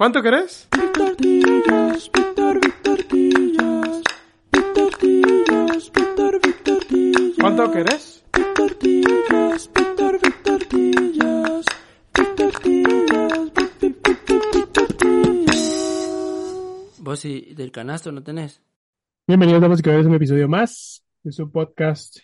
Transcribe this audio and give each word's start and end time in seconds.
¿Cuánto 0.00 0.22
querés? 0.22 0.66
Tortillas, 0.70 2.10
Víctor, 2.10 2.58
Tortillas. 2.82 4.02
Tortillas, 4.50 5.92
Víctor, 5.92 6.40
Tortillas. 6.64 7.36
¿Cuánto 7.38 7.70
querés? 7.70 8.24
Tortillas, 8.32 9.70
Víctor, 9.74 10.18
Tortillas. 10.42 11.66
Tortillas, 12.34 13.52
tortillas. 14.72 16.96
Vos 16.98 17.24
y 17.26 17.54
del 17.54 17.70
canasto 17.70 18.10
no 18.10 18.22
tenés. 18.22 18.62
Bienvenidos, 19.26 19.60
damas 19.60 19.80
y 19.80 19.82
caballeros, 19.82 20.06
a 20.06 20.08
un 20.08 20.16
episodio 20.16 20.48
más 20.48 21.04
de 21.22 21.32
su 21.32 21.52
podcast 21.52 22.20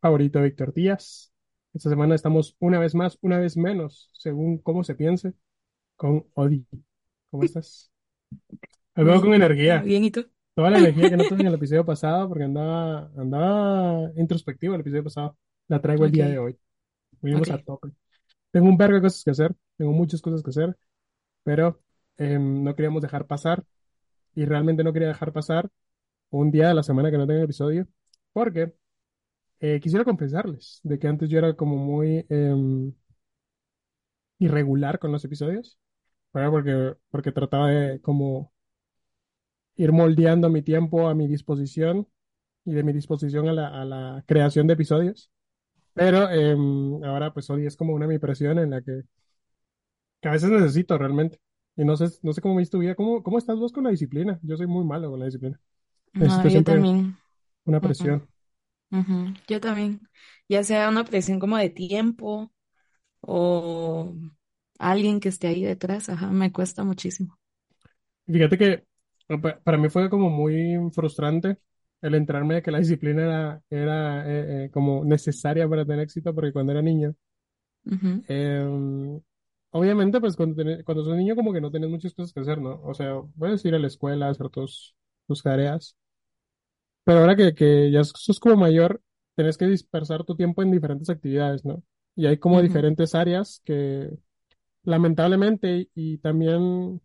favorito, 0.00 0.42
Víctor 0.42 0.74
Díaz. 0.74 1.32
Esta 1.74 1.90
semana 1.90 2.16
estamos 2.16 2.56
una 2.58 2.80
vez 2.80 2.96
más, 2.96 3.18
una 3.20 3.38
vez 3.38 3.56
menos, 3.56 4.10
según 4.14 4.58
cómo 4.58 4.82
se 4.82 4.96
piense, 4.96 5.34
con 5.94 6.26
Odi. 6.34 6.66
¿Cómo 7.30 7.44
estás? 7.44 7.90
Me 8.96 9.04
veo 9.04 9.20
con 9.20 9.34
energía. 9.34 9.84
Bien, 9.84 10.04
¿y 10.04 10.10
tú? 10.10 10.30
Toda 10.54 10.70
la 10.70 10.78
energía 10.78 11.10
que 11.10 11.16
no 11.16 11.26
tuve 11.26 11.40
en 11.40 11.46
el 11.48 11.54
episodio 11.54 11.84
pasado, 11.86 12.28
porque 12.28 12.44
andaba, 12.44 13.10
andaba 13.16 14.10
introspectivo 14.16 14.74
el 14.74 14.82
episodio 14.82 15.04
pasado, 15.04 15.38
la 15.68 15.80
traigo 15.82 16.04
el 16.04 16.12
día 16.12 16.26
Ok. 16.26 16.28
de 16.28 16.38
hoy. 16.38 16.58
Vinimos 17.22 17.50
Ok. 17.50 17.50
a 17.50 17.58
tope. 17.58 17.90
Tengo 18.52 18.68
un 18.68 18.76
vergo 18.78 18.96
de 18.96 19.02
cosas 19.02 19.24
que 19.24 19.30
hacer, 19.32 19.54
tengo 19.76 19.92
muchas 19.92 20.22
cosas 20.22 20.42
que 20.42 20.50
hacer, 20.50 20.76
pero 21.44 21.82
em, 22.18 22.64
no 22.64 22.74
queríamos 22.76 23.02
dejar 23.02 23.26
pasar, 23.26 23.64
y 24.34 24.44
realmente 24.46 24.84
no 24.84 24.92
quería 24.92 25.08
dejar 25.08 25.32
pasar 25.32 25.70
un 26.30 26.50
día 26.52 26.68
de 26.68 26.74
la 26.74 26.82
semana 26.84 27.10
que 27.10 27.18
no 27.18 27.26
tenga 27.28 27.44
episodio, 27.44 27.88
porque 28.32 28.74
eh, 29.60 29.80
quisiera 29.80 30.04
confesarles 30.04 30.80
de 30.84 30.98
que 30.98 31.08
antes 31.08 31.28
yo 31.30 31.38
era 31.38 31.54
como 31.56 31.76
muy 31.78 32.26
em, 32.30 32.92
irregular 34.40 34.98
con 34.98 35.12
los 35.12 35.24
episodios, 35.24 35.78
¿verdad? 36.32 36.50
Porque, 36.50 36.96
porque 37.10 37.32
trataba 37.32 37.70
de 37.70 38.00
como 38.00 38.52
ir 39.76 39.92
moldeando 39.92 40.48
mi 40.50 40.62
tiempo 40.62 41.08
a 41.08 41.14
mi 41.14 41.26
disposición 41.28 42.06
y 42.64 42.72
de 42.74 42.82
mi 42.84 42.92
disposición 42.92 43.48
a 43.48 43.52
la, 43.52 43.68
a 43.82 43.84
la 43.84 44.24
creación 44.26 44.66
de 44.66 44.74
episodios. 44.74 45.30
Pero 45.94 46.30
em, 46.30 47.04
ahora 47.04 47.32
pues 47.34 47.50
hoy 47.50 47.66
es 47.66 47.76
como 47.76 47.94
una 47.94 48.06
mi 48.06 48.18
presión 48.18 48.58
en 48.58 48.70
la 48.70 48.82
que, 48.82 49.04
que 50.20 50.28
a 50.28 50.32
veces 50.32 50.50
necesito 50.50 50.98
realmente. 50.98 51.40
Y 51.76 51.84
no 51.84 51.96
sé, 51.96 52.06
no 52.22 52.32
sé 52.32 52.40
cómo 52.40 52.56
viste 52.56 52.72
tu 52.76 52.80
vida. 52.80 52.94
¿Cómo, 52.94 53.22
cómo 53.22 53.38
estás 53.38 53.58
vos 53.58 53.72
con 53.72 53.84
la 53.84 53.90
disciplina? 53.90 54.38
Yo 54.42 54.56
soy 54.56 54.66
muy 54.66 54.84
malo 54.84 55.10
con 55.10 55.20
la 55.20 55.26
disciplina. 55.26 55.58
No, 56.12 56.46
yo 56.46 56.62
también. 56.62 57.18
una 57.64 57.80
presión. 57.80 58.28
ujú, 58.90 59.34
Yo 59.48 59.60
también. 59.60 60.00
Ya 60.48 60.62
sea 60.64 60.88
una 60.88 61.04
presión 61.04 61.38
como 61.40 61.56
de 61.56 61.70
tiempo 61.70 62.52
o 63.20 64.14
alguien 64.80 65.20
que 65.20 65.28
esté 65.30 65.48
ahí 65.48 65.64
detrás, 65.64 66.08
ajá, 66.08 66.28
me 66.32 66.52
cuesta 66.52 66.84
muchísimo. 66.84 67.38
Fíjate 68.26 68.58
que 68.58 68.84
pa- 69.42 69.58
para 69.62 69.78
mí 69.78 69.88
fue 69.88 70.08
como 70.10 70.30
muy 70.30 70.76
frustrante 70.92 71.58
el 72.00 72.14
enterarme 72.14 72.54
de 72.56 72.62
que 72.62 72.70
la 72.70 72.78
disciplina 72.78 73.22
era, 73.24 73.62
era 73.70 74.26
eh, 74.30 74.64
eh, 74.66 74.70
como 74.70 75.04
necesaria 75.04 75.68
para 75.68 75.84
tener 75.84 76.00
éxito, 76.00 76.34
porque 76.34 76.52
cuando 76.52 76.72
era 76.72 76.82
niño, 76.82 77.14
Ujú, 77.84 78.22
eh, 78.28 79.20
obviamente 79.70 80.20
pues 80.20 80.36
cuando, 80.36 80.56
tenés- 80.62 80.84
cuando 80.84 81.04
sos 81.04 81.16
niño 81.16 81.36
como 81.36 81.52
que 81.52 81.60
no 81.60 81.70
tienes 81.70 81.90
muchas 81.90 82.14
cosas 82.14 82.32
que 82.32 82.40
hacer, 82.40 82.58
¿no? 82.60 82.80
O 82.82 82.94
sea, 82.94 83.20
puedes 83.38 83.64
ir 83.64 83.74
a 83.74 83.78
la 83.78 83.86
escuela, 83.88 84.28
hacer 84.28 84.48
tus, 84.50 84.94
tus 85.26 85.42
tareas, 85.42 85.96
pero 87.04 87.20
ahora 87.20 87.36
que, 87.36 87.54
que 87.54 87.90
ya 87.90 88.04
sos 88.04 88.40
como 88.40 88.56
mayor, 88.56 89.02
tenés 89.34 89.56
que 89.58 89.66
dispersar 89.66 90.24
tu 90.24 90.36
tiempo 90.36 90.62
en 90.62 90.70
diferentes 90.70 91.08
actividades, 91.10 91.64
¿no? 91.64 91.82
Y 92.16 92.26
hay 92.26 92.38
como 92.38 92.60
ujú, 92.60 92.62
diferentes 92.62 93.14
áreas 93.14 93.60
que 93.64 94.10
lamentablemente 94.84 95.88
y 95.94 96.18
también 96.18 97.00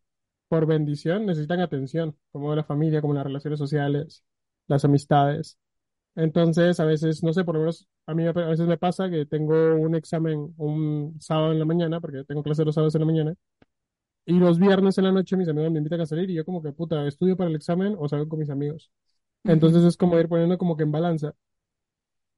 por 0.47 0.65
bendición 0.65 1.25
necesitan 1.25 1.59
atención, 1.61 2.17
como 2.31 2.55
la 2.55 2.63
familia, 2.63 3.01
como 3.01 3.13
las 3.13 3.25
relaciones 3.25 3.59
sociales, 3.59 4.23
las 4.67 4.85
amistades. 4.85 5.57
Entonces, 6.15 6.79
a 6.79 6.85
veces, 6.85 7.23
no 7.23 7.33
sé, 7.33 7.43
por 7.43 7.55
lo 7.55 7.61
menos 7.61 7.87
a 8.05 8.13
mí 8.13 8.25
a 8.27 8.31
veces 8.33 8.67
me 8.67 8.77
pasa 8.77 9.09
que 9.09 9.25
tengo 9.25 9.75
un 9.75 9.95
examen 9.95 10.53
un 10.57 11.17
sábado 11.19 11.51
en 11.53 11.59
la 11.59 11.65
mañana, 11.65 11.99
porque 12.01 12.23
tengo 12.25 12.43
clase 12.43 12.65
los 12.65 12.75
sábados 12.75 12.95
en 12.95 13.01
la 13.01 13.07
mañana, 13.07 13.35
y 14.25 14.33
los 14.39 14.59
viernes 14.59 14.97
en 14.97 15.05
la 15.05 15.11
noche 15.11 15.37
mis 15.37 15.47
amigos 15.47 15.71
me 15.71 15.79
invitan 15.79 16.01
a 16.01 16.05
salir 16.05 16.29
y 16.29 16.33
yo 16.35 16.45
como 16.45 16.61
que, 16.61 16.71
puta, 16.71 17.07
estudio 17.07 17.37
para 17.37 17.49
el 17.49 17.55
examen 17.55 17.95
o 17.99 18.07
salgo 18.09 18.29
con 18.29 18.39
mis 18.39 18.49
amigos. 18.49 18.91
Entonces 19.45 19.83
es 19.83 19.97
como 19.97 20.19
ir 20.19 20.29
poniendo 20.29 20.57
como 20.57 20.77
que 20.77 20.83
en 20.83 20.91
balanza. 20.91 21.35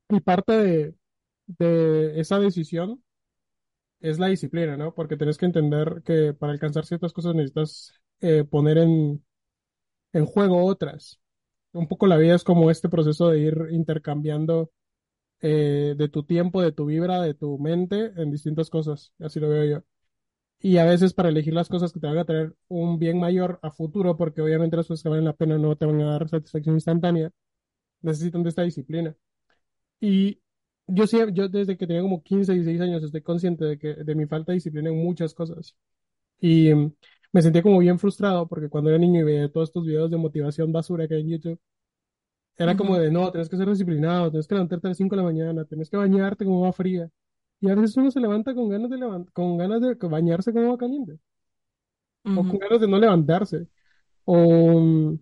Y 0.10 0.20
parte 0.22 0.54
de, 0.54 0.96
de 1.48 2.20
esa 2.20 2.40
decisión 2.40 3.04
es 4.00 4.20
la 4.20 4.28
disciplina, 4.28 4.78
¿no? 4.78 4.94
Porque 4.94 5.18
tienes 5.18 5.38
que 5.38 5.46
entender 5.46 6.02
que 6.06 6.34
para 6.34 6.54
alcanzar 6.54 6.86
ciertas 6.86 7.14
cosas 7.14 7.36
necesitas 7.36 7.94
eh, 8.22 8.44
poner 8.44 8.78
en, 8.80 9.24
en 10.14 10.26
juego 10.26 10.66
otras. 10.66 11.20
Un 11.74 11.88
poco 11.88 12.08
la 12.08 12.18
vida 12.18 12.36
es 12.36 12.44
como 12.44 12.72
este 12.72 12.90
proceso 12.90 13.30
de 13.30 13.40
ir 13.40 13.58
intercambiando 13.72 14.72
eh, 15.42 15.96
de 15.98 16.10
tu 16.10 16.24
tiempo, 16.26 16.62
de 16.62 16.72
tu 16.74 16.86
vibra, 16.88 17.22
de 17.22 17.34
tu 17.36 17.60
mente 17.60 18.14
en 18.18 18.32
distintas 18.32 18.70
cosas. 18.70 19.14
Así 19.20 19.40
lo 19.40 19.50
veo 19.50 19.66
yo. 19.66 19.84
Y 20.60 20.78
a 20.78 20.86
veces 20.86 21.14
para 21.14 21.30
elegir 21.30 21.54
las 21.54 21.70
cosas 21.70 21.94
que 21.94 22.00
te 22.00 22.08
van 22.08 22.18
a 22.18 22.26
traer 22.26 22.56
un 22.68 23.00
bien 23.00 23.20
mayor 23.20 23.60
a 23.62 23.72
futuro, 23.72 24.18
porque 24.18 24.42
obviamente 24.42 24.78
las 24.78 24.88
cosas 24.88 25.04
que 25.04 25.10
valen 25.10 25.26
la 25.26 25.34
pena 25.34 25.58
no 25.58 25.76
te 25.76 25.86
van 25.86 26.02
a 26.02 26.12
dar 26.12 26.30
satisfacción 26.30 26.76
instantánea, 26.76 27.32
necesitan 28.02 28.44
de 28.44 28.50
esta 28.50 28.64
disciplina. 28.64 29.16
Y 30.00 30.42
yo 30.88 31.08
sí, 31.08 31.18
yo 31.34 31.50
desde 31.50 31.78
que 31.78 31.88
tenía 31.88 32.02
como 32.02 32.24
15, 32.24 32.54
16 32.54 32.82
años 32.82 33.04
estoy 33.04 33.22
consciente 33.22 33.66
de 33.66 33.78
que 33.80 33.94
de 33.96 34.16
mi 34.16 34.26
falta 34.28 34.52
de 34.52 34.56
disciplina 34.58 34.90
en 34.90 34.98
muchas 35.04 35.34
cosas. 35.34 35.76
Y 36.40 36.74
mm, 36.74 36.94
me 37.34 37.42
sentía 37.44 37.64
como 37.64 37.80
bien 37.80 38.00
frustrado 38.00 38.48
porque 38.48 38.70
cuando 38.70 38.90
era 38.92 39.00
niño 39.00 39.22
y 39.22 39.24
veía 39.24 39.52
todos 39.52 39.70
estos 39.70 39.86
videos 39.86 40.12
de 40.12 40.18
motivación 40.18 40.72
basura 40.74 41.08
que 41.08 41.16
hay 41.16 41.22
en 41.22 41.30
YouTube, 41.32 41.62
era 42.58 42.76
como 42.76 42.98
de, 42.98 43.12
no, 43.12 43.32
tienes 43.32 43.50
que 43.50 43.58
ser 43.58 43.70
disciplinado, 43.70 44.32
tienes 44.32 44.48
que 44.48 44.56
levantarte 44.56 44.88
a 44.88 44.90
las 44.92 44.98
5 44.98 45.16
de 45.16 45.22
la 45.22 45.28
mañana, 45.28 45.66
tienes 45.66 45.90
que 45.90 45.98
bañarte 45.98 46.46
con 46.46 46.56
agua 46.56 46.74
fría. 46.74 47.10
Y 47.62 47.70
a 47.70 47.76
veces 47.76 47.98
uno 47.98 48.12
se 48.12 48.20
levanta 48.20 48.54
con 48.56 48.70
ganas 48.70 48.90
de 48.90 48.98
levan- 48.98 49.32
con 49.34 49.58
ganas 49.58 49.82
de 49.82 49.96
bañarse 49.96 50.54
con 50.54 50.64
agua 50.66 50.78
caliente, 50.78 51.20
o 52.34 52.46
con 52.46 52.60
ganas 52.60 52.82
de 52.82 52.88
no 52.88 53.00
levantarse, 53.00 53.68
o, 54.26 54.36
mm, 54.82 55.20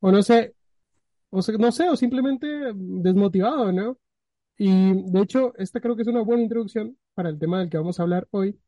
o 0.00 0.12
no 0.12 0.22
sé, 0.24 0.56
o 1.30 1.40
no 1.58 1.72
sé, 1.72 1.88
o 1.90 1.96
simplemente 1.96 2.46
desmotivado, 2.76 3.72
¿no? 3.72 3.98
Y 4.58 5.02
de 5.12 5.20
hecho, 5.22 5.54
esta 5.58 5.80
creo 5.80 5.96
que 5.96 6.02
es 6.02 6.08
una 6.08 6.22
buena 6.22 6.42
introducción 6.42 6.96
para 7.14 7.28
el 7.30 7.38
tema 7.38 7.58
del 7.60 7.70
que 7.70 7.78
vamos 7.78 7.98
a 8.00 8.02
hablar 8.04 8.28
hoy, 8.30 8.58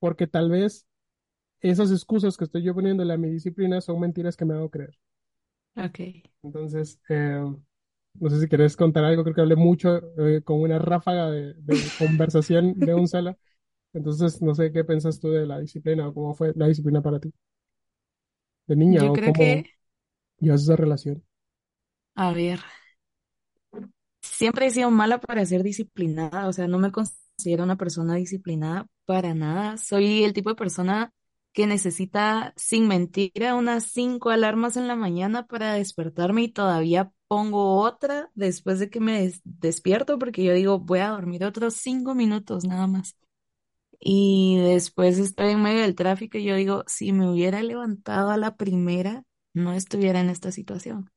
porque 0.00 0.26
tal 0.28 0.50
vez 0.50 0.86
esas 1.60 1.92
excusas 1.92 2.36
que 2.38 2.44
estoy 2.44 2.64
yo 2.64 2.74
poniéndole 2.74 3.14
a 3.14 3.18
mi 3.18 3.30
disciplina 3.30 3.80
son 3.82 4.00
mentiras 4.00 4.36
que 4.36 4.44
me 4.46 4.54
hago 4.54 4.70
creer. 4.70 4.98
Ok. 5.76 6.00
Entonces, 6.42 7.00
eh, 7.08 7.40
no 8.14 8.30
sé 8.30 8.40
si 8.40 8.48
querés 8.48 8.76
contar 8.76 9.04
algo, 9.04 9.22
creo 9.24 9.34
que 9.34 9.40
hablé 9.42 9.56
mucho 9.56 9.98
eh, 10.18 10.42
con 10.44 10.60
una 10.60 10.78
ráfaga 10.78 11.30
de, 11.30 11.54
de 11.54 11.76
conversación 11.98 12.74
de 12.78 12.94
un 12.94 13.08
solo. 13.08 13.38
Entonces, 13.94 14.42
no 14.42 14.54
sé 14.54 14.72
qué 14.72 14.84
piensas 14.84 15.20
tú 15.20 15.30
de 15.30 15.46
la 15.46 15.60
disciplina 15.60 16.08
o 16.08 16.14
cómo 16.14 16.34
fue 16.34 16.52
la 16.56 16.68
disciplina 16.68 17.02
para 17.02 17.20
ti, 17.20 17.32
de 18.66 18.74
niña, 18.76 19.02
Yo 19.02 19.12
o 19.12 19.12
creo 19.12 19.32
cómo 19.34 19.64
que, 19.64 19.66
llevas 20.40 20.62
esa 20.62 20.76
relación. 20.76 21.24
a 22.14 22.32
ver, 22.32 22.60
siempre 24.42 24.66
he 24.66 24.70
sido 24.70 24.90
mala 24.90 25.20
para 25.20 25.44
ser 25.46 25.62
disciplinada, 25.62 26.48
o 26.48 26.52
sea, 26.52 26.66
no 26.68 26.78
me 26.78 26.90
considero 26.92 27.62
una 27.64 27.76
persona 27.76 28.14
disciplinada 28.16 28.86
para 29.04 29.34
nada. 29.34 29.76
Soy 29.78 30.24
el 30.24 30.32
tipo 30.32 30.50
de 30.50 30.56
persona 30.56 31.12
que 31.52 31.66
necesita, 31.66 32.52
sin 32.56 32.88
mentir, 32.88 33.44
a 33.46 33.54
unas 33.54 33.84
cinco 33.84 34.30
alarmas 34.30 34.76
en 34.76 34.88
la 34.88 34.96
mañana 34.96 35.46
para 35.46 35.74
despertarme 35.74 36.42
y 36.42 36.48
todavía 36.48 37.12
pongo 37.28 37.76
otra 37.80 38.30
después 38.34 38.78
de 38.80 38.90
que 38.90 39.00
me 39.00 39.22
des- 39.22 39.40
despierto 39.44 40.18
porque 40.18 40.42
yo 40.44 40.54
digo, 40.54 40.78
voy 40.80 40.98
a 41.00 41.10
dormir 41.10 41.44
otros 41.44 41.74
cinco 41.74 42.14
minutos 42.14 42.64
nada 42.64 42.86
más. 42.86 43.16
Y 44.00 44.58
después 44.60 45.18
estoy 45.18 45.50
en 45.52 45.62
medio 45.62 45.82
del 45.82 45.94
tráfico 45.96 46.38
y 46.38 46.44
yo 46.44 46.56
digo, 46.56 46.84
si 46.88 47.12
me 47.12 47.30
hubiera 47.30 47.62
levantado 47.62 48.30
a 48.30 48.36
la 48.38 48.56
primera, 48.56 49.24
no 49.54 49.72
estuviera 49.74 50.20
en 50.20 50.30
esta 50.30 50.52
situación. 50.52 51.10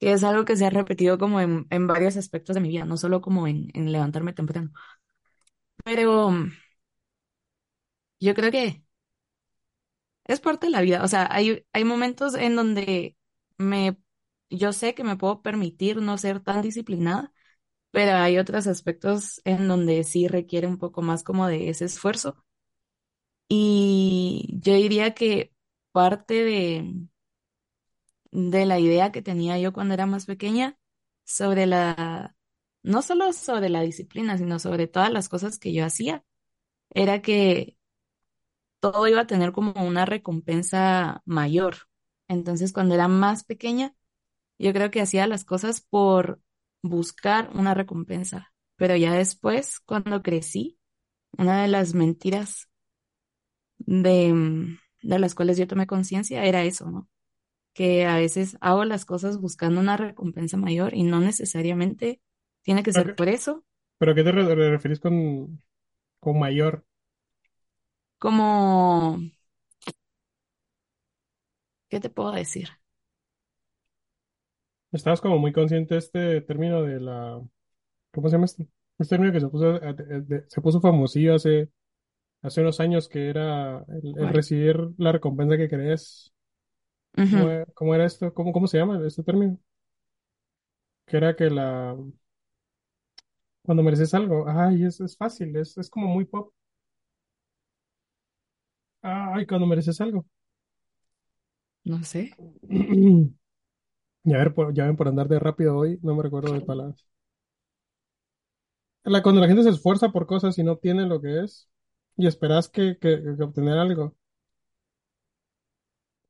Que 0.00 0.12
es 0.12 0.24
algo 0.24 0.44
que 0.44 0.56
se 0.56 0.66
ha 0.66 0.70
repetido 0.70 1.18
como 1.18 1.40
en, 1.40 1.66
en 1.70 1.86
varios 1.86 2.16
aspectos 2.16 2.54
de 2.54 2.60
mi 2.60 2.68
vida, 2.68 2.84
no 2.84 2.96
solo 2.96 3.20
como 3.20 3.46
en, 3.48 3.70
en 3.74 3.92
levantarme 3.92 4.32
temprano. 4.32 4.72
Pero 5.84 6.30
yo 8.20 8.34
creo 8.34 8.50
que 8.50 8.82
es 10.24 10.40
parte 10.40 10.66
de 10.66 10.70
la 10.72 10.80
vida. 10.82 11.02
O 11.04 11.08
sea, 11.08 11.28
hay, 11.30 11.64
hay 11.72 11.84
momentos 11.84 12.34
en 12.34 12.56
donde 12.56 13.16
me, 13.58 13.96
yo 14.50 14.72
sé 14.72 14.94
que 14.94 15.04
me 15.04 15.16
puedo 15.16 15.42
permitir 15.42 15.98
no 16.02 16.18
ser 16.18 16.40
tan 16.40 16.62
disciplinada, 16.62 17.32
pero 17.92 18.12
hay 18.18 18.38
otros 18.38 18.66
aspectos 18.66 19.40
en 19.46 19.68
donde 19.68 20.04
sí 20.04 20.28
requiere 20.28 20.66
un 20.66 20.78
poco 20.78 21.02
más 21.02 21.24
como 21.24 21.46
de 21.48 21.70
ese 21.70 21.86
esfuerzo. 21.86 22.44
Y 23.48 24.58
yo 24.62 24.74
diría 24.74 25.14
que 25.14 25.52
parte 25.92 26.34
de, 26.44 26.94
de 28.30 28.66
la 28.66 28.78
idea 28.80 29.12
que 29.12 29.22
tenía 29.22 29.58
yo 29.58 29.72
cuando 29.72 29.94
era 29.94 30.06
más 30.06 30.26
pequeña 30.26 30.78
sobre 31.24 31.66
la, 31.66 32.36
no 32.82 33.02
solo 33.02 33.32
sobre 33.32 33.68
la 33.70 33.82
disciplina, 33.82 34.38
sino 34.38 34.58
sobre 34.58 34.86
todas 34.88 35.12
las 35.12 35.28
cosas 35.28 35.58
que 35.58 35.72
yo 35.72 35.84
hacía, 35.84 36.24
era 36.90 37.22
que 37.22 37.76
todo 38.80 39.06
iba 39.08 39.22
a 39.22 39.26
tener 39.26 39.52
como 39.52 39.72
una 39.86 40.04
recompensa 40.06 41.22
mayor. 41.24 41.76
Entonces, 42.28 42.72
cuando 42.72 42.94
era 42.94 43.08
más 43.08 43.44
pequeña, 43.44 43.94
yo 44.58 44.72
creo 44.72 44.92
que 44.92 45.02
hacía 45.02 45.26
las 45.26 45.44
cosas 45.44 45.80
por 45.82 46.40
buscar 46.82 47.50
una 47.54 47.74
recompensa. 47.74 48.52
Pero 48.76 48.96
ya 48.96 49.14
después, 49.14 49.80
cuando 49.80 50.22
crecí, 50.22 50.78
una 51.38 51.62
de 51.62 51.68
las 51.68 51.94
mentiras 51.94 52.68
de, 53.78 54.78
de 55.02 55.18
las 55.18 55.34
cuales 55.34 55.58
yo 55.58 55.66
tomé 55.66 55.86
conciencia 55.86 56.44
era 56.44 56.62
eso, 56.64 56.90
¿no? 56.90 57.08
Que 57.78 58.06
a 58.06 58.16
veces 58.16 58.58
hago 58.60 58.84
las 58.84 59.04
cosas 59.06 59.38
buscando 59.40 59.80
una 59.80 59.96
recompensa 59.96 60.56
mayor 60.58 60.94
y 60.94 61.04
no 61.04 61.20
necesariamente 61.20 62.20
tiene 62.62 62.82
que 62.84 62.92
¿Pero 62.92 63.04
ser 63.04 63.14
por 63.16 63.28
eso, 63.30 63.64
pero 63.98 64.14
qué 64.16 64.24
te 64.24 64.32
re- 64.32 64.54
re- 64.56 64.70
referís 64.72 65.00
con, 65.00 65.62
con 66.20 66.38
mayor? 66.40 66.84
como, 68.18 69.18
¿qué 71.88 72.00
te 72.00 72.10
puedo 72.10 72.32
decir? 72.32 72.68
Estabas 74.92 75.20
como 75.20 75.38
muy 75.38 75.52
consciente 75.52 75.94
de 75.94 75.98
este 75.98 76.40
término 76.42 76.82
de 76.82 77.00
la, 77.00 77.40
¿cómo 78.12 78.28
se 78.28 78.34
llama 78.36 78.46
este? 78.46 78.68
Este 78.98 79.16
término 79.16 79.32
que 79.32 79.40
se 79.40 79.48
puso, 79.48 79.76
eh, 79.82 80.44
se 80.48 80.62
puso 80.62 80.80
famosillo 80.80 81.34
hace, 81.36 81.70
hace 82.42 82.62
unos 82.62 82.80
años, 82.80 83.08
que 83.08 83.28
era 83.30 83.84
el, 83.88 84.18
el 84.18 84.28
recibir 84.30 84.78
la 84.98 85.12
recompensa 85.12 85.56
que 85.58 85.68
crees. 85.70 86.32
¿Cómo, 87.28 87.48
Ujú, 87.48 87.50
e- 87.50 87.66
cómo 87.74 87.94
era 87.94 88.04
esto? 88.06 88.32
¿Cómo, 88.34 88.52
cómo 88.52 88.66
se 88.66 88.78
llama 88.78 89.00
este 89.06 89.22
término? 89.22 89.58
Que 91.06 91.16
era 91.16 91.34
que 91.36 91.50
la, 91.50 91.96
cuando 93.62 93.84
mereces 93.84 94.14
algo, 94.14 94.46
ay, 94.48 94.84
es, 94.84 95.00
es 95.00 95.16
fácil, 95.16 95.54
es, 95.56 95.76
es 95.78 95.88
como 95.90 96.08
muy 96.08 96.24
pop. 96.24 96.52
Ay, 99.02 99.46
cuando 99.46 99.66
mereces 99.66 100.00
algo. 100.00 100.24
No 101.84 101.98
sé. 102.04 102.24
Ya 104.24 104.38
ver, 104.38 104.54
por, 104.54 104.74
ya 104.74 104.86
ven 104.86 104.96
por 104.96 105.08
andar 105.08 105.28
de 105.28 105.38
rápido 105.40 105.76
hoy, 105.78 105.98
no 106.02 106.14
me 106.16 106.22
recuerdo 106.24 106.54
de 106.54 106.62
palabras. 106.62 107.06
La, 109.04 109.22
cuando 109.22 109.40
la 109.40 109.48
gente 109.48 109.62
se 109.64 109.70
esfuerza 109.70 110.10
por 110.10 110.26
cosas 110.26 110.58
y 110.58 110.62
no 110.64 110.72
obtiene 110.72 111.06
lo 111.06 111.20
que 111.20 111.40
es, 111.44 111.68
y 112.16 112.26
esperas 112.26 112.68
que, 112.68 112.98
que, 113.00 113.22
que 113.36 113.42
obtener 113.42 113.78
algo, 113.78 114.16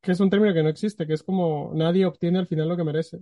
que 0.00 0.12
es 0.12 0.20
un 0.20 0.30
término 0.30 0.54
que 0.54 0.62
no 0.62 0.68
existe, 0.70 1.06
que 1.06 1.14
es 1.14 1.22
como 1.22 1.72
nadie 1.74 2.06
obtiene 2.06 2.38
al 2.38 2.46
final 2.48 2.68
lo 2.68 2.76
que 2.76 2.84
merece. 2.84 3.20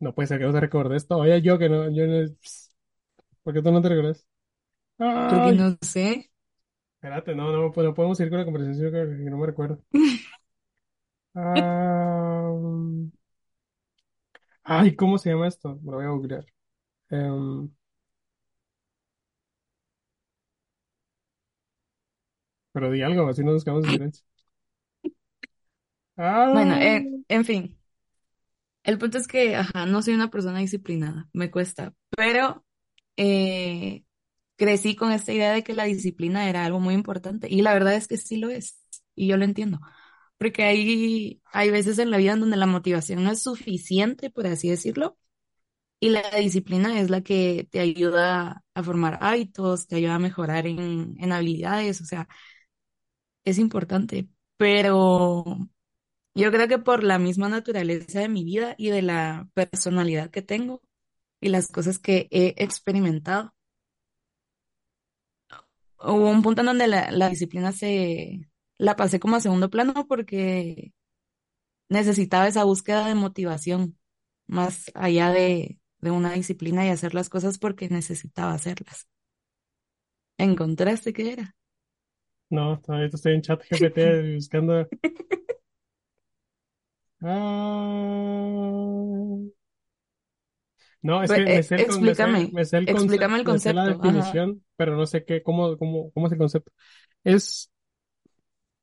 No 0.00 0.14
puede 0.14 0.28
ser 0.28 0.38
que 0.38 0.44
no 0.46 0.52
te 0.52 0.96
esto. 0.96 1.16
Oye, 1.18 1.40
yo 1.42 1.58
que 1.58 1.68
no, 1.68 1.90
yo 1.90 2.06
no, 2.06 2.26
¿por 3.42 3.54
qué 3.54 3.62
tú 3.62 3.70
no 3.72 3.82
te 3.82 3.88
recuerdas? 3.88 4.26
Porque 5.26 5.40
Ay, 5.42 5.52
no 5.52 5.76
sé. 5.82 6.30
espérate, 6.96 7.34
no, 7.34 7.52
no, 7.52 7.70
pues 7.72 7.86
no 7.86 7.94
podemos 7.94 8.18
ir 8.20 8.30
con 8.30 8.38
la 8.38 8.44
conversación 8.44 8.90
que, 8.92 8.98
que 9.24 9.30
no 9.30 9.36
me 9.38 9.46
recuerdo. 9.46 9.80
Ay, 14.64 14.96
¿cómo 14.96 15.18
se 15.18 15.30
llama 15.30 15.48
esto? 15.48 15.76
Me 15.82 15.90
lo 15.92 15.96
voy 15.98 16.06
a 16.06 16.08
googlear. 16.10 16.46
Em, 17.10 17.70
pero 22.74 22.92
di 22.92 23.02
algo, 23.02 23.28
así 23.30 23.44
no 23.44 23.52
nos 23.54 23.64
quedamos 23.64 23.84
en 23.86 23.90
silencio. 23.90 24.26
Bueno, 26.50 26.74
Ah, 26.76 26.80
eh, 26.80 27.10
en 27.28 27.44
fin, 27.44 27.78
el 28.84 28.98
punto 28.98 29.18
es 29.18 29.26
que, 29.28 29.56
ajá, 29.56 29.86
no 29.86 30.02
soy 30.02 30.14
una 30.14 30.30
persona 30.30 30.58
disciplinada, 30.60 31.28
me 31.32 31.50
cuesta, 31.50 31.94
pero 32.16 32.64
eh, 33.16 34.04
crecí 34.56 34.96
con 34.96 35.12
esta 35.12 35.32
idea 35.32 35.52
de 35.52 35.64
que 35.64 35.74
la 35.74 35.84
disciplina 35.84 36.48
era 36.50 36.64
algo 36.66 36.80
muy 36.80 36.94
importante 36.94 37.48
y 37.50 37.62
la 37.62 37.74
verdad 37.74 37.94
es 37.96 38.08
que 38.08 38.16
sí 38.18 38.38
lo 38.38 38.50
es 38.50 38.78
y 39.16 39.28
yo 39.28 39.36
lo 39.38 39.44
entiendo, 39.44 39.80
porque 40.38 40.64
hay, 40.64 41.42
hay 41.52 41.70
veces 41.70 41.98
en 42.00 42.10
la 42.10 42.18
vida 42.18 42.32
en 42.34 42.40
donde 42.42 42.56
la 42.58 42.66
motivación 42.66 43.24
no 43.24 43.32
es 43.32 43.42
suficiente, 43.42 44.30
por 44.30 44.46
así 44.48 44.70
decirlo, 44.70 45.18
y 46.00 46.10
la 46.10 46.22
disciplina 46.38 47.00
es 47.00 47.10
la 47.10 47.22
que 47.22 47.66
te 47.70 47.80
ayuda 47.80 48.62
a 48.74 48.82
formar 48.82 49.18
hábitos, 49.22 49.86
te 49.86 49.96
ayuda 49.96 50.16
a 50.16 50.18
mejorar 50.18 50.66
en, 50.66 51.16
en 51.18 51.32
habilidades, 51.32 52.00
o 52.02 52.04
sea, 52.04 52.28
es 53.44 53.58
importante, 53.58 54.28
pero... 54.56 55.44
Yo 56.36 56.50
creo 56.52 56.68
que 56.68 56.78
por 56.78 57.04
la 57.04 57.18
misma 57.18 57.48
naturaleza 57.48 58.20
de 58.20 58.28
mi 58.28 58.44
vida 58.44 58.74
y 58.78 58.90
de 58.90 59.02
la 59.02 59.48
personalidad 59.54 60.30
que 60.30 60.42
tengo 60.42 60.82
y 61.40 61.48
las 61.50 61.68
cosas 61.68 61.98
que 61.98 62.28
he 62.30 62.54
experimentado, 62.58 63.54
hubo 66.00 66.30
un 66.30 66.42
punto 66.42 66.60
en 66.62 66.66
donde 66.66 66.86
la, 66.86 67.10
la 67.10 67.28
disciplina 67.28 67.72
se 67.72 68.48
la 68.78 68.96
pasé 68.96 69.20
como 69.20 69.36
a 69.36 69.40
segundo 69.40 69.70
plano 69.70 70.06
porque 70.08 70.92
necesitaba 71.88 72.48
esa 72.48 72.64
búsqueda 72.64 73.06
de 73.08 73.14
motivación 73.14 73.98
más 74.46 74.90
allá 74.94 75.30
de, 75.30 75.80
de 76.00 76.10
una 76.10 76.32
disciplina 76.32 76.86
y 76.86 76.90
hacer 76.90 77.14
las 77.14 77.28
cosas 77.30 77.58
porque 77.58 77.88
necesitaba 77.88 78.52
hacerlas. 78.54 79.08
¿Encontraste 80.38 81.12
qué 81.12 81.32
era? 81.32 81.56
No, 82.54 82.80
todavía 82.80 83.08
estoy 83.12 83.34
en 83.34 83.42
chat 83.42 83.62
GPT 83.64 84.34
buscando. 84.36 84.88
Ah, 87.22 88.54
no, 91.02 91.22
es 91.22 91.32
Pues, 91.32 91.32
que 91.32 91.48
me 91.48 91.62
eh, 91.62 91.62
sé 91.62 91.76
el, 91.76 91.86
con- 91.86 92.02
me 92.04 92.14
sé, 92.14 92.26
explícame, 92.26 92.52
me 92.52 92.64
sé 92.64 92.78
el 92.78 92.86
explícame 92.86 93.38
el 93.38 93.44
me 93.44 93.58
sé 93.58 93.72
la 93.72 93.84
concepto. 93.84 93.98
Ajá. 94.00 94.42
definición, 94.42 94.64
pero 94.76 94.96
no 94.96 95.06
sé 95.06 95.24
qué, 95.24 95.42
cómo, 95.42 95.76
cómo, 95.78 96.10
cómo 96.12 96.26
es 96.26 96.32
el 96.32 96.38
concepto. 96.38 96.72
Es, 97.24 97.70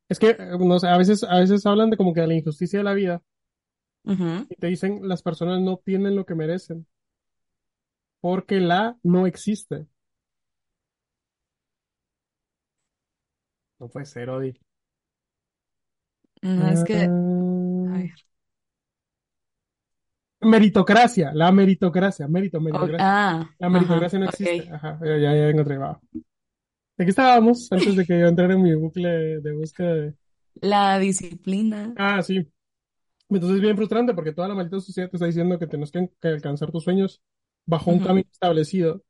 es 0.10 0.20
que, 0.20 0.36
no 0.60 0.80
sé, 0.80 0.88
a 0.88 0.98
veces, 0.98 1.24
a 1.24 1.40
veces 1.40 1.66
hablan 1.66 1.90
de 1.90 1.98
como 1.98 2.14
que 2.14 2.22
de 2.22 2.28
la 2.28 2.34
injusticia 2.36 2.80
de 2.80 2.84
la 2.86 2.94
vida 2.94 3.22
y 4.50 4.56
te 4.56 4.68
dicen 4.68 5.00
las 5.08 5.24
personas 5.24 5.62
no 5.62 5.74
obtienen 5.74 6.16
lo 6.16 6.26
que 6.28 6.36
merecen 6.36 6.86
porque 8.20 8.60
la 8.60 8.98
no 9.04 9.28
existe. 9.28 9.88
No 13.82 13.90
puede 13.90 14.06
ser, 14.06 14.30
Odi. 14.30 14.54
No 16.56 16.68
es 16.70 16.84
que, 16.84 17.14
a 17.86 17.94
Ah, 17.94 18.00
ver. 18.00 18.12
meritocracia, 20.42 21.32
la 21.34 21.52
meritocracia, 21.52 22.28
mérito, 22.28 22.60
meritocracia. 22.62 23.08
ah, 23.08 23.50
La 23.60 23.70
ajá, 23.72 24.10
meritocracia 24.10 24.20
no 24.20 24.26
ok. 24.26 24.26
existe. 24.26 24.68
Ajá, 24.72 25.00
ya, 25.04 25.18
ya, 25.18 25.36
ya 25.36 25.50
encontré. 25.50 25.78
va. 25.78 26.00
¿De 26.98 27.06
qué 27.06 27.10
estábamos 27.12 27.72
antes 27.72 27.96
de 27.96 28.06
que 28.06 28.20
yo 28.20 28.28
entrara 28.28 28.54
en 28.54 28.64
mi 28.64 28.76
bucle 28.76 29.10
de, 29.42 29.54
búsqueda 29.54 29.96
de... 29.96 30.16
La 30.62 30.98
disciplina. 30.98 31.96
Ah, 31.96 32.22
sí. 32.24 32.48
Entonces 33.30 33.58
es 33.58 33.62
bien 33.64 33.78
frustrante 33.78 34.14
porque 34.14 34.34
toda 34.34 34.48
la 34.50 34.56
maldita 34.56 34.80
sociedad 34.82 35.10
te 35.10 35.18
está 35.18 35.28
diciendo 35.28 35.60
que 35.60 35.68
tienes 35.68 35.92
que, 35.92 36.10
que 36.22 36.28
alcanzar 36.30 36.72
tus 36.72 36.84
sueños 36.84 37.22
bajo 37.66 37.92
un 37.92 38.00
Ujú, 38.00 38.02
camino 38.02 38.30
establecido 38.32 39.04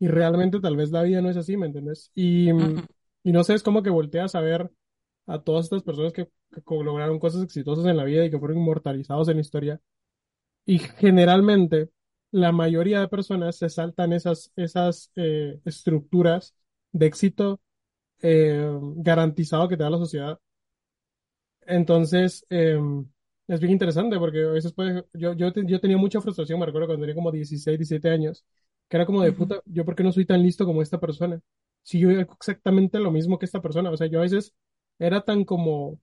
y 0.00 0.08
realmente 0.08 0.60
tal 0.60 0.76
vez 0.76 0.90
la 0.92 1.02
vida 1.02 1.22
no 1.22 1.30
es 1.30 1.36
así, 1.38 1.56
¿me 1.56 1.66
entiendes? 1.66 2.12
Y, 2.14 2.52
mm, 2.52 2.82
y 3.26 3.32
no 3.32 3.42
sé, 3.42 3.54
es 3.54 3.64
como 3.64 3.82
que 3.82 3.90
volteas 3.90 4.36
a 4.36 4.40
ver 4.40 4.70
a 5.26 5.40
todas 5.40 5.64
estas 5.66 5.82
personas 5.82 6.12
que, 6.12 6.28
lograron 6.68 7.18
cosas 7.18 7.42
exitosas 7.42 7.84
en 7.86 7.96
la 7.96 8.04
vida 8.04 8.24
y 8.24 8.30
que 8.30 8.38
fueron 8.38 8.58
inmortalizados 8.58 9.28
en 9.28 9.36
la 9.36 9.40
historia. 9.40 9.80
Y 10.66 10.78
generalmente 10.78 11.90
la 12.30 12.52
mayoría 12.52 13.00
de 13.00 13.08
personas 13.08 13.56
se 13.56 13.68
saltan 13.68 14.12
esas, 14.12 14.52
esas 14.56 15.10
eh, 15.16 15.60
estructuras 15.64 16.54
de 16.92 17.06
éxito 17.06 17.60
eh, 18.22 18.70
garantizado 18.96 19.68
que 19.68 19.76
te 19.76 19.82
da 19.82 19.90
la 19.90 19.98
sociedad. 19.98 20.38
Entonces, 21.66 22.46
eh, 22.50 22.78
es 23.48 23.60
bien 23.60 23.72
interesante 23.72 24.18
porque 24.18 24.44
a 24.44 24.52
veces 24.52 24.72
puede, 24.72 25.04
yo, 25.14 25.32
yo, 25.34 25.52
yo 25.52 25.80
tenía 25.80 25.96
mucha 25.98 26.20
frustración, 26.20 26.60
me 26.60 26.66
recuerdo 26.66 26.88
cuando 26.88 27.02
tenía 27.02 27.16
como 27.16 27.32
16 27.32 27.76
17 27.78 28.08
años, 28.08 28.44
que 28.88 28.96
era 28.96 29.06
como 29.06 29.22
de 29.22 29.32
puta, 29.32 29.60
¿yo 29.64 29.84
por 29.84 29.96
qué 29.96 30.04
no 30.04 30.12
soy 30.12 30.26
tan 30.26 30.42
listo 30.42 30.64
como 30.64 30.80
esta 30.80 31.00
persona? 31.00 31.40
Si 31.86 32.00
yo 32.00 32.10
hago 32.10 32.34
exactamente 32.34 33.00
lo 33.00 33.12
mismo 33.12 33.38
que 33.38 33.46
esta 33.46 33.62
persona, 33.62 33.90
o 33.90 33.98
sea, 33.98 34.08
yo 34.08 34.20
a 34.20 34.22
veces 34.22 34.54
era 35.00 35.22
tan 35.24 35.44
como 35.44 36.00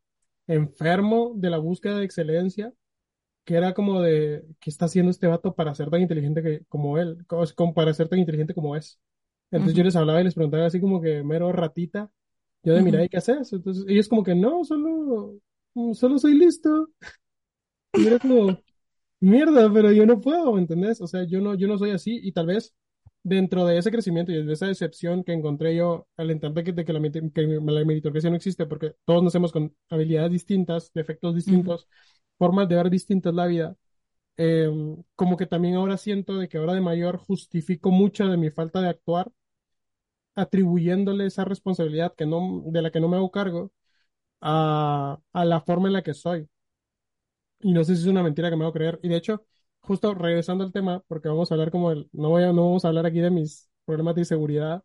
enfermo 0.48 1.34
de 1.38 1.52
la 1.52 1.60
búsqueda 1.60 2.00
de 2.00 2.06
excelencia 2.06 2.74
que 3.46 3.56
era 3.56 3.74
como 3.74 4.02
de, 4.02 4.46
¿qué 4.60 4.70
está 4.70 4.86
haciendo 4.86 5.12
este 5.12 5.28
vato 5.28 5.56
para 5.56 5.76
ser 5.76 5.90
tan 5.90 6.02
inteligente 6.02 6.42
que, 6.44 6.66
como 6.70 6.98
él? 6.98 7.26
Co- 7.28 7.44
Como 7.56 7.74
para 7.74 7.94
ser 7.94 8.08
tan 8.10 8.20
inteligente 8.20 8.54
como 8.54 8.76
es. 8.76 9.00
Entonces 9.52 9.78
yo 9.78 9.84
les 9.84 9.96
hablaba 9.96 10.22
y 10.22 10.24
les 10.26 10.36
preguntaba 10.36 10.66
así 10.68 10.80
como 10.82 11.02
que 11.02 11.24
mero 11.24 11.52
ratita, 11.52 12.12
Yo 12.64 12.74
de, 12.76 12.82
mira, 12.84 13.02
Ujú, 13.02 13.06
¿y 13.06 13.10
qué 13.10 13.18
haces? 13.18 13.54
Entonces, 13.54 13.86
ellos 13.90 14.08
como 14.10 14.24
que, 14.24 14.36
no, 14.36 14.64
solo, 14.66 15.36
mm, 15.76 15.94
solo 15.94 16.18
soy 16.20 16.36
listo. 16.38 16.90
Y 17.96 18.08
era 18.08 18.20
como, 18.20 18.64
mierda, 19.22 19.72
pero 19.74 19.92
yo 19.92 20.06
no 20.06 20.22
puedo, 20.22 20.54
¿me 20.54 20.62
entendés? 20.62 21.02
O 21.02 21.08
sea, 21.08 21.26
yo 21.26 21.42
no, 21.42 21.56
yo 21.56 21.68
no 21.68 21.78
soy 21.78 21.92
así 21.92 22.20
y 22.24 22.32
tal 22.34 22.48
vez 22.48 22.76
dentro 23.24 23.66
de 23.66 23.78
ese 23.78 23.92
crecimiento 23.92 24.32
y 24.32 24.44
de 24.46 24.54
esa 24.54 24.68
decepción 24.68 25.24
que 25.24 25.34
encontré 25.34 25.76
yo 25.76 26.08
al 26.18 26.32
entender 26.32 26.64
que, 26.64 26.74
de 26.74 26.86
que 26.86 26.94
la, 26.94 27.02
que 27.12 27.42
la 27.44 27.86
meritocracia 27.86 28.30
no 28.30 28.36
existe 28.36 28.66
porque 28.66 28.96
todos 29.06 29.24
nacemos 29.24 29.52
con 29.52 29.76
habilidades 29.90 30.32
distintas, 30.32 30.92
defectos 30.94 31.36
distintos, 31.36 31.88
formas 32.38 32.68
de 32.70 32.76
ver 32.76 32.90
distintas 32.90 33.34
la 33.34 33.46
vida, 33.48 33.76
eh, 34.38 34.70
como 35.16 35.38
que 35.38 35.48
también 35.48 35.76
ahora 35.76 35.98
siento 35.98 36.38
de 36.38 36.50
que 36.50 36.58
ahora 36.60 36.74
de 36.76 36.82
mayor 36.82 37.18
justifico 37.18 37.92
mucho 37.92 38.28
de 38.28 38.38
mi 38.38 38.52
falta 38.52 38.82
de 38.82 38.90
actuar 38.90 39.32
atribuyéndole 40.36 41.26
esa 41.28 41.46
responsabilidad 41.46 42.14
que 42.16 42.26
no, 42.26 42.64
de 42.68 42.82
la 42.82 42.92
que 42.92 43.00
no 43.00 43.08
me 43.10 43.18
hago 43.18 43.32
cargo 43.32 43.72
a, 44.42 45.20
a 45.34 45.46
la 45.46 45.62
forma 45.62 45.88
en 45.90 45.94
la 45.94 46.04
que 46.04 46.14
soy. 46.14 46.50
Y 47.60 47.74
no 47.74 47.84
sé 47.84 47.96
si 47.96 48.02
es 48.04 48.08
una 48.08 48.24
mentira 48.24 48.50
que 48.50 48.56
me 48.56 48.64
hago 48.64 48.74
creer. 48.74 49.00
Y 49.04 49.10
de 49.10 49.16
hecho, 49.18 49.46
justo 49.84 50.14
regresando 50.16 50.64
al 50.64 50.72
tema, 50.74 51.02
porque 51.08 51.30
vamos 51.30 51.52
a 51.52 51.56
hablar 51.56 51.72
como 51.72 51.92
el, 51.92 52.10
no 52.14 52.30
voy 52.30 52.44
a, 52.44 52.54
no 52.54 52.66
vamos 52.66 52.86
a 52.86 52.90
hablar 52.90 53.06
aquí 53.06 53.20
de 53.20 53.32
mis 53.32 53.70
problemas 53.86 54.16
de 54.16 54.22
inseguridad, 54.22 54.84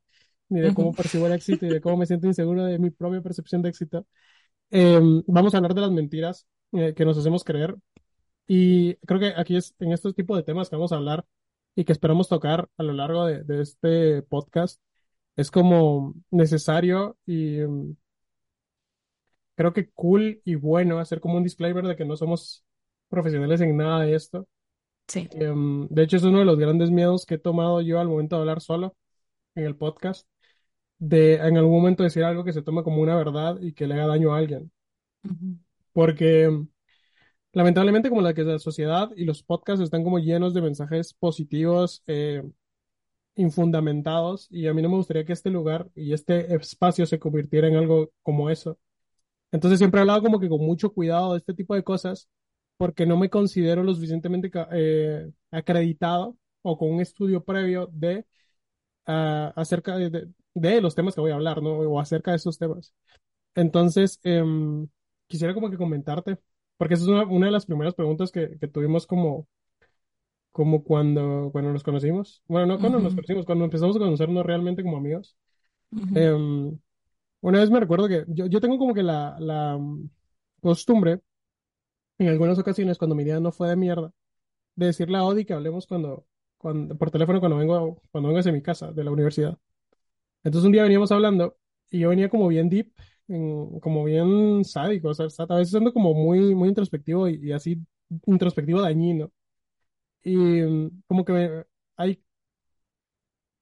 ni 0.48 0.60
de 0.60 0.74
cómo 0.74 0.92
percibo 0.94 1.26
el 1.26 1.32
éxito 1.32 1.66
y 1.66 1.70
de 1.70 1.80
cómo 1.80 1.98
me 1.98 2.06
siento 2.06 2.26
inseguro 2.26 2.64
de 2.64 2.78
mi 2.78 2.90
propia 2.90 3.22
percepción 3.22 3.62
de 3.62 3.70
éxito. 3.70 4.06
Eh, 4.70 5.00
vamos 5.26 5.54
a 5.54 5.58
hablar 5.58 5.74
de 5.74 5.80
las 5.82 5.90
mentiras 5.92 6.46
eh, 6.72 6.94
que 6.94 7.04
nos 7.04 7.18
hacemos 7.18 7.44
creer. 7.44 7.76
Y 8.46 8.96
creo 9.06 9.20
que 9.20 9.34
aquí 9.36 9.56
es 9.56 9.74
en 9.80 9.92
estos 9.92 10.14
tipos 10.14 10.36
de 10.36 10.42
temas 10.42 10.70
que 10.70 10.76
vamos 10.76 10.92
a 10.92 10.96
hablar 10.96 11.24
y 11.74 11.84
que 11.84 11.92
esperamos 11.92 12.28
tocar 12.28 12.68
a 12.78 12.82
lo 12.82 12.92
largo 12.94 13.26
de, 13.26 13.44
de 13.44 13.62
este 13.62 14.22
podcast, 14.22 14.80
es 15.36 15.50
como 15.50 16.14
necesario 16.30 17.16
y 17.26 17.58
mm, 17.60 17.96
creo 19.54 19.72
que 19.72 19.90
cool 19.90 20.40
y 20.44 20.54
bueno 20.54 20.98
hacer 20.98 21.20
como 21.20 21.36
un 21.36 21.42
disclaimer 21.44 21.84
de 21.86 21.96
que 21.96 22.04
no 22.04 22.16
somos 22.16 22.64
profesionales 23.08 23.60
en 23.60 23.76
nada 23.76 24.00
de 24.04 24.14
esto. 24.14 24.48
Sí. 25.08 25.28
Em, 25.32 25.88
de 25.88 26.02
hecho, 26.02 26.16
es 26.18 26.22
uno 26.24 26.40
de 26.40 26.44
los 26.44 26.58
grandes 26.58 26.90
miedos 26.90 27.26
que 27.26 27.34
he 27.36 27.38
tomado 27.38 27.80
yo 27.80 27.98
al 28.00 28.08
momento 28.08 28.36
de 28.36 28.40
hablar 28.42 28.60
solo 28.60 28.94
en 29.54 29.64
el 29.64 29.76
podcast, 29.76 30.28
de 30.98 31.36
en 31.36 31.56
algún 31.58 31.72
momento 31.74 32.02
decir 32.02 32.24
algo 32.24 32.44
que 32.44 32.52
se 32.52 32.62
tome 32.62 32.82
como 32.84 33.02
una 33.02 33.16
verdad 33.16 33.58
y 33.60 33.72
que 33.74 33.86
le 33.86 33.94
haga 33.94 34.08
daño 34.08 34.34
a 34.34 34.38
alguien. 34.38 34.70
Porque 35.92 36.44
em, 36.44 36.68
lamentablemente 37.52 38.08
como 38.10 38.22
la 38.22 38.34
que 38.34 38.44
la 38.44 38.58
sociedad 38.58 39.10
y 39.16 39.24
los 39.24 39.42
podcasts 39.42 39.82
están 39.82 40.04
como 40.04 40.18
llenos 40.18 40.54
de 40.54 40.62
mensajes 40.62 41.14
positivos, 41.14 42.02
eh, 42.06 42.42
infundamentados, 43.36 44.48
y 44.50 44.66
a 44.66 44.74
mí 44.74 44.82
no 44.82 44.88
me 44.88 44.96
gustaría 44.96 45.24
que 45.24 45.32
este 45.32 45.50
lugar 45.50 45.88
y 45.94 46.12
este 46.12 46.54
espacio 46.54 47.06
se 47.06 47.18
convirtiera 47.20 47.68
en 47.68 47.76
algo 47.76 48.10
como 48.22 48.50
eso. 48.50 48.78
Entonces 49.52 49.78
siempre 49.78 50.00
he 50.00 50.02
hablado 50.02 50.22
como 50.22 50.40
que 50.40 50.48
con 50.48 50.60
mucho 50.60 50.92
cuidado 50.92 51.32
de 51.32 51.38
este 51.38 51.54
tipo 51.54 51.74
de 51.74 51.84
cosas 51.84 52.28
porque 52.78 53.06
no 53.06 53.18
me 53.18 53.30
considero 53.30 53.84
lo 53.84 53.94
suficientemente 53.94 54.50
eh, 54.72 55.30
acreditado 55.52 56.38
o 56.62 56.78
con 56.78 56.90
un 56.92 57.02
estudio 57.02 57.44
previo 57.44 57.88
de 57.92 58.26
ah, 59.06 59.52
acerca 59.56 59.96
de, 59.96 60.10
de- 60.10 60.28
de 60.54 60.80
los 60.80 60.94
temas 60.94 61.14
que 61.14 61.20
voy 61.20 61.30
a 61.32 61.34
hablar, 61.36 61.62
¿no? 61.62 61.72
O 61.80 62.00
acerca 62.00 62.32
de 62.32 62.36
esos 62.38 62.58
temas. 62.58 62.92
Entonces, 63.56 64.20
em, 64.24 64.88
quisiera 65.28 65.54
como 65.54 65.70
que 65.70 65.78
comentarte, 65.78 66.38
porque 66.78 66.94
esa 66.94 67.04
es 67.04 67.08
una, 67.10 67.24
una 67.26 67.46
de 67.46 67.52
las 67.52 67.66
primeras 67.66 67.94
preguntas 67.94 68.32
que, 68.32 68.58
que 68.60 68.68
tuvimos 68.68 69.06
como, 69.06 69.48
como 70.52 70.82
cuando, 70.84 71.50
cuando 71.52 71.72
nos 71.72 71.82
conocimos. 71.82 72.42
Bueno, 72.48 72.66
no 72.66 72.80
cuando 72.80 73.00
nos 73.00 73.14
ujú, 73.14 73.14
conocimos, 73.14 73.46
cuando 73.46 73.64
empezamos 73.64 73.96
a 73.96 73.98
conocernos 74.00 74.44
realmente 74.46 74.82
como 74.82 74.96
amigos. 74.98 75.36
ujú, 75.92 76.14
Em, 76.14 76.78
una 77.42 77.60
vez 77.60 77.70
me 77.70 77.80
recuerdo 77.80 78.08
que 78.08 78.24
yo, 78.28 78.46
yo 78.46 78.60
tengo 78.60 78.78
como 78.78 78.94
que 78.94 79.02
la, 79.04 79.36
la 79.40 79.78
mm, 79.78 80.10
costumbre 80.62 81.20
en 82.18 82.28
algunas 82.28 82.58
ocasiones 82.58 82.98
cuando 82.98 83.14
mi 83.16 83.24
día 83.24 83.40
no 83.40 83.52
fue 83.52 83.68
de 83.68 83.76
mierda, 83.76 84.12
de 84.76 84.86
decirle 84.86 85.18
a 85.18 85.24
Odi 85.24 85.44
que 85.46 85.54
hablemos 85.54 85.86
cuando, 85.86 86.26
cuando, 86.58 86.96
por 86.98 87.10
teléfono 87.10 87.40
cuando 87.40 87.58
vengo, 87.58 88.02
cuando 88.12 88.28
vengo 88.28 88.40
hacia 88.40 88.52
mi 88.52 88.62
casa 88.62 88.92
de 88.92 89.04
la 89.04 89.10
universidad. 89.12 89.58
Entonces 90.44 90.66
un 90.66 90.72
día 90.72 90.82
veníamos 90.84 91.12
hablando 91.12 91.56
y 91.90 92.00
yo 92.00 92.10
venía 92.10 92.28
como 92.30 92.48
bien 92.48 92.68
deep, 92.68 92.92
en- 93.28 93.80
como 93.80 94.04
bien 94.04 94.64
sádico, 94.64 95.08
o 95.10 95.14
sea, 95.14 95.26
a 95.48 95.56
veces 95.56 95.74
ando 95.74 95.92
como 95.92 96.14
muy, 96.14 96.54
muy 96.54 96.68
introspectivo 96.68 97.28
y, 97.28 97.36
y 97.48 97.52
así 97.52 97.78
introspectivo 98.26 98.80
dañino. 98.82 99.32
Y 100.24 100.36
mm, 100.36 101.02
como 101.08 101.24
que 101.24 101.32
me- 101.32 101.64
hay 101.96 102.22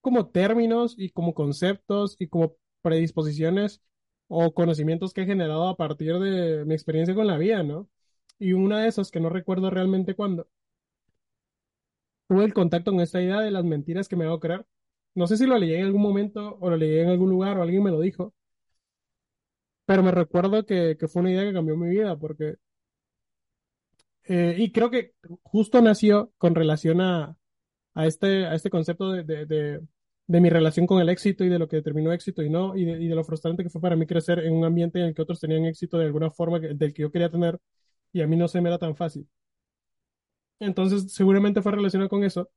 como 0.00 0.28
términos 0.28 0.94
y 0.98 1.10
como 1.10 1.34
conceptos 1.34 2.16
y 2.18 2.28
como 2.28 2.56
predisposiciones 2.82 3.82
o 4.28 4.52
conocimientos 4.54 5.12
que 5.12 5.22
he 5.22 5.26
generado 5.26 5.68
a 5.68 5.76
partir 5.76 6.18
de 6.18 6.64
mi 6.64 6.75
experiencia 6.75 7.14
con 7.14 7.26
la 7.26 7.38
vida, 7.38 7.62
¿no? 7.62 7.88
Y 8.38 8.52
una 8.52 8.81
de 8.83 8.88
esas 8.88 9.11
que 9.11 9.21
no 9.21 9.28
recuerdo 9.28 9.71
realmente 9.71 10.14
cuándo 10.14 10.49
tuve 12.28 12.45
el 12.45 12.55
contacto 12.55 12.90
con 12.93 13.00
esta 13.00 13.21
idea 13.23 13.40
de 13.40 13.50
las 13.50 13.64
mentiras 13.64 14.09
que 14.09 14.16
me 14.16 14.25
hago 14.25 14.40
creer. 14.40 14.66
No 15.14 15.26
sé 15.26 15.37
si 15.37 15.47
lo 15.47 15.59
leí 15.59 15.75
en 15.75 15.87
algún 15.87 16.02
momento 16.02 16.57
o 16.61 16.71
lo 16.71 16.76
leí 16.76 16.99
en 17.00 17.09
algún 17.09 17.31
lugar 17.31 17.59
o 17.59 17.62
alguien 17.62 17.83
me 17.83 17.90
lo 17.90 18.00
dijo, 18.00 18.35
pero 19.87 20.02
me 20.02 20.11
recuerdo 20.11 20.64
que, 20.66 20.97
que 20.99 21.09
fue 21.09 21.23
una 21.23 21.33
idea 21.33 21.45
que 21.45 21.52
cambió 21.52 21.76
mi 21.76 21.88
vida 21.88 22.16
porque, 22.19 22.57
eh, 24.25 24.57
y 24.59 24.73
creo 24.73 24.90
que 24.90 25.14
justo 25.43 25.81
nació 25.83 26.33
con 26.38 26.55
relación 26.55 27.00
a, 27.00 27.37
a 27.95 28.07
este, 28.07 28.47
a 28.47 28.55
este 28.55 28.71
concepto 28.71 29.12
de, 29.12 29.25
de, 29.25 29.47
de, 30.26 30.40
mi 30.40 30.50
relación 30.50 30.87
con 30.87 31.00
el 31.00 31.09
éxito 31.11 31.45
y 31.45 31.49
de 31.49 31.59
lo 31.59 31.69
que 31.69 31.76
determinó 31.76 32.12
éxito 32.12 32.43
y 32.43 32.50
no, 32.50 32.76
y 32.76 32.85
de, 32.85 33.02
y 33.02 33.09
de 33.09 33.14
lo 33.14 33.25
frustrante 33.25 33.62
que 33.64 33.71
fue 33.71 33.81
para 33.81 33.97
mí 33.97 34.07
crecer 34.07 34.40
en 34.40 34.55
un 34.55 34.64
ambiente 34.64 35.00
en 35.00 35.07
el 35.07 35.14
que 35.14 35.23
otros 35.23 35.40
tenían 35.40 35.66
éxito 35.66 35.99
de 35.99 36.07
alguna 36.07 36.31
forma 36.31 36.61
del 36.61 36.95
que 36.95 37.02
yo 37.02 37.12
quería 37.12 37.31
tener 37.31 37.59
y 38.12 38.22
a 38.22 38.26
mí 38.26 38.36
no 38.36 38.48
se 38.48 38.60
me 38.60 38.68
era 38.70 38.78
tan 38.78 38.96
fácil. 38.96 39.28
Entonces, 40.58 41.12
seguramente 41.12 41.62
fue 41.62 41.72
relacionado 41.72 42.08
con 42.08 42.25
eso. 42.25 42.50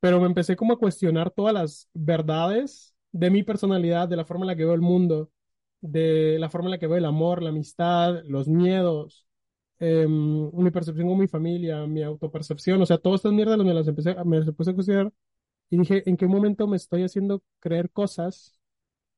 pero 0.00 0.20
me 0.20 0.26
empecé 0.26 0.56
como 0.56 0.74
a 0.74 0.78
cuestionar 0.78 1.30
todas 1.32 1.54
las 1.54 1.88
verdades 1.94 2.94
de 3.12 3.30
mi 3.30 3.42
personalidad, 3.44 4.08
de 4.08 4.16
la 4.16 4.24
forma 4.26 4.44
en 4.44 4.48
la 4.48 4.56
que 4.56 4.64
veo 4.64 4.74
el 4.74 4.80
mundo, 4.82 5.30
de 5.82 6.38
la 6.40 6.50
forma 6.50 6.68
en 6.68 6.72
la 6.72 6.78
que 6.78 6.86
veo 6.88 6.98
el 6.98 7.04
amor, 7.06 7.42
la 7.42 7.50
amistad, 7.50 8.22
los 8.26 8.48
miedos, 8.48 9.26
em, 9.80 10.50
mi 10.54 10.70
percepción 10.72 11.08
con 11.08 11.18
mi 11.18 11.28
familia, 11.28 11.86
mi 11.86 12.02
autopercepción, 12.04 12.82
o 12.82 12.86
sea, 12.86 12.98
todas 12.98 13.20
estas 13.20 13.32
mierdas 13.34 13.58
me 13.58 13.74
las 13.74 13.88
empecé, 13.88 14.14
me 14.24 14.38
las 14.40 14.48
empecé 14.48 14.70
a 14.72 14.74
cuestionar 14.74 15.12
y 15.70 15.78
dije, 15.78 16.02
¿en 16.10 16.16
qué 16.18 16.26
momento 16.28 16.66
me 16.68 16.76
estoy 16.78 17.04
haciendo 17.04 17.42
creer 17.60 17.90
cosas 17.90 18.54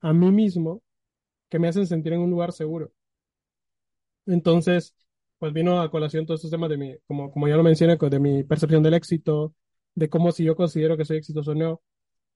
a 0.00 0.12
mí 0.14 0.30
mismo 0.32 0.82
que 1.50 1.59
me 1.61 1.68
hacen 1.68 1.87
sentir 1.88 2.12
en 2.14 2.21
un 2.23 2.30
lugar 2.30 2.52
seguro? 2.52 2.92
Entonces, 4.26 4.94
pues 5.43 5.53
vino 5.53 5.83
a 5.83 5.91
colación 5.91 6.25
todos 6.25 6.39
estos 6.41 6.53
temas 6.53 6.71
de 6.71 6.77
mi, 6.79 6.97
como, 7.09 7.33
como 7.33 7.49
ya 7.49 7.57
lo 7.57 7.65
mencioné, 7.65 7.97
de 7.99 8.21
mi 8.21 8.45
percepción 8.45 8.81
del 8.85 8.95
éxito, 8.95 9.55
de 9.97 10.09
cómo 10.09 10.31
si 10.33 10.45
yo 10.45 10.55
considero 10.55 10.97
que 10.97 11.05
soy 11.05 11.17
exitoso 11.19 11.51
o 11.53 11.55
no. 11.57 11.83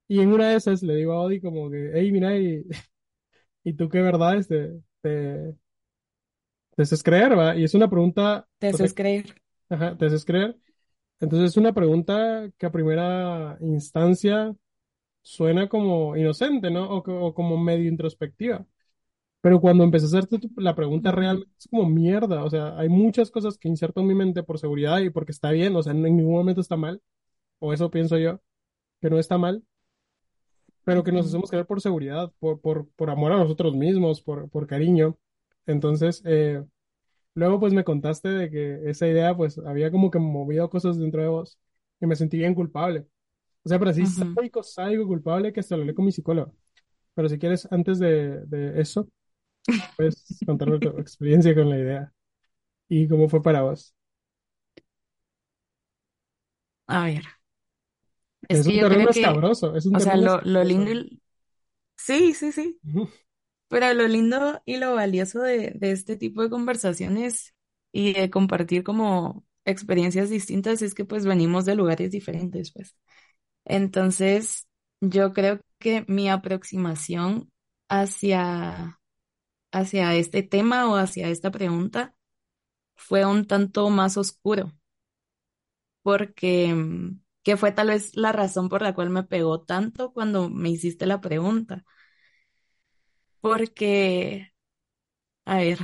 Y 0.09 0.21
en 0.21 0.33
una 0.33 0.51
de 0.51 0.57
esas 0.57 0.83
le 0.83 0.97
digo 0.97 1.13
a 1.15 1.21
Odi 1.23 1.41
como 1.41 1.71
que, 1.71 1.93
hey, 1.95 2.13
mira, 2.13 2.37
¿y, 2.39 2.65
y 3.65 3.75
tú 3.75 3.89
qué 3.89 4.01
verdades 4.03 4.49
te, 4.49 4.73
te, 5.03 5.55
te 6.77 6.83
haces 6.83 7.03
creer, 7.03 7.39
va? 7.39 7.57
Y 7.57 7.65
es 7.65 7.75
una 7.75 7.89
pregunta, 7.91 8.47
Te 8.59 8.67
haces 8.69 8.93
creer. 8.95 9.35
ajá, 9.69 9.97
te 9.97 10.07
haces 10.07 10.25
creer. 10.25 10.57
Entonces 11.21 11.51
es 11.53 11.57
una 11.57 11.75
pregunta 11.75 12.51
que 12.59 12.67
a 12.67 12.73
primera 12.73 13.59
instancia 13.61 14.55
suena 15.23 15.69
como 15.69 16.17
inocente, 16.17 16.71
¿no? 16.71 16.91
O, 16.91 16.99
o 17.29 17.35
como 17.35 17.59
medio 17.59 17.89
introspectiva. 17.91 18.67
Pero 19.47 19.61
cuando 19.61 19.85
empecé 19.85 20.07
a 20.07 20.09
hacerte 20.09 20.39
tu- 20.41 20.51
la 20.61 20.75
pregunta 20.75 21.13
realmente 21.13 21.53
es 21.59 21.69
como 21.69 21.89
mierda. 21.89 22.45
O 22.45 22.51
sea, 22.51 22.77
hay 22.79 22.89
muchas 22.89 23.31
cosas 23.31 23.59
que 23.59 23.69
inserto 23.69 24.01
en 24.01 24.09
mi 24.09 24.15
mente 24.15 24.43
por 24.43 24.59
seguridad 24.59 24.99
y 25.01 25.11
porque 25.11 25.33
está 25.33 25.51
bien. 25.53 25.77
O 25.77 25.83
sea, 25.83 25.93
en 25.93 26.03
ningún 26.03 26.33
momento 26.35 26.61
está 26.61 26.77
mal. 26.77 27.01
O 27.61 27.73
eso 27.75 27.91
pienso 27.91 28.19
yo, 28.19 28.41
que 29.01 29.11
no 29.11 29.19
está 29.19 29.39
mal 29.39 29.65
pero 30.85 31.03
que 31.05 31.13
nos 31.13 31.27
hacemos 31.27 31.51
creer 31.51 31.67
por 31.67 31.81
seguridad, 31.81 32.33
por, 32.39 32.61
por, 32.61 32.89
por 32.91 33.11
amor 33.11 33.33
a 33.33 33.37
nosotros 33.39 33.75
mismos, 33.75 34.23
por, 34.23 34.49
por 34.51 34.67
cariño. 34.67 35.19
Entonces, 35.67 36.23
eh, 36.25 36.65
luego 37.35 37.61
pues 37.61 37.73
me 37.75 37.85
contaste 37.85 38.29
de 38.31 38.51
que 38.51 38.91
esa 38.91 39.09
idea 39.09 39.37
pues 39.37 39.59
había 39.59 39.91
como 39.91 40.11
que 40.11 40.19
movido 40.21 40.71
cosas 40.71 40.99
dentro 40.99 41.23
de 41.23 41.29
vos 41.29 41.59
y 42.01 42.07
me 42.07 42.17
sentí 42.17 42.39
bien 42.39 42.55
culpable. 42.55 43.07
O 43.65 43.69
sea, 43.69 43.79
pero 43.79 43.93
así 43.93 44.07
sádico, 44.07 44.63
sádico, 44.63 45.07
culpable 45.07 45.53
que 45.53 45.61
hasta 45.61 45.77
lo 45.77 45.83
hablé 45.83 45.95
con 45.95 46.05
mi 46.07 46.13
psicólogo. 46.13 46.55
Pero 47.15 47.29
si 47.29 47.39
quieres, 47.39 47.69
antes 47.73 47.99
de, 47.99 48.47
de 48.47 48.81
eso, 48.81 49.09
puedes 49.97 50.25
contarme 50.47 50.81
tu 50.81 50.89
experiencia 50.99 51.55
con 51.55 51.71
la 51.71 51.79
idea 51.79 52.13
y 52.89 53.09
cómo 53.09 53.29
fue 53.29 53.43
para 53.43 53.63
vos. 53.63 53.95
A 56.89 57.05
ver, 57.05 57.23
es 58.49 58.63
Es 58.63 58.67
que 58.67 58.75
un 58.75 58.79
yo 58.79 58.89
creo 58.89 59.09
terreno 59.09 59.11
que, 59.11 59.45
escabroso, 59.49 59.77
es 59.77 59.87
un 59.87 59.95
o 59.95 60.01
sea, 60.01 60.17
terreno 60.17 60.19
lo, 60.19 60.41
lo 60.43 60.65
lindo, 60.65 60.91
y- 60.93 61.23
sí, 61.97 62.35
sí, 62.35 62.53
sí, 62.53 62.81
Ujú. 62.85 63.11
pero 63.69 63.93
lo 63.95 64.09
lindo 64.09 64.63
y 64.67 64.79
lo 64.79 64.95
valioso 64.95 65.41
de, 65.43 65.73
de 65.77 65.93
este 65.93 66.17
tipo 66.17 66.43
de 66.43 66.51
conversaciones 66.51 67.55
y 67.93 68.15
de 68.15 68.31
compartir 68.31 68.85
como 68.85 69.47
experiencias 69.65 70.31
distintas 70.31 70.83
es 70.83 70.95
que 70.95 71.05
pues 71.05 71.27
venimos 71.27 71.65
de 71.67 71.77
lugares 71.77 72.13
diferentes, 72.13 72.73
pues. 72.73 72.97
Entonces, 73.65 74.69
yo 75.01 75.33
creo 75.35 75.61
que 75.79 76.05
mi 76.09 76.31
aproximación 76.31 77.51
hacia 77.89 78.96
hacia 79.81 80.15
este 80.15 80.43
tema 80.43 80.89
o 80.91 80.97
hacia 80.97 81.29
esta 81.29 81.51
pregunta 81.51 82.15
fue 82.97 83.27
un 83.27 83.47
tanto 83.47 83.91
más 83.91 84.17
oscuro, 84.19 84.73
porque 86.03 86.73
mm, 86.75 87.21
que 87.43 87.57
fue 87.57 87.73
tal 87.73 87.89
vez 87.89 88.17
la 88.17 88.33
razón 88.33 88.69
por 88.69 88.83
la 88.83 88.95
cual 88.95 89.11
me 89.11 89.23
pegó 89.25 89.63
tanto 89.63 90.13
cuando 90.13 90.49
me 90.51 90.71
hiciste 90.71 91.07
la 91.07 91.21
pregunta, 91.21 91.85
porque, 93.41 94.53
a 95.45 95.59
ver, 95.59 95.79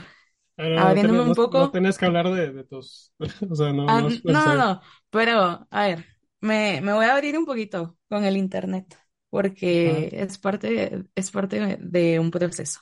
no, 0.57 0.65
no, 0.69 0.85
abriéndome 0.89 1.23
un 1.23 1.35
no, 1.35 1.41
no 1.55 1.71
poco, 1.71 1.71
tenés 1.71 1.99
que 1.99 2.07
hablar 2.07 2.31
de, 2.31 2.53
de 2.53 2.65
tus, 2.65 3.13
o 3.51 3.55
sea, 3.55 3.73
no, 3.73 3.87
ah, 3.87 4.03
no 4.03 4.09
no, 4.25 4.45
no, 4.47 4.57
no, 4.57 4.81
pero, 5.11 5.67
a 5.71 5.87
ver, 5.87 6.07
me, 6.41 6.81
me 6.83 6.93
voy 6.93 7.05
a 7.07 7.15
abrir 7.15 7.37
un 7.39 7.45
poquito 7.47 7.99
con 8.09 8.25
el 8.25 8.37
internet, 8.37 8.97
porque 9.31 10.11
es 10.13 10.39
parte, 10.39 11.05
es 11.15 11.31
parte 11.31 11.79
de 11.81 12.19
un 12.21 12.31
proceso. 12.31 12.81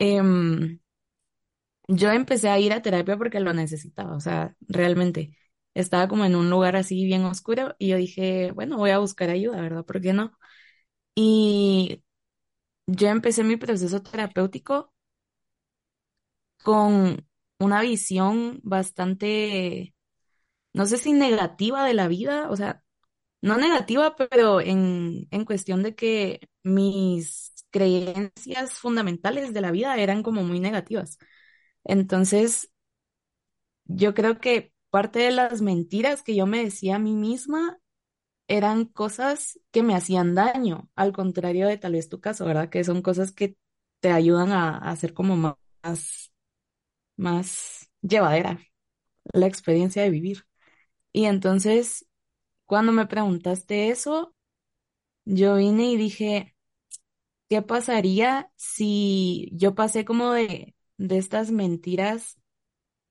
Em, 0.00 0.78
Yo 1.88 2.10
empecé 2.12 2.48
a 2.48 2.58
ir 2.58 2.72
a 2.72 2.80
terapia 2.82 3.16
porque 3.18 3.40
lo 3.40 3.52
necesitaba, 3.52 4.16
o 4.16 4.20
sea, 4.20 4.56
realmente 4.60 5.36
estaba 5.74 6.08
como 6.08 6.24
en 6.24 6.34
un 6.36 6.48
lugar 6.50 6.76
así 6.76 7.04
bien 7.04 7.24
oscuro 7.24 7.76
y 7.78 7.88
yo 7.88 7.96
dije, 7.98 8.52
bueno, 8.52 8.78
voy 8.78 8.90
a 8.90 8.98
buscar 8.98 9.28
ayuda, 9.30 9.60
¿verdad? 9.60 9.84
¿Por 9.84 10.00
qué 10.00 10.12
no? 10.14 10.32
Y 11.14 12.04
yo 12.86 13.08
empecé 13.08 13.44
mi 13.44 13.56
proceso 13.56 14.02
terapéutico 14.02 14.92
con 16.62 17.26
una 17.58 17.80
visión 17.82 18.60
bastante, 18.62 19.94
no 20.74 20.86
sé 20.86 20.98
si 20.98 21.14
negativa 21.14 21.84
de 21.86 21.94
la 21.94 22.08
vida, 22.08 22.50
o 22.50 22.56
sea, 22.56 22.84
no 23.42 23.58
negativa, 23.58 24.16
pero 24.16 24.62
en, 24.62 25.28
en 25.32 25.46
cuestión 25.46 25.84
de 25.84 25.96
que 25.96 26.40
mis 26.64 27.53
creencias 27.74 28.78
fundamentales 28.78 29.52
de 29.52 29.60
la 29.60 29.72
vida 29.72 29.96
eran 29.98 30.22
como 30.22 30.44
muy 30.44 30.60
negativas. 30.60 31.18
Entonces, 31.84 32.70
Yo 33.86 34.14
creo 34.14 34.38
que 34.40 34.72
parte 34.90 35.20
de 35.20 35.30
las 35.30 35.60
mentiras 35.62 36.22
que 36.22 36.34
yo 36.36 36.46
me 36.46 36.64
decía 36.64 36.96
a 36.96 36.98
mí 36.98 37.14
misma 37.14 37.78
eran 38.48 38.86
cosas 38.86 39.60
que 39.72 39.82
me 39.82 39.94
hacían 39.96 40.34
daño, 40.34 40.90
al 40.96 41.12
contrario 41.12 41.68
de 41.68 41.78
tal 41.78 41.92
vez 41.94 42.08
tu 42.08 42.20
caso, 42.20 42.46
¿verdad? 42.46 42.70
Que 42.70 42.84
son 42.84 43.02
cosas 43.02 43.32
que 43.32 43.56
te 44.00 44.10
ayudan 44.12 44.52
a, 44.52 44.78
hacer 44.78 45.14
como 45.14 45.36
más, 45.36 46.32
más 47.16 47.90
llevadera 48.02 48.60
la 49.32 49.46
experiencia 49.46 50.02
de 50.02 50.10
vivir. 50.10 50.46
Y 51.12 51.26
entonces, 51.26 52.06
cuando 52.66 52.92
me 52.92 53.06
preguntaste 53.06 53.90
eso, 53.90 54.34
yo 55.24 55.56
vine 55.56 55.92
y 55.92 55.96
dije, 55.96 56.53
¿qué 57.48 57.62
pasaría 57.62 58.50
si 58.56 59.50
yo 59.52 59.74
pasé 59.74 60.04
como 60.04 60.32
de, 60.32 60.74
de 60.98 61.18
estas 61.18 61.50
mentiras? 61.50 62.36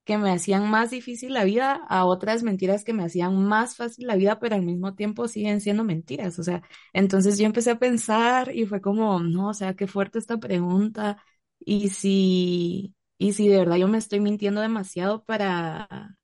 que 0.05 0.17
me 0.17 0.31
hacían 0.31 0.69
más 0.69 0.91
difícil 0.91 1.33
la 1.33 1.45
vida 1.45 1.81
a 1.87 2.05
otras 2.05 2.43
mentiras 2.43 2.83
que 2.83 2.93
me 2.93 3.03
hacían 3.05 3.45
más 3.45 3.75
fácil 3.77 4.07
la 4.07 4.15
vida, 4.17 4.39
pero 4.39 4.55
al 4.55 4.61
mismo 4.63 4.95
tiempo 4.95 5.27
siguen 5.29 5.61
siendo 5.61 5.83
mentiras. 5.85 6.39
O 6.39 6.43
sea, 6.43 6.61
entonces 6.93 7.37
yo 7.37 7.45
empecé 7.45 7.71
a 7.71 7.79
pensar 7.79 8.53
y 8.55 8.65
fue 8.65 8.81
como, 8.81 9.19
no, 9.21 9.49
o 9.49 9.53
sea, 9.53 9.75
qué 9.75 9.87
fuerte 9.87 10.19
esta 10.19 10.37
pregunta. 10.39 11.23
Y 11.59 11.89
si, 11.89 12.95
y 13.17 13.33
si 13.33 13.47
de 13.47 13.59
verdad 13.59 13.77
yo 13.77 13.87
me 13.87 13.97
estoy 13.97 14.19
mintiendo 14.19 14.59
demasiado 14.61 15.23
para, 15.23 16.17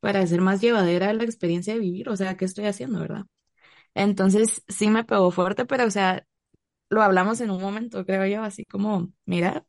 para 0.00 0.20
hacer 0.20 0.40
más 0.40 0.60
llevadera 0.60 1.12
la 1.12 1.24
experiencia 1.24 1.74
de 1.74 1.80
vivir, 1.80 2.08
o 2.08 2.16
sea, 2.16 2.36
¿qué 2.36 2.44
estoy 2.46 2.66
haciendo, 2.66 3.00
verdad? 3.00 3.24
Entonces 3.94 4.62
sí 4.68 4.88
me 4.90 5.04
pegó 5.04 5.30
fuerte, 5.30 5.64
pero 5.66 5.86
o 5.86 5.90
sea, 5.90 6.26
lo 6.90 7.02
hablamos 7.02 7.40
en 7.42 7.50
un 7.52 7.60
momento, 7.62 8.06
creo 8.06 8.26
yo, 8.26 8.44
así 8.44 8.66
como, 8.66 9.12
mira, 9.26 9.66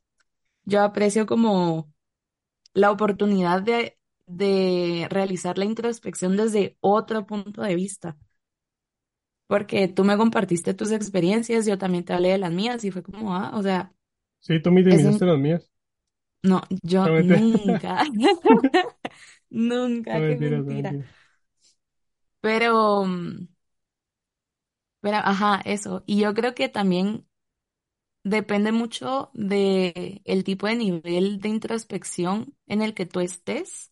yo 0.65 0.83
aprecio 0.83 1.25
como 1.27 1.93
la 2.73 2.91
oportunidad 2.91 3.61
de, 3.63 3.99
de 4.27 5.07
realizar 5.11 5.57
la 5.59 5.65
introspección 5.65 6.37
desde 6.37 6.77
otro 6.81 7.25
punto 7.27 7.61
de 7.63 7.75
vista, 7.75 8.17
porque 9.47 9.87
tú 9.87 10.03
me 10.03 10.17
compartiste 10.17 10.73
tus 10.73 10.91
experiencias, 10.91 11.65
yo 11.65 11.77
también 11.77 12.05
te 12.05 12.13
hablé 12.13 12.29
de 12.29 12.37
las 12.39 12.51
mías 12.51 12.83
y 12.83 12.91
fue 12.91 13.03
como, 13.03 13.35
ah, 13.35 13.51
o 13.55 13.61
sea, 13.63 13.93
Sí, 14.39 14.61
tú 14.61 14.71
me 14.71 14.83
es 14.89 15.05
disminuiste 15.05 15.25
un, 15.25 15.25
las 15.25 15.37
mías. 15.39 15.71
no, 16.43 16.61
yo 16.83 17.11
nunca, 17.17 18.03
No, 18.43 18.71
nunca, 19.49 20.23
qué 20.25 20.37
mentira, 20.37 20.97
pero, 22.41 23.05
mm, 23.05 23.47
pero, 25.01 25.17
ajá, 25.17 25.61
eso, 25.65 26.03
y 26.05 26.19
yo 26.21 26.33
creo 26.33 26.55
que 26.55 26.69
también 26.69 27.27
depende 28.23 28.71
mucho 28.71 29.31
de 29.33 30.21
el 30.25 30.43
tipo 30.43 30.67
de 30.67 30.75
nivel 30.75 31.39
de 31.41 31.49
introspección 31.49 32.55
en 32.67 32.81
el 32.81 32.93
que 32.93 33.05
tú 33.05 33.19
estés 33.21 33.91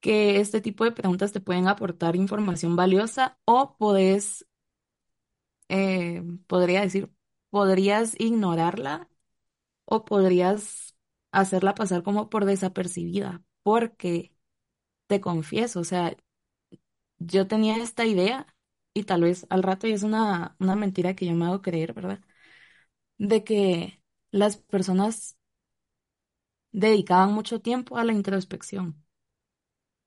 que 0.00 0.38
este 0.40 0.60
tipo 0.60 0.84
de 0.84 0.92
preguntas 0.92 1.32
te 1.32 1.40
pueden 1.40 1.66
aportar 1.68 2.14
información 2.16 2.76
valiosa 2.76 3.38
o 3.44 3.76
podés, 3.78 4.46
eh, 5.68 6.22
podría 6.46 6.80
decir, 6.82 7.10
podrías 7.50 8.14
ignorarla 8.20 9.08
o 9.86 10.04
podrías 10.04 10.96
hacerla 11.32 11.74
pasar 11.76 12.02
como 12.02 12.30
por 12.30 12.44
desapercibida, 12.46 13.42
porque 13.62 14.34
te 15.08 15.20
confieso, 15.20 15.80
o 15.80 15.84
sea, 15.84 16.16
yo 17.18 17.46
tenía 17.48 17.76
esta 17.78 18.06
idea 18.06 18.53
y 18.94 19.04
tal 19.04 19.22
vez 19.22 19.46
al 19.50 19.62
rato 19.62 19.86
y 19.88 19.92
es 19.92 20.02
una, 20.04 20.56
una 20.60 20.76
mentira 20.76 21.14
que 21.16 21.26
yo 21.26 21.34
me 21.34 21.46
hago 21.46 21.62
creer, 21.62 21.94
¿verdad? 21.94 22.20
De 23.18 23.44
que 23.44 24.02
las 24.32 24.56
personas 24.58 25.36
dedicaban 26.72 27.32
mucho 27.32 27.60
tiempo 27.62 27.96
a 27.96 28.04
la 28.04 28.12
introspección, 28.12 29.02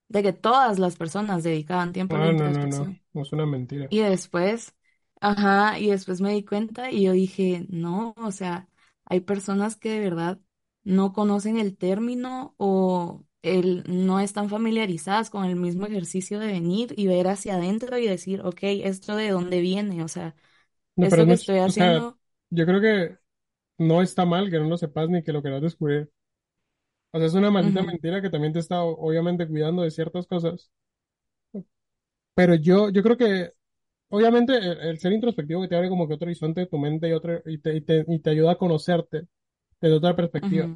de 0.10 0.24
que 0.24 0.34
todas 0.34 0.80
las 0.80 0.96
personas 0.98 1.44
dedicaban 1.44 1.94
tiempo 1.94 2.16
a 2.16 2.20
la 2.20 2.28
Ah, 2.28 2.34
no, 2.34 2.50
no, 2.50 2.68
no, 2.68 2.86
introspección. 2.86 3.02
no 3.14 3.22
es 3.22 3.32
una 3.34 3.46
mentira. 3.46 3.90
Y 3.90 4.02
después, 4.02 4.76
ajá, 5.22 5.80
y 5.80 5.92
después 5.92 6.22
me 6.22 6.34
di 6.34 6.46
cuenta 6.46 6.92
y 6.92 7.04
yo 7.06 7.14
dije, 7.14 7.68
no, 7.70 8.16
o 8.18 8.32
sea, 8.34 8.70
hay 9.06 9.22
personas 9.22 9.78
que 9.78 9.92
de 9.92 10.02
verdad 10.02 10.42
no 10.86 11.14
conocen 11.14 11.60
el 11.60 11.78
término 11.78 12.56
o 12.60 13.26
el, 13.56 13.84
no 13.88 14.20
están 14.20 14.50
familiarizadas 14.50 15.30
con 15.30 15.46
el 15.46 15.56
mismo 15.56 15.86
ejercicio 15.86 16.40
de 16.40 16.48
venir 16.48 16.94
y 16.98 17.08
ver 17.08 17.28
hacia 17.28 17.56
adentro 17.56 17.98
y 17.98 18.08
decir, 18.08 18.42
ok, 18.44 18.60
¿esto 18.64 19.16
de 19.16 19.30
dónde 19.32 19.62
viene? 19.62 20.04
O 20.04 20.08
sea, 20.08 20.36
No, 20.96 21.08
esto 21.08 21.22
es 21.22 21.28
que 21.28 21.34
estoy 21.34 21.60
o 21.66 21.72
sea, 21.72 22.00
haciendo, 22.00 22.20
yo 22.50 22.66
creo 22.66 22.82
que 22.82 23.18
no 23.80 24.02
está 24.04 24.26
mal 24.26 24.50
que 24.52 24.60
no 24.60 24.66
lo 24.70 24.78
sepas 24.78 25.10
ni 25.10 25.24
que 25.24 25.34
lo 25.34 25.42
quieras 25.44 25.62
descubrir. 25.64 26.12
O 27.12 27.18
sea, 27.18 27.28
es 27.28 27.34
una 27.34 27.52
maldita 27.52 27.84
mentira 27.84 28.22
que 28.22 28.30
también 28.30 28.54
te 28.54 28.60
está 28.60 28.82
obviamente 28.84 29.46
cuidando 29.48 29.82
de 29.84 29.92
ciertas 29.92 30.26
cosas. 30.28 30.72
Pero 32.36 32.56
yo, 32.56 32.90
yo 32.90 33.02
creo 33.04 33.18
que, 33.18 33.54
obviamente, 34.10 34.58
el, 34.58 34.80
el 34.82 35.00
ser 35.00 35.14
introspectivo 35.14 35.62
que 35.62 35.68
te 35.70 35.76
abre 35.76 35.90
como 35.90 36.08
que 36.08 36.16
otro 36.16 36.28
horizonte 36.28 36.62
de 36.64 36.68
tu 36.68 36.78
mente 36.80 37.10
y, 37.10 37.14
otro, 37.14 37.42
y, 37.46 37.60
te, 37.60 37.76
y, 37.78 37.82
te, 37.82 38.06
y 38.08 38.20
te 38.20 38.32
ayuda 38.32 38.54
a 38.54 38.58
conocerte 38.58 39.28
desde 39.82 39.96
otra 39.98 40.16
perspectiva. 40.18 40.72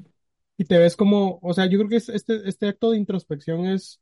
Y 0.62 0.66
te 0.66 0.78
ves 0.78 0.96
como, 0.96 1.40
o 1.42 1.54
sea, 1.56 1.66
yo 1.66 1.80
creo 1.80 1.90
que 1.90 1.96
es- 1.96 2.10
este, 2.10 2.48
este 2.48 2.68
acto 2.68 2.92
de 2.92 2.98
introspección 2.98 3.66
es 3.66 4.00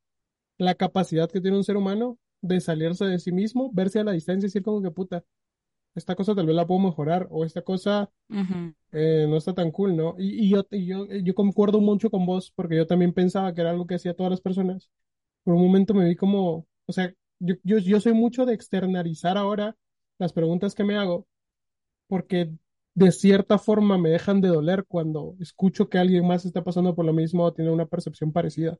la 0.57 0.75
capacidad 0.75 1.29
que 1.31 1.39
tiene 1.41 1.55
un 1.57 1.63
ser 1.63 1.77
humano 1.77 2.19
de 2.41 2.59
salirse 2.59 3.05
de 3.05 3.19
sí 3.19 3.31
mismo, 3.31 3.71
verse 3.73 3.99
a 3.99 4.03
la 4.03 4.11
distancia 4.11 4.45
y 4.47 4.49
decir 4.49 4.63
como 4.63 4.81
que 4.81 4.91
puta, 4.91 5.23
esta 5.95 6.15
cosa 6.15 6.35
tal 6.35 6.47
vez 6.47 6.55
la 6.57 6.67
puedo 6.67 6.81
mejorar 6.81 7.27
o 7.31 7.45
esta 7.45 7.61
cosa 7.61 8.11
eh, 8.91 9.25
no 9.29 9.37
está 9.37 9.53
tan 9.55 9.71
cool, 9.71 9.95
¿no? 9.95 10.15
Y, 10.19 10.45
y 10.47 10.49
yo, 10.49 10.65
y 10.71 10.85
yo, 10.87 11.05
yo 11.07 11.35
concuerdo 11.35 11.81
mucho 11.81 12.09
con 12.11 12.25
vos 12.25 12.51
porque 12.55 12.75
yo 12.77 12.87
también 12.87 13.13
pensaba 13.13 13.53
que 13.53 13.61
era 13.61 13.71
algo 13.71 13.87
que 13.87 13.95
hacía 13.95 14.15
todas 14.15 14.31
las 14.31 14.41
personas. 14.41 14.89
Por 15.43 15.55
un 15.55 15.63
momento 15.63 15.93
me 15.93 16.07
vi 16.09 16.15
como, 16.17 16.67
o 16.87 16.93
sea, 16.93 17.13
yo, 17.39 17.55
yo, 17.63 17.77
yo 17.79 18.01
soy 18.01 18.13
mucho 18.13 18.45
de 18.45 18.53
externalizar 18.55 19.37
ahora 19.37 19.77
las 20.19 20.33
preguntas 20.33 20.75
que 20.75 20.83
me 20.85 20.97
hago 20.97 21.27
porque 22.07 22.51
de 22.99 23.11
cierta 23.13 23.57
forma 23.57 23.97
me 23.97 24.09
dejan 24.09 24.41
de 24.41 24.49
doler 24.49 24.85
cuando 24.87 25.35
escucho 25.39 25.89
que 25.89 25.97
alguien 25.97 26.27
más 26.27 26.45
está 26.45 26.63
pasando 26.63 26.95
por 26.95 27.05
lo 27.05 27.13
mismo 27.13 27.45
o 27.45 27.53
tiene 27.53 27.71
una 27.71 27.85
percepción 27.85 28.31
parecida. 28.33 28.77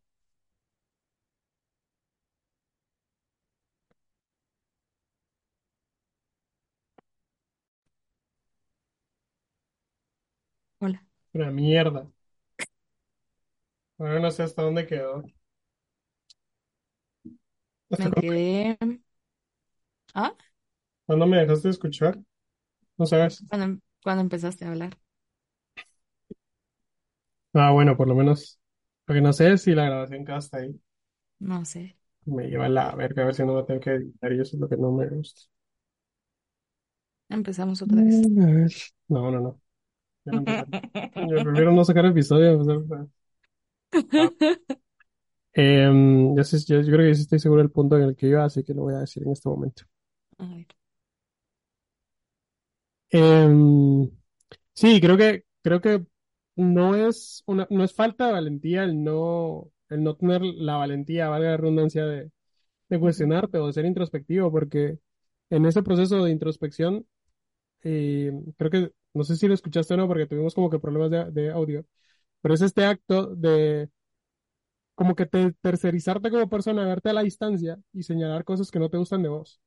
Hola, 10.79 11.05
Una 11.33 11.49
mierda. 11.51 12.07
Ahora 13.99 14.19
no 14.19 14.31
sé 14.31 14.41
hasta 14.43 14.63
dónde 14.63 14.87
quedó. 14.87 15.23
¿Hasta 17.91 18.09
me 18.09 18.11
cuándo, 18.11 18.21
quedé, 18.21 18.77
ah, 20.13 20.33
cuándo 21.05 21.27
me 21.27 21.37
dejaste 21.37 21.67
de 21.67 21.71
escuchar? 21.73 22.19
No 22.97 23.05
sabes. 23.07 23.43
Cuando 24.03 24.21
empezaste 24.23 24.65
a 24.65 24.69
hablar, 24.69 24.97
Ah, 27.53 27.71
bueno, 27.71 27.97
por 27.97 28.07
lo 28.07 28.15
menos. 28.15 28.59
Porque 29.05 29.21
no 29.21 29.33
sé 29.33 29.57
si 29.57 29.73
la 29.73 29.85
grabación 29.85 30.25
queda 30.25 30.37
hasta 30.37 30.57
ahí. 30.59 30.79
no 31.39 31.65
sé, 31.65 31.97
Me 32.25 32.45
lleva 32.47 32.65
a 32.67 32.69
la 32.69 32.95
verga 32.95 33.23
a 33.23 33.25
ver 33.25 33.35
si 33.35 33.43
no 33.43 33.53
me 33.55 33.63
tengo 33.63 33.79
que 33.81 33.89
editar 33.91 34.31
y 34.33 34.39
eso 34.41 34.55
es 34.55 34.61
lo 34.61 34.69
que 34.69 34.77
no 34.77 34.91
me 34.93 35.07
gusta. 35.09 35.41
empezamos 37.29 37.81
otra 37.81 38.03
vez. 38.03 38.21
Mm, 38.21 38.41
a 38.41 38.45
ver. 38.53 38.71
No, 39.07 39.31
no, 39.31 39.39
no. 39.39 39.61
Ya 40.25 40.33
no. 40.33 40.47
Yo 41.17 41.43
prefiero 41.43 41.71
no 41.73 41.85
sacar 41.85 42.05
episodio. 42.07 42.59
o 42.59 42.63
sea, 42.65 42.77
o 42.77 42.85
sea. 42.87 43.07
Em, 45.53 46.35
ya 46.37 46.43
sé- 46.43 46.59
yo, 46.67 46.81
yo 46.81 46.91
creo 46.93 47.07
que 47.09 47.15
sí 47.15 47.21
estoy 47.23 47.39
seguro 47.39 47.61
del 47.61 47.71
punto 47.71 47.97
en 47.97 48.03
el 48.03 48.15
que 48.15 48.27
iba, 48.27 48.43
así 48.45 48.63
que 48.63 48.73
lo 48.73 48.83
voy 48.83 48.95
a 48.95 48.99
decir 48.99 49.23
en 49.23 49.31
este 49.31 49.49
momento. 49.49 49.83
A 50.39 50.45
ver. 50.45 50.67
Em, 53.11 54.09
sí, 54.73 55.01
creo 55.01 55.17
que, 55.17 55.43
creo 55.63 55.81
que 55.81 56.05
no 56.55 56.95
es 56.95 57.43
una, 57.47 57.67
no 57.69 57.83
es 57.83 57.93
falta 57.93 58.27
de 58.27 58.33
valentía 58.33 58.83
el 58.83 59.03
no, 59.03 59.71
el 59.89 60.03
no 60.03 60.15
tener 60.15 60.41
la 60.43 60.75
valentía, 60.77 61.29
valga 61.29 61.51
la 61.51 61.57
redundancia, 61.57 62.05
de, 62.05 62.31
de 62.89 62.99
cuestionarte 62.99 63.57
o 63.59 63.67
de 63.67 63.73
ser 63.73 63.85
introspectivo, 63.85 64.51
porque 64.51 64.99
en 65.51 65.65
ese 65.67 65.83
proceso 65.83 66.23
de 66.23 66.31
introspección, 66.31 67.07
eh, 67.83 68.31
creo 68.57 68.71
que, 68.71 68.91
no 69.13 69.23
sé 69.25 69.37
si 69.37 69.47
lo 69.47 69.55
escuchaste 69.55 69.93
o 69.95 69.97
no, 69.97 70.07
porque 70.07 70.27
tuvimos 70.27 70.55
como 70.55 70.69
que 70.71 70.79
problemas 70.79 71.11
de, 71.11 71.31
de 71.31 71.51
audio, 71.51 71.85
pero 72.41 72.55
es 72.55 72.61
este 72.61 72.85
acto 72.85 73.27
de 73.35 73.89
como 74.95 75.15
que 75.15 75.25
te 75.25 75.51
tercerizarte 75.61 76.29
como 76.31 76.49
persona, 76.49 76.85
verte 76.85 77.09
a 77.09 77.13
la 77.13 77.23
distancia 77.23 77.79
y 77.93 78.03
señalar 78.03 78.43
cosas 78.43 78.69
que 78.71 78.79
no 78.79 78.89
te 78.89 78.97
gustan 78.97 79.23
de 79.23 79.29
vos. 79.29 79.59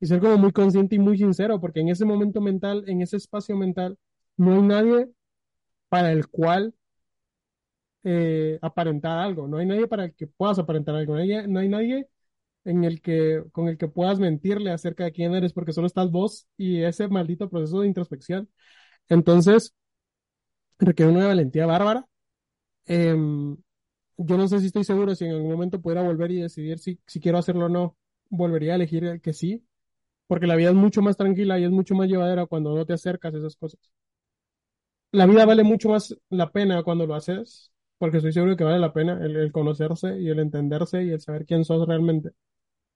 Y 0.00 0.06
ser 0.06 0.20
como 0.20 0.38
muy 0.38 0.52
consciente 0.52 0.96
y 0.96 0.98
muy 0.98 1.18
sincero, 1.18 1.60
porque 1.60 1.80
en 1.80 1.88
ese 1.88 2.04
momento 2.04 2.40
mental, 2.40 2.84
en 2.86 3.02
ese 3.02 3.16
espacio 3.16 3.56
mental, 3.56 3.98
no 4.36 4.54
hay 4.54 4.62
nadie 4.62 5.08
para 5.90 6.12
el 6.12 6.28
cual 6.28 6.74
eh, 8.04 8.58
aparentar 8.62 9.18
algo, 9.18 9.48
no 9.48 9.58
hay 9.58 9.66
nadie 9.66 9.86
para 9.88 10.04
el 10.06 10.14
que 10.14 10.26
puedas 10.26 10.58
aparentar 10.58 10.94
algo, 10.94 11.14
no 11.14 11.20
hay, 11.20 11.46
no 11.48 11.58
hay 11.60 11.68
nadie 11.68 12.08
en 12.64 12.84
el 12.84 13.02
que, 13.02 13.44
con 13.52 13.68
el 13.68 13.78
que 13.78 13.88
puedas 13.88 14.20
mentirle 14.20 14.70
acerca 14.72 15.04
de 15.04 15.12
quién 15.12 15.34
eres, 15.34 15.52
porque 15.52 15.72
solo 15.74 15.86
estás 15.86 16.10
vos 16.10 16.48
y 16.56 16.82
ese 16.82 17.08
maldito 17.08 17.50
proceso 17.50 17.80
de 17.82 17.88
introspección. 17.88 18.48
Entonces, 19.08 19.74
requiere 20.78 21.12
una 21.12 21.26
valentía 21.26 21.66
bárbara. 21.66 22.06
Em, 22.86 23.56
yo 24.18 24.38
no 24.38 24.48
sé 24.48 24.60
si 24.60 24.68
estoy 24.68 24.84
seguro 24.84 25.14
si 25.16 25.26
en 25.26 25.32
algún 25.32 25.52
momento 25.52 25.82
pudiera 25.82 26.02
volver 26.02 26.32
y 26.32 26.42
decidir 26.42 26.80
si, 26.80 27.00
si 27.06 27.20
quiero 27.20 27.38
hacerlo 27.38 27.66
o 27.66 27.70
no, 27.70 27.98
volvería 28.30 28.74
a 28.74 28.76
elegir 28.76 29.04
el 29.04 29.22
que 29.22 29.34
sí, 29.34 29.66
porque 30.28 30.48
la 30.48 30.56
vida 30.56 30.70
es 30.70 30.76
mucho 30.76 31.02
más 31.02 31.18
tranquila 31.18 31.58
y 31.60 31.64
es 31.64 31.72
mucho 31.72 31.96
más 31.96 32.08
llevadera 32.08 32.46
cuando 32.46 32.74
no 32.76 32.86
te 32.86 32.94
acercas 32.94 33.34
a 33.34 33.38
esas 33.38 33.56
cosas. 33.56 33.80
La 35.12 35.26
vida 35.26 35.46
vale 35.46 35.62
mucho 35.64 35.88
más 35.88 36.14
la 36.30 36.50
pena 36.52 36.82
cuando 36.82 37.06
lo 37.06 37.14
haces, 37.14 37.72
porque 37.98 38.18
estoy 38.18 38.32
seguro 38.32 38.56
que 38.56 38.64
vale 38.64 38.78
la 38.78 38.92
pena 38.92 39.18
el, 39.24 39.36
el 39.36 39.52
conocerse 39.52 40.18
y 40.20 40.28
el 40.28 40.38
entenderse 40.38 41.02
y 41.04 41.10
el 41.10 41.20
saber 41.20 41.46
quién 41.46 41.64
sos 41.64 41.86
realmente. 41.88 42.30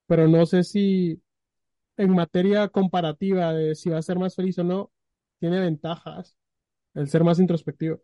Pero 0.06 0.28
no 0.28 0.46
sé 0.46 0.64
si 0.64 1.22
en 1.98 2.12
materia 2.14 2.68
comparativa 2.68 3.54
de 3.54 3.74
si 3.76 3.90
va 3.90 3.98
a 3.98 4.02
ser 4.02 4.18
más 4.18 4.36
feliz 4.36 4.58
o 4.58 4.64
no, 4.64 4.92
tiene 5.40 5.60
ventajas 5.60 6.36
el 6.94 7.08
ser 7.08 7.24
más 7.24 7.40
introspectivo. 7.40 8.00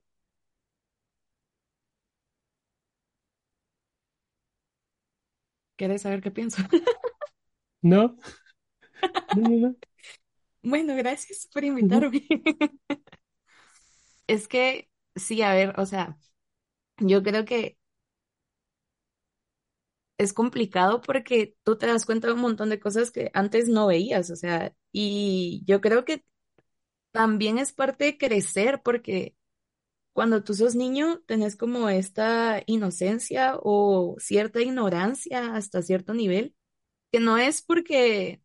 ¿Quieres 5.77 6.03
saber 6.03 6.21
qué 6.23 6.31
pienso? 6.31 6.62
¿No? 7.83 8.17
No, 9.31 9.43
no, 9.49 9.57
no. 9.69 9.77
Bueno, 10.63 10.97
gracias 10.97 11.49
por 11.53 11.65
invitarme. 11.65 12.27
Es 14.27 14.47
que, 14.49 14.91
sí, 15.17 15.43
a 15.43 15.55
ver, 15.55 15.75
o 15.81 15.87
sea, 15.87 16.19
yo 16.99 17.23
creo 17.25 17.45
que 17.47 17.79
es 20.19 20.33
complicado 20.33 21.01
porque 21.01 21.57
tú 21.63 21.79
te 21.79 21.87
das 21.87 22.05
cuenta 22.07 22.27
de 22.29 22.35
un 22.35 22.41
montón 22.41 22.71
de 22.71 22.81
cosas 22.81 23.11
que 23.11 23.31
antes 23.35 23.69
no 23.69 23.87
veías, 23.87 24.31
o 24.31 24.37
sea, 24.37 24.75
y 24.93 25.63
yo 25.67 25.81
creo 25.81 26.05
que 26.05 26.25
también 27.13 27.59
es 27.59 27.73
parte 27.73 28.05
de 28.07 28.19
crecer 28.19 28.83
porque 28.85 29.37
cuando 30.13 30.45
tú 30.45 30.55
sos 30.55 30.75
niño 30.77 31.21
tenés 31.27 31.57
como 31.57 31.89
esta 31.91 32.63
inocencia 32.67 33.59
o 33.63 34.17
cierta 34.21 34.63
ignorancia 34.63 35.55
hasta 35.57 35.83
cierto 35.83 36.15
nivel, 36.15 36.55
que 37.13 37.21
no 37.21 37.39
es 37.39 37.63
porque 37.63 38.43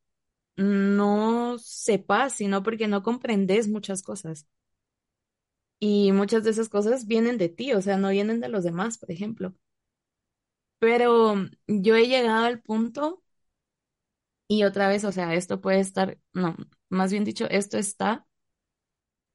no 0.58 1.58
sepas, 1.60 2.34
sino 2.36 2.64
porque 2.64 2.88
no 2.88 3.04
comprendes 3.04 3.68
muchas 3.70 4.04
cosas. 4.04 4.48
Y 5.80 6.12
muchas 6.14 6.44
de 6.44 6.50
esas 6.50 6.68
cosas 6.68 7.06
vienen 7.06 7.38
de 7.38 7.48
ti, 7.50 7.74
o 7.74 7.82
sea, 7.84 7.98
no 7.98 8.10
vienen 8.10 8.40
de 8.42 8.50
los 8.50 8.64
demás, 8.64 8.98
por 8.98 9.12
ejemplo. 9.12 9.54
Pero 10.80 11.36
yo 11.68 11.96
he 11.96 12.08
llegado 12.08 12.46
al 12.46 12.62
punto, 12.62 13.24
y 14.48 14.64
otra 14.64 14.88
vez, 14.88 15.04
o 15.06 15.12
sea, 15.12 15.34
esto 15.36 15.62
puede 15.62 15.80
estar, 15.80 16.18
no, 16.34 16.56
más 16.90 17.12
bien 17.12 17.24
dicho, 17.26 17.46
esto 17.50 17.78
está 17.78 18.26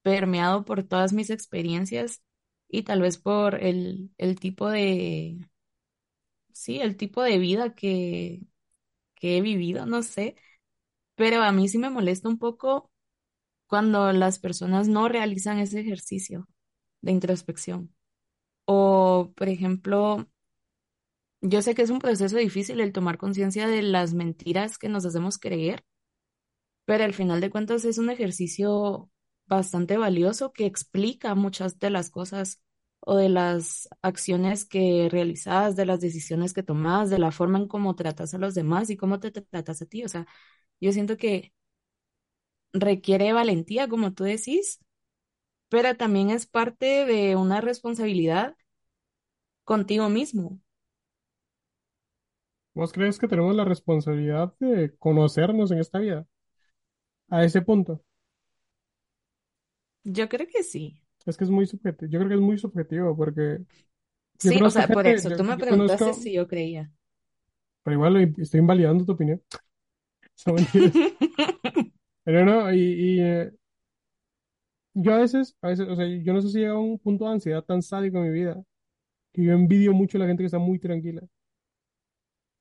permeado 0.02 0.64
por 0.64 0.82
todas 0.84 1.12
mis 1.12 1.30
experiencias 1.30 2.22
y 2.68 2.82
tal 2.82 3.00
vez 3.02 3.18
por 3.18 3.54
el, 3.62 4.10
el 4.18 4.38
tipo 4.40 4.68
de, 4.68 5.38
sí, 6.52 6.80
el 6.80 6.96
tipo 6.96 7.22
de 7.22 7.38
vida 7.38 7.74
que, 7.74 8.40
que 9.16 9.38
he 9.38 9.42
vivido, 9.42 9.86
no 9.86 10.02
sé, 10.02 10.36
pero 11.18 11.42
a 11.42 11.52
mí 11.52 11.68
sí 11.68 11.78
me 11.78 11.90
molesta 11.90 12.28
un 12.28 12.38
poco 12.38 12.92
cuando 13.66 14.12
las 14.12 14.38
personas 14.38 14.88
no 14.88 15.08
realizan 15.08 15.58
ese 15.58 15.80
ejercicio 15.80 16.48
de 17.02 17.12
introspección. 17.12 17.92
O, 18.66 19.32
por 19.36 19.48
ejemplo, 19.48 20.28
yo 21.40 21.60
sé 21.60 21.74
que 21.74 21.82
es 21.82 21.90
un 21.90 21.98
proceso 21.98 22.36
difícil 22.36 22.80
el 22.80 22.92
tomar 22.92 23.18
conciencia 23.18 23.66
de 23.66 23.82
las 23.82 24.14
mentiras 24.14 24.78
que 24.78 24.88
nos 24.88 25.04
hacemos 25.06 25.38
creer, 25.38 25.84
pero 26.84 27.04
al 27.04 27.14
final 27.14 27.40
de 27.40 27.50
cuentas 27.50 27.84
es 27.84 27.98
un 27.98 28.10
ejercicio 28.10 29.10
bastante 29.46 29.96
valioso 29.96 30.52
que 30.52 30.66
explica 30.66 31.34
muchas 31.34 31.80
de 31.80 31.90
las 31.90 32.10
cosas 32.10 32.62
o 33.00 33.16
de 33.16 33.28
las 33.28 33.88
acciones 34.02 34.64
que 34.66 35.08
realizas, 35.10 35.76
de 35.76 35.86
las 35.86 36.00
decisiones 36.00 36.52
que 36.52 36.62
tomas, 36.62 37.10
de 37.10 37.18
la 37.18 37.32
forma 37.32 37.58
en 37.58 37.68
cómo 37.68 37.96
tratas 37.96 38.34
a 38.34 38.38
los 38.38 38.54
demás 38.54 38.90
y 38.90 38.96
cómo 38.96 39.20
te, 39.20 39.30
tratas 39.32 39.82
a 39.82 39.86
ti. 39.86 40.04
O 40.04 40.08
sea, 40.08 40.26
yo 40.80 40.92
siento 40.92 41.16
que 41.16 41.52
requiere 42.72 43.32
valentía, 43.34 43.88
como 43.88 44.12
tú 44.14 44.24
decís, 44.24 44.80
pero 45.70 45.96
también 45.96 46.30
es 46.30 46.46
parte 46.46 47.06
de 47.06 47.36
una 47.36 47.60
responsabilidad 47.62 48.56
contigo 49.64 50.08
mismo. 50.08 50.58
¿Vos 52.72 52.94
crees 52.94 53.18
que 53.18 53.28
tenemos 53.28 53.54
la 53.54 53.66
responsabilidad 53.66 54.54
de 54.58 54.96
conocernos 54.98 55.70
en 55.70 55.80
esta 55.80 55.98
vida? 55.98 56.26
A 57.30 57.42
ese 57.44 57.62
punto. 57.62 58.02
Yo 60.04 60.28
creo 60.28 60.46
que 60.48 60.62
sí. 60.64 61.00
Es 61.26 61.36
que 61.36 61.44
es 61.44 61.50
muy 61.50 61.66
subjetivo. 61.66 62.10
Yo 62.10 62.18
creo 62.18 62.28
que 62.28 62.34
es 62.36 62.40
muy 62.40 62.58
subjetivo 62.58 63.16
porque 63.16 63.60
yo 64.42 64.52
Sí, 64.52 64.62
o 64.64 64.70
conozco 64.70 64.82
sea, 64.82 64.90
por 64.90 65.06
gente, 65.06 65.14
eso, 65.14 65.30
yo, 65.30 65.36
tú 65.36 65.44
me 65.44 65.58
yo 65.58 65.64
preguntaste 65.64 66.12
conozco, 66.12 66.14
si 66.14 66.32
yo 66.32 66.48
creía. 66.48 66.92
pero 67.82 67.94
igual 67.96 68.34
estoy 68.38 68.60
invalidando 68.60 69.04
tu 69.04 69.12
opinión. 69.12 69.42
Son. 70.38 70.66
Pero 72.24 72.44
no, 72.44 72.72
y, 72.72 72.78
y, 72.78 73.20
eh, 73.20 73.52
yo 74.94 75.14
a 75.14 75.18
veces, 75.18 75.56
a 75.62 75.68
veces, 75.68 75.88
o 75.88 75.96
sea, 75.96 76.06
yo 76.06 76.32
no 76.32 76.40
sé 76.42 76.48
si 76.48 76.58
llega 76.58 76.72
a 76.72 76.78
un 76.78 76.98
punto 76.98 77.24
de 77.26 77.32
ansiedad 77.32 77.62
tan 77.64 77.82
sádico 77.82 78.18
en 78.18 78.24
mi 78.24 78.30
vida 78.30 78.62
que 79.32 79.44
yo 79.44 79.52
envidio 79.52 79.92
mucho 79.94 80.18
a 80.18 80.22
la 80.22 80.26
gente 80.28 80.42
que 80.42 80.46
está 80.46 80.58
muy 80.58 80.78
tranquila. 80.78 81.22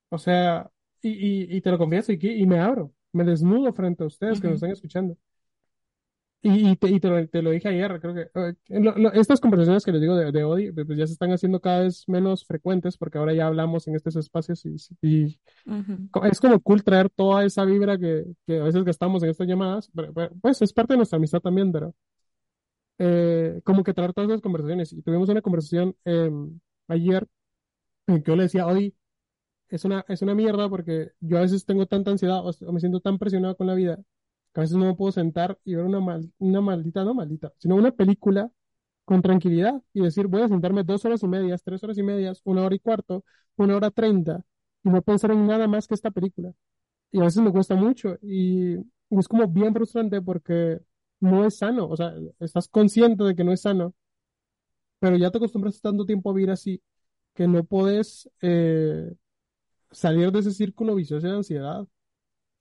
O 0.09 0.17
sea, 0.17 0.69
y, 1.01 1.09
y, 1.11 1.57
y 1.57 1.61
te 1.61 1.71
lo 1.71 1.77
confieso, 1.77 2.11
y, 2.11 2.19
que- 2.19 2.35
y 2.35 2.45
me 2.45 2.59
abro, 2.59 2.93
me 3.13 3.23
desnudo 3.23 3.73
frente 3.73 4.03
a 4.03 4.07
ustedes 4.07 4.39
que 4.39 4.47
Ujú, 4.47 4.53
están 4.53 4.71
escuchando. 4.71 5.17
Y, 6.41 6.69
y 6.71 6.75
te, 6.77 6.87
y 6.89 6.99
te 6.99 7.09
lo, 7.09 7.27
te 7.27 7.41
lo 7.41 7.49
dije 7.51 7.67
ayer, 7.67 7.99
creo 7.99 8.13
que 8.13 8.21
eh, 8.35 8.79
lo- 8.79 8.95
lo- 8.97 9.11
estas 9.11 9.41
conversaciones 9.41 9.83
que 9.83 9.91
les 9.91 10.01
digo 10.01 10.15
de, 10.15 10.31
de 10.31 10.43
Odi, 10.43 10.71
pues 10.71 10.97
ya 10.97 11.07
se 11.07 11.13
están 11.13 11.31
haciendo 11.31 11.59
cada 11.59 11.81
vez 11.81 12.03
menos 12.07 12.45
frecuentes 12.45 12.95
porque 12.97 13.17
ahora 13.17 13.33
ya 13.33 13.47
hablamos 13.47 13.87
en 13.87 13.95
estos 13.95 14.15
espacios 14.15 14.63
y, 14.65 14.75
y 15.01 15.39
es 16.23 16.39
como 16.39 16.59
cool 16.61 16.83
traer 16.83 17.09
toda 17.09 17.45
esa 17.45 17.65
vibra 17.65 17.97
que, 17.97 18.25
que 18.47 18.59
a 18.59 18.63
veces 18.65 18.83
gastamos 18.83 19.23
en 19.23 19.29
estas 19.31 19.47
llamadas, 19.47 19.89
pero, 19.95 20.13
pero, 20.13 20.31
pues 20.41 20.61
es 20.61 20.73
parte 20.73 20.93
de 20.93 20.97
nuestra 20.97 21.17
amistad 21.17 21.41
también, 21.41 21.71
pero 21.71 21.93
eh, 22.97 23.61
como 23.63 23.83
que 23.83 23.93
traer 23.93 24.13
todas 24.13 24.29
esas 24.29 24.41
conversaciones. 24.41 24.93
Y 24.93 25.01
tuvimos 25.01 25.29
una 25.29 25.41
conversación 25.41 25.95
eh, 26.05 26.29
ayer 26.87 27.27
en 28.07 28.23
que 28.23 28.31
yo 28.31 28.37
le 28.37 28.43
decía, 28.45 28.67
Odi, 28.67 28.95
es 29.69 29.85
una, 29.85 30.05
es 30.09 30.21
una 30.23 30.35
mierda 30.35 30.69
porque 30.69 31.11
yo 31.21 31.37
a 31.39 31.41
veces 31.41 31.65
tengo 31.65 31.87
tanta 31.87 32.11
ansiedad 32.11 32.39
o, 32.45 32.51
o 32.67 32.73
me 32.73 32.79
siento 32.81 33.01
tan 33.01 33.19
presionado 33.19 33.57
con 33.57 33.67
la 33.67 33.75
vida 33.75 33.99
a 34.57 34.61
veces 34.61 34.75
no 34.77 34.85
me 34.85 34.95
puedo 34.95 35.11
sentar 35.11 35.59
y 35.63 35.75
ver 35.75 35.85
una, 35.85 35.99
mal, 35.99 36.31
una 36.39 36.61
maldita, 36.61 37.03
no 37.03 37.13
maldita, 37.13 37.53
sino 37.59 37.75
una 37.75 37.91
película 37.91 38.51
con 39.05 39.21
tranquilidad 39.21 39.81
y 39.93 40.01
decir, 40.01 40.27
voy 40.27 40.41
a 40.41 40.47
sentarme 40.49 40.83
dos 40.83 41.05
horas 41.05 41.23
y 41.23 41.27
medias, 41.27 41.63
tres 41.63 41.83
horas 41.83 41.97
y 41.97 42.03
medias, 42.03 42.41
una 42.43 42.63
hora 42.63 42.75
y 42.75 42.79
cuarto, 42.79 43.23
una 43.55 43.75
hora 43.75 43.91
treinta 43.91 44.43
y 44.83 44.89
no 44.89 45.01
pensar 45.03 45.31
en 45.31 45.45
nada 45.47 45.67
más 45.67 45.87
que 45.87 45.93
esta 45.93 46.11
película. 46.11 46.53
Y 47.11 47.19
a 47.21 47.25
veces 47.25 47.43
me 47.43 47.51
cuesta 47.51 47.75
mucho 47.75 48.17
y, 48.21 48.77
es 49.11 49.27
como 49.27 49.47
bien 49.47 49.73
frustrante 49.73 50.21
porque 50.21 50.79
no 51.19 51.45
es 51.45 51.57
sano, 51.57 51.87
o 51.89 51.95
sea, 51.97 52.13
estás 52.39 52.67
consciente 52.67 53.23
de 53.23 53.35
que 53.35 53.43
no 53.43 53.53
es 53.53 53.61
sano, 53.61 53.93
pero 54.99 55.15
ya 55.17 55.31
te 55.31 55.37
acostumbras 55.37 55.79
tanto 55.81 56.05
tiempo 56.05 56.29
a 56.31 56.33
vivir 56.33 56.51
así 56.51 56.81
que 57.35 57.47
no 57.47 57.63
puedes 57.63 58.29
eh, 58.41 59.13
salir 59.91 60.31
de 60.31 60.39
ese 60.39 60.51
círculo 60.51 60.95
vicioso 60.95 61.27
de 61.27 61.33
ansiedad. 61.35 61.87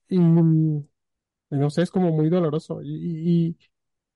Y 0.09 0.19
no 1.49 1.69
sé, 1.69 1.83
es 1.83 1.91
como 1.91 2.11
muy 2.11 2.29
doloroso. 2.29 2.81
Y, 2.83 3.57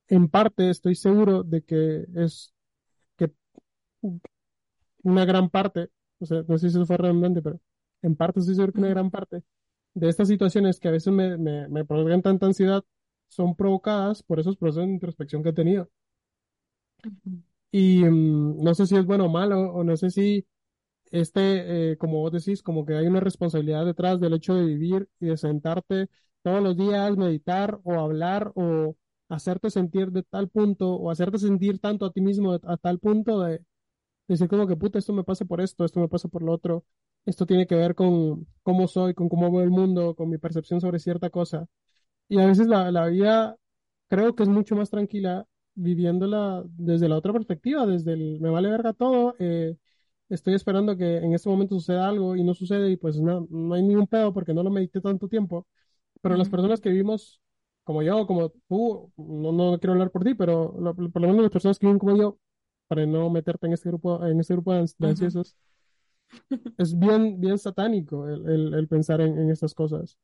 en 0.08 0.30
parte 0.30 0.70
estoy 0.70 0.96
seguro 0.96 1.44
de 1.44 1.64
que 1.64 2.06
es 2.16 2.54
que 3.18 3.32
una 5.04 5.26
gran 5.26 5.50
parte, 5.50 5.90
o 6.20 6.26
sea, 6.26 6.44
no 6.48 6.58
sé 6.58 6.70
si 6.70 6.78
eso 6.78 6.86
fue 6.86 6.98
redundante, 6.98 7.42
pero 7.42 7.60
en 8.02 8.16
parte 8.16 8.40
estoy 8.40 8.56
seguro 8.56 8.74
que 8.74 8.80
una 8.80 8.90
gran 8.90 9.10
parte 9.12 9.44
de 9.94 10.10
estas 10.10 10.28
situaciones 10.28 10.80
que 10.80 10.88
a 10.90 10.92
veces 10.92 11.14
me, 11.14 11.38
me, 11.38 11.68
me 11.70 11.86
provocan 11.86 12.22
tanta 12.22 12.46
ansiedad 12.48 12.84
son 13.30 13.56
provocadas 13.56 14.24
por 14.24 14.40
esos 14.40 14.58
procesos 14.58 14.88
de 14.88 14.94
introspección 14.94 15.44
que 15.44 15.50
he 15.50 15.54
tenido. 15.54 15.90
Y 17.72 18.04
mm, 18.04 18.64
no 18.64 18.74
sé 18.76 18.86
si 18.88 18.96
es 18.96 19.06
bueno 19.06 19.26
o 19.26 19.30
malo, 19.30 19.60
o 19.74 19.84
no 19.84 19.96
sé 19.98 20.10
si 20.12 20.46
este, 21.12 21.92
eh, 21.94 21.98
como 21.98 22.20
vos 22.22 22.32
decís, 22.32 22.64
como 22.64 22.86
que 22.86 22.96
hay 22.96 23.08
una 23.08 23.20
responsabilidad 23.20 23.86
detrás 23.86 24.20
del 24.20 24.34
hecho 24.34 24.56
de 24.56 24.66
vivir 24.66 25.10
y 25.20 25.28
de 25.28 25.38
sentarte 25.38 26.10
todos 26.44 26.62
los 26.64 26.78
días, 26.78 27.18
meditar 27.18 27.80
o 27.84 27.94
hablar 28.00 28.52
o 28.56 28.96
hacerte 29.30 29.70
sentir 29.70 30.12
de 30.12 30.24
tal 30.24 30.50
punto 30.50 30.94
o 30.96 31.10
hacerte 31.12 31.38
sentir 31.40 31.80
tanto 31.80 32.06
a 32.06 32.12
ti 32.12 32.22
mismo 32.22 32.54
a 32.54 32.78
tal 32.78 33.00
punto 33.00 33.42
de 33.42 33.64
decir 34.28 34.48
como 34.48 34.68
que 34.68 34.76
puta, 34.78 35.00
esto 35.00 35.14
me 35.14 35.24
pasa 35.24 35.46
por 35.46 35.62
esto, 35.62 35.86
esto 35.86 36.00
me 36.00 36.08
pasa 36.10 36.28
por 36.30 36.44
lo 36.44 36.54
otro, 36.54 36.86
esto 37.26 37.46
tiene 37.46 37.68
que 37.68 37.76
ver 37.76 37.96
con 37.96 38.48
cómo 38.64 38.88
soy, 38.88 39.14
con 39.14 39.30
cómo 39.30 39.52
veo 39.52 39.62
el 39.64 39.70
mundo, 39.72 40.16
con 40.16 40.30
mi 40.30 40.38
percepción 40.38 40.82
sobre 40.82 41.00
cierta 41.00 41.30
cosa. 41.30 41.68
Y 42.30 42.40
a 42.40 42.46
veces 42.48 42.68
la, 42.68 42.92
la 42.92 43.08
vida 43.08 43.58
creo 44.08 44.36
que 44.36 44.44
es 44.44 44.50
mucho 44.50 44.76
más 44.76 44.90
tranquila 44.90 45.48
viviéndola 45.76 46.64
desde 46.68 47.10
la 47.10 47.18
otra 47.18 47.34
perspectiva, 47.34 47.86
desde 47.86 48.14
el 48.14 48.40
me 48.42 48.50
vale 48.50 48.70
verga 48.70 48.94
todo, 48.94 49.36
eh, 49.40 49.78
estoy 50.30 50.54
esperando 50.56 50.98
que 50.98 51.18
en 51.18 51.34
este 51.34 51.50
momento 51.50 51.76
suceda 51.76 52.08
algo 52.08 52.36
y 52.36 52.44
no 52.44 52.54
sucede 52.54 52.92
y 52.92 52.98
pues 52.98 53.20
no, 53.22 53.48
no 53.50 53.74
hay 53.76 53.84
ningún 53.84 54.08
pedo 54.08 54.34
porque 54.34 54.54
no 54.54 54.64
lo 54.64 54.70
medité 54.72 55.02
tanto 55.02 55.28
tiempo. 55.28 55.68
Pero 56.22 56.36
las 56.38 56.50
personas 56.50 56.82
que 56.82 56.90
vivimos 56.90 57.42
como 57.84 58.04
yo, 58.04 58.28
como 58.28 58.50
tú, 58.70 59.12
no, 59.18 59.52
no 59.52 59.80
quiero 59.80 59.94
hablar 59.94 60.12
por 60.12 60.24
ti, 60.24 60.36
pero 60.36 60.76
lo- 60.80 60.96
por 60.96 61.22
lo 61.22 61.28
menos 61.28 61.44
las 61.44 61.52
personas 61.52 61.80
que 61.80 61.88
viven 61.88 62.00
como 62.00 62.16
yo, 62.18 62.38
para 62.88 63.06
no 63.06 63.30
meterte 63.30 63.68
en 63.68 63.74
este 63.74 63.90
grupo, 63.90 64.26
en 64.26 64.40
este 64.40 64.54
grupo 64.54 64.74
de, 64.74 64.86
ansiosos, 65.02 65.56
es 66.78 66.98
bien, 66.98 67.40
bien 67.40 67.58
satánico 67.58 68.28
el, 68.28 68.48
el, 68.50 68.74
el 68.74 68.88
pensar 68.88 69.22
en, 69.22 69.38
en 69.38 69.50
estas 69.52 69.74
cosas. 69.74 70.18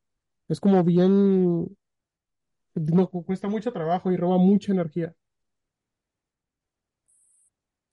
Es 0.50 0.60
como 0.62 0.84
bien 0.84 1.78
no, 2.76 3.10
cu- 3.10 3.24
cuesta 3.26 3.48
mucho 3.50 3.72
trabajo 3.74 4.12
y 4.12 4.18
roba 4.18 4.38
mucha 4.38 4.72
energía. 4.72 5.14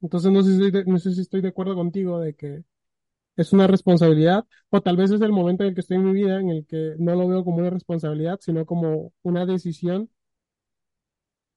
Entonces 0.01 0.31
no 0.33 0.43
sé 0.43 0.53
si, 0.57 0.91
no 0.91 0.99
sé 0.99 1.13
si 1.15 1.21
estoy 1.23 1.41
de 1.41 1.49
acuerdo 1.49 1.75
contigo 1.75 2.21
de 2.21 2.35
que 2.35 2.63
es 3.37 3.53
una 3.53 3.67
responsabilidad, 3.67 4.45
o 4.71 4.81
tal 4.83 4.97
vez 4.97 5.11
es 5.11 5.21
el 5.21 5.33
momento 5.33 5.63
en 5.65 5.71
el 5.71 5.75
que 5.75 5.81
estoy 5.83 5.97
en 5.99 6.05
mi 6.05 6.13
vida 6.13 6.41
en 6.41 6.51
el 6.51 6.67
que 6.67 6.95
no 6.99 7.15
lo 7.15 7.29
veo 7.29 7.45
como 7.45 7.59
una 7.59 7.71
responsabilidad, 7.71 8.39
sino 8.41 8.67
como 8.67 9.13
una 9.23 9.47
decisión 9.47 10.11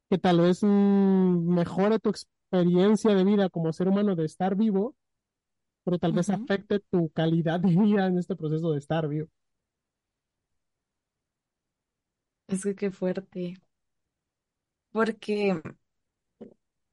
que 0.10 0.18
tal 0.18 0.42
vez 0.42 0.64
mm, 0.64 1.50
mejore 1.54 2.00
tu 2.00 2.10
experiencia 2.10 3.14
de 3.16 3.24
vida 3.24 3.50
como 3.50 3.74
ser 3.74 3.88
humano 3.88 4.16
de 4.16 4.26
estar 4.26 4.56
vivo, 4.56 4.96
pero 5.84 6.00
tal 6.00 6.14
vez 6.14 6.30
afecte 6.32 6.82
tu 6.92 7.10
calidad 7.12 7.62
de 7.62 7.70
vida 7.76 8.08
en 8.08 8.18
este 8.20 8.36
proceso 8.36 8.72
de 8.74 8.80
estar 8.80 9.08
vivo. 9.08 9.30
Es 12.50 12.64
que 12.64 12.76
qué 12.76 12.92
fuerte, 12.92 13.56
porque 14.92 15.62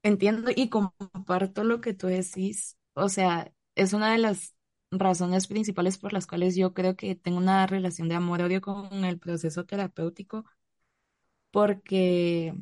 entiendo 0.03 0.51
y 0.55 0.69
comparto 0.69 1.65
lo 1.65 1.81
que 1.81 1.95
tú 1.95 2.07
decís, 2.09 2.77
o 2.95 3.09
sea, 3.09 3.53
es 3.75 3.93
una 3.93 4.13
de 4.13 4.19
las 4.19 4.55
razones 4.99 5.47
principales 5.49 5.99
por 5.99 6.13
las 6.13 6.27
cuales 6.27 6.57
yo 6.57 6.75
creo 6.75 6.97
que 6.97 7.15
tengo 7.17 7.39
una 7.39 7.67
relación 7.67 8.09
de 8.09 8.15
amor-odio 8.17 8.61
con 8.61 9.05
el 9.05 9.19
proceso 9.19 9.65
terapéutico, 9.67 10.45
porque 11.51 12.55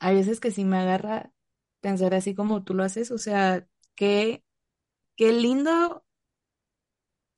hay 0.00 0.14
veces 0.16 0.40
que 0.40 0.50
sí 0.50 0.64
me 0.64 0.78
agarra 0.78 1.32
pensar 1.80 2.14
así 2.14 2.34
como 2.34 2.64
tú 2.64 2.74
lo 2.74 2.84
haces, 2.84 3.10
o 3.10 3.18
sea, 3.18 3.66
qué, 3.94 4.44
qué 5.16 5.32
lindo 5.32 6.04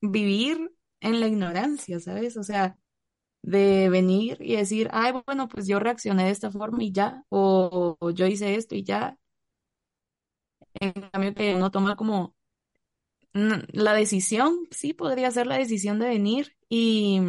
vivir 0.01 0.73
en 1.01 1.21
la 1.21 1.27
ignorancia, 1.29 2.01
¿sabes? 2.01 2.37
O 2.37 2.42
sea, 2.42 2.79
de 3.42 3.88
venir 3.90 4.38
y 4.40 4.57
decir, 4.57 4.90
ay, 4.92 5.12
bueno, 5.27 5.49
pues 5.49 5.68
yo 5.68 5.81
reaccioné 5.81 6.27
de 6.27 6.31
esta 6.33 6.51
forma 6.53 6.83
y 6.85 6.92
ya, 6.92 7.25
o, 7.31 7.97
o 8.01 8.11
yo 8.12 8.27
hice 8.27 8.57
esto 8.57 8.75
y 8.77 8.85
ya. 8.85 9.18
En 10.75 10.92
cambio 11.11 11.35
que 11.35 11.55
uno 11.55 11.71
toma 11.71 11.97
como 11.97 12.35
la 13.35 13.95
decisión, 13.95 14.57
sí, 14.71 14.92
podría 14.95 15.31
ser 15.31 15.47
la 15.47 15.59
decisión 15.59 15.99
de 15.99 16.09
venir 16.09 16.57
y, 16.68 17.21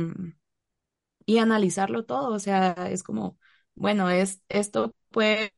y 1.25 1.37
analizarlo 1.37 2.05
todo. 2.05 2.33
O 2.33 2.39
sea, 2.39 2.73
es 2.89 3.03
como, 3.03 3.37
bueno, 3.75 4.09
es, 4.09 4.41
esto 4.49 4.93
puede 5.11 5.53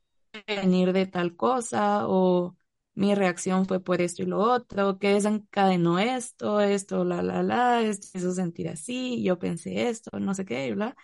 venir 0.48 0.94
de 0.94 1.06
tal 1.08 1.36
cosa, 1.36 2.08
o 2.08 2.58
mi 2.96 3.16
reacción 3.16 3.66
fue 3.68 3.82
por 3.84 4.02
esto 4.02 4.24
y 4.24 4.26
lo 4.28 4.40
otro, 4.40 5.00
que 5.00 5.10
desencadenó 5.14 6.00
esto, 6.00 6.62
esto, 6.62 7.06
la, 7.06 7.22
la, 7.24 7.44
la, 7.44 7.82
esto 7.84 8.08
hizo 8.18 8.34
sentir 8.34 8.70
así, 8.70 9.24
yo 9.24 9.40
pensé 9.40 9.90
esto, 9.90 10.20
no 10.20 10.34
sé 10.34 10.46
qué, 10.46 10.74
bla. 10.74 10.96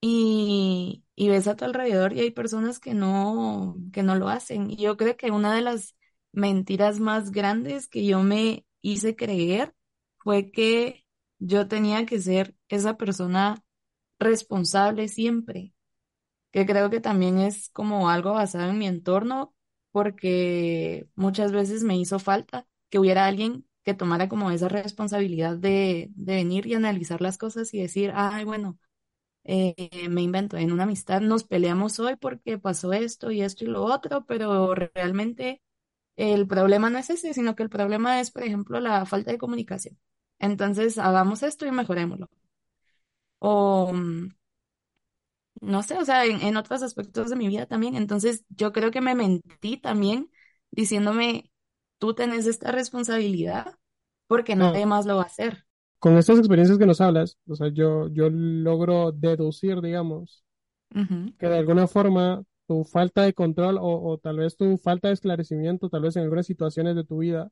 y, 0.00 1.04
y 1.14 1.28
ves 1.28 1.46
a 1.48 1.56
tu 1.56 1.64
alrededor 1.64 2.12
y 2.12 2.20
hay 2.20 2.30
personas 2.30 2.78
que 2.80 2.94
no, 2.94 3.76
que 3.92 4.02
no 4.02 4.16
lo 4.16 4.28
hacen. 4.28 4.70
Y 4.70 4.76
yo 4.76 4.96
creo 4.96 5.16
que 5.16 5.30
una 5.30 5.54
de 5.54 5.62
las 5.62 5.96
mentiras 6.32 7.00
más 7.00 7.30
grandes 7.32 7.88
que 7.88 8.04
yo 8.06 8.22
me 8.22 8.66
hice 8.82 9.16
creer 9.16 9.74
fue 10.18 10.50
que 10.52 11.06
yo 11.40 11.68
tenía 11.68 12.06
que 12.06 12.20
ser 12.20 12.56
esa 12.68 12.96
persona 12.98 13.64
responsable 14.20 15.08
siempre, 15.08 15.74
que 16.52 16.66
creo 16.66 16.90
que 16.90 17.00
también 17.00 17.38
es 17.38 17.70
como 17.70 18.10
algo 18.10 18.32
basado 18.34 18.70
en 18.70 18.78
mi 18.78 18.86
entorno, 18.86 19.54
porque 19.92 21.08
muchas 21.16 21.52
veces 21.52 21.82
me 21.84 21.96
hizo 21.98 22.18
falta 22.18 22.66
que 22.90 22.98
hubiera 22.98 23.26
alguien 23.26 23.66
que 23.84 23.94
tomara 23.94 24.28
como 24.28 24.50
esa 24.50 24.68
responsabilidad 24.68 25.56
de, 25.56 26.10
de 26.14 26.34
venir 26.36 26.66
y 26.66 26.74
analizar 26.74 27.20
las 27.20 27.38
cosas 27.38 27.72
y 27.74 27.80
decir, 27.80 28.12
ay, 28.14 28.44
bueno 28.44 28.78
eh, 29.44 30.08
me 30.08 30.22
invento, 30.22 30.56
en 30.56 30.72
una 30.72 30.84
amistad 30.84 31.20
nos 31.20 31.44
peleamos 31.44 31.98
hoy 32.00 32.16
porque 32.16 32.58
pasó 32.58 32.92
esto 32.92 33.30
y 33.30 33.42
esto 33.42 33.64
y 33.64 33.68
lo 33.68 33.84
otro, 33.84 34.24
pero 34.26 34.74
realmente 34.74 35.62
el 36.16 36.46
problema 36.46 36.90
no 36.90 36.98
es 36.98 37.10
ese, 37.10 37.34
sino 37.34 37.54
que 37.56 37.62
el 37.64 37.70
problema 37.70 38.20
es, 38.20 38.30
por 38.30 38.42
ejemplo, 38.44 38.80
la 38.80 39.06
falta 39.06 39.30
de 39.32 39.38
comunicación. 39.38 39.98
Entonces, 40.38 40.98
hagamos 40.98 41.42
esto 41.42 41.66
y 41.66 41.72
mejorémoslo. 41.72 42.28
O, 43.40 43.92
mm, 43.92 44.30
no 45.60 45.82
sé, 45.82 45.96
o 45.98 46.04
sea, 46.04 46.24
en, 46.26 46.40
en 46.42 46.56
otros 46.56 46.82
aspectos 46.82 47.30
de 47.30 47.36
mi 47.36 47.48
vida 47.48 47.66
también. 47.66 47.94
Entonces, 47.96 48.44
yo 48.48 48.72
creo 48.72 48.90
que 48.90 49.00
me 49.00 49.14
mentí 49.14 49.76
también 49.76 50.30
diciéndome, 50.70 51.50
tú 51.98 52.14
tenés 52.14 52.46
esta 52.46 52.72
responsabilidad 52.72 53.78
porque 54.26 54.56
No, 54.58 54.72
nadie 54.72 54.86
más 54.86 55.06
lo 55.06 55.16
va 55.16 55.22
a 55.22 55.26
hacer. 55.26 55.66
con 55.98 56.16
estas 56.18 56.38
experiencias 56.38 56.78
que 56.78 56.86
nos 56.86 57.00
hablas, 57.00 57.38
o 57.46 57.54
sea, 57.56 57.68
yo, 57.72 58.08
yo 58.08 58.28
logro 58.30 59.12
deducir, 59.12 59.80
digamos, 59.80 60.44
que 61.38 61.48
de 61.48 61.58
alguna 61.58 61.86
forma 61.88 62.44
tu 62.66 62.84
falta 62.84 63.22
de 63.22 63.34
control 63.34 63.78
o, 63.78 64.12
o 64.12 64.18
tal 64.18 64.38
vez 64.38 64.56
tu 64.56 64.76
falta 64.78 65.08
de 65.08 65.14
esclarecimiento, 65.14 65.88
tal 65.90 66.02
vez 66.02 66.16
en 66.16 66.24
algunas 66.24 66.46
situaciones 66.46 66.96
de 66.96 67.04
tu 67.04 67.18
vida, 67.18 67.50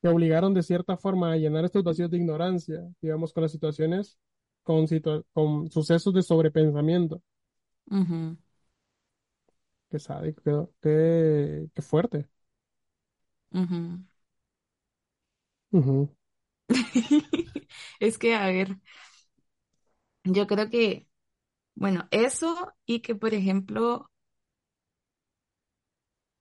te 0.00 0.08
obligaron 0.08 0.54
de 0.54 0.62
cierta 0.62 0.96
forma 0.96 1.32
a 1.32 1.36
llenar 1.36 1.64
estos 1.64 1.84
vacíos 1.84 2.10
de 2.10 2.18
ignorancia, 2.18 2.82
digamos, 3.00 3.32
con 3.32 3.42
las 3.42 3.52
situaciones, 3.52 4.18
con, 4.62 4.86
situa- 4.86 5.24
con 5.32 5.70
sucesos 5.70 6.14
de 6.14 6.22
sobrepensamiento. 6.22 7.22
ujú, 7.90 8.36
Qué 9.90 9.98
sádico, 9.98 10.42
qué, 10.42 10.66
qué, 10.82 11.70
qué 11.74 11.82
fuerte. 11.82 12.28
Es 18.00 18.18
que, 18.18 18.34
a 18.34 18.46
ver, 18.46 18.78
yo 20.24 20.46
creo 20.46 20.68
que 20.70 21.07
Bueno, 21.78 22.06
eso 22.10 22.74
y 22.84 23.00
que, 23.00 23.14
por 23.14 23.32
ejemplo, 23.34 24.10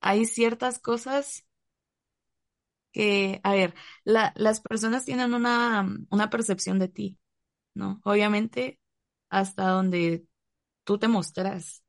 hay 0.01 0.25
ciertas 0.25 0.79
cosas 0.79 1.45
que, 2.91 3.39
a 3.43 3.53
ver, 3.53 3.73
la- 4.03 4.33
las 4.35 4.61
personas 4.61 5.05
tienen 5.05 5.33
una, 5.33 5.87
una 6.09 6.29
percepción 6.29 6.79
de 6.79 6.87
ti, 6.89 7.19
¿no? 7.75 8.01
Obviamente, 8.05 8.79
hasta 9.29 9.69
donde 9.69 10.25
tú 10.85 10.99
te 10.99 11.07
mostras 11.09 11.83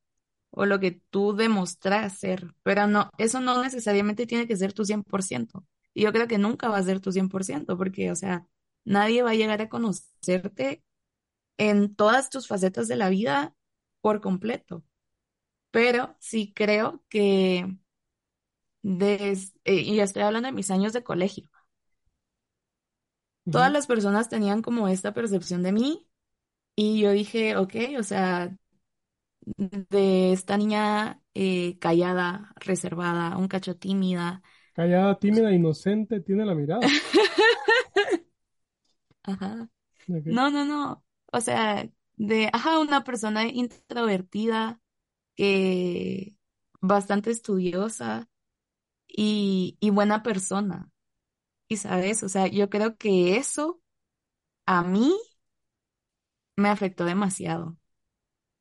o 0.50 0.66
lo 0.66 0.80
que 0.80 1.02
tú 1.10 1.34
demostras 1.36 2.18
ser, 2.18 2.54
pero 2.64 2.86
no, 2.88 3.10
eso 3.18 3.40
no 3.40 3.62
necesariamente 3.62 4.26
tiene 4.26 4.48
que 4.48 4.56
ser 4.56 4.72
tu 4.74 4.84
100%. 4.86 5.66
Y 5.94 6.02
yo 6.04 6.12
creo 6.12 6.28
que 6.28 6.38
nunca 6.38 6.68
va 6.70 6.78
a 6.78 6.82
ser 6.84 7.00
tu 7.00 7.12
100% 7.12 7.76
porque, 7.78 8.10
o 8.12 8.16
sea, 8.16 8.46
nadie 8.84 9.22
va 9.22 9.32
a 9.32 9.34
llegar 9.34 9.62
a 9.62 9.68
conocerte 9.70 10.84
en 11.58 11.94
todas 11.96 12.30
tus 12.30 12.48
facetas 12.48 12.88
de 12.88 12.96
la 12.96 13.10
vida 13.10 13.54
por 14.02 14.20
completo. 14.22 14.84
Pero 15.72 16.16
sí 16.20 16.52
creo 16.54 17.04
que 17.10 17.66
des- 18.82 19.54
eh, 19.64 19.74
y 19.82 20.00
estoy 20.00 20.22
hablando 20.22 20.48
de 20.48 20.52
mis 20.52 20.70
años 20.70 20.92
de 20.92 21.04
colegio. 21.04 21.48
Todas 23.50 23.72
las 23.72 23.86
personas 23.86 24.28
tenían 24.28 24.62
como 24.62 24.88
esta 24.88 25.12
percepción 25.14 25.62
de 25.62 25.72
mí 25.72 26.08
y 26.76 27.00
yo 27.02 27.12
dije, 27.12 27.56
ok, 27.56 27.74
o 27.98 28.02
sea, 28.04 28.56
de 29.56 30.32
esta 30.32 30.56
niña 30.56 31.22
eh, 31.34 31.78
callada, 31.80 32.52
reservada, 32.56 33.36
un 33.36 33.48
cacho 33.48 33.76
tímida. 33.76 34.42
Callada, 34.72 35.18
tímida, 35.18 35.52
inocente, 35.52 36.20
tiene 36.20 36.46
la 36.46 36.54
mirada. 36.54 36.96
Ajá. 39.22 39.68
No, 40.28 40.50
no, 40.50 40.64
no. 40.64 41.04
O 41.32 41.40
sea, 41.40 41.88
de, 42.16 42.50
ajá, 42.52 42.78
una 42.80 43.04
persona 43.04 43.46
introvertida, 43.46 44.80
que 45.36 46.36
bastante 46.82 47.30
estudiosa 47.32 48.28
y, 49.08 49.76
y 49.80 49.90
buena 49.90 50.22
persona. 50.22 50.90
Y 51.68 51.78
sabes, 51.78 52.22
o 52.24 52.28
sea, 52.30 52.46
yo 52.48 52.70
creo 52.70 52.96
que 52.98 53.36
eso 53.38 53.82
a 54.66 54.82
mí 54.84 55.14
me 56.56 56.68
afectó 56.68 57.04
demasiado. 57.04 57.76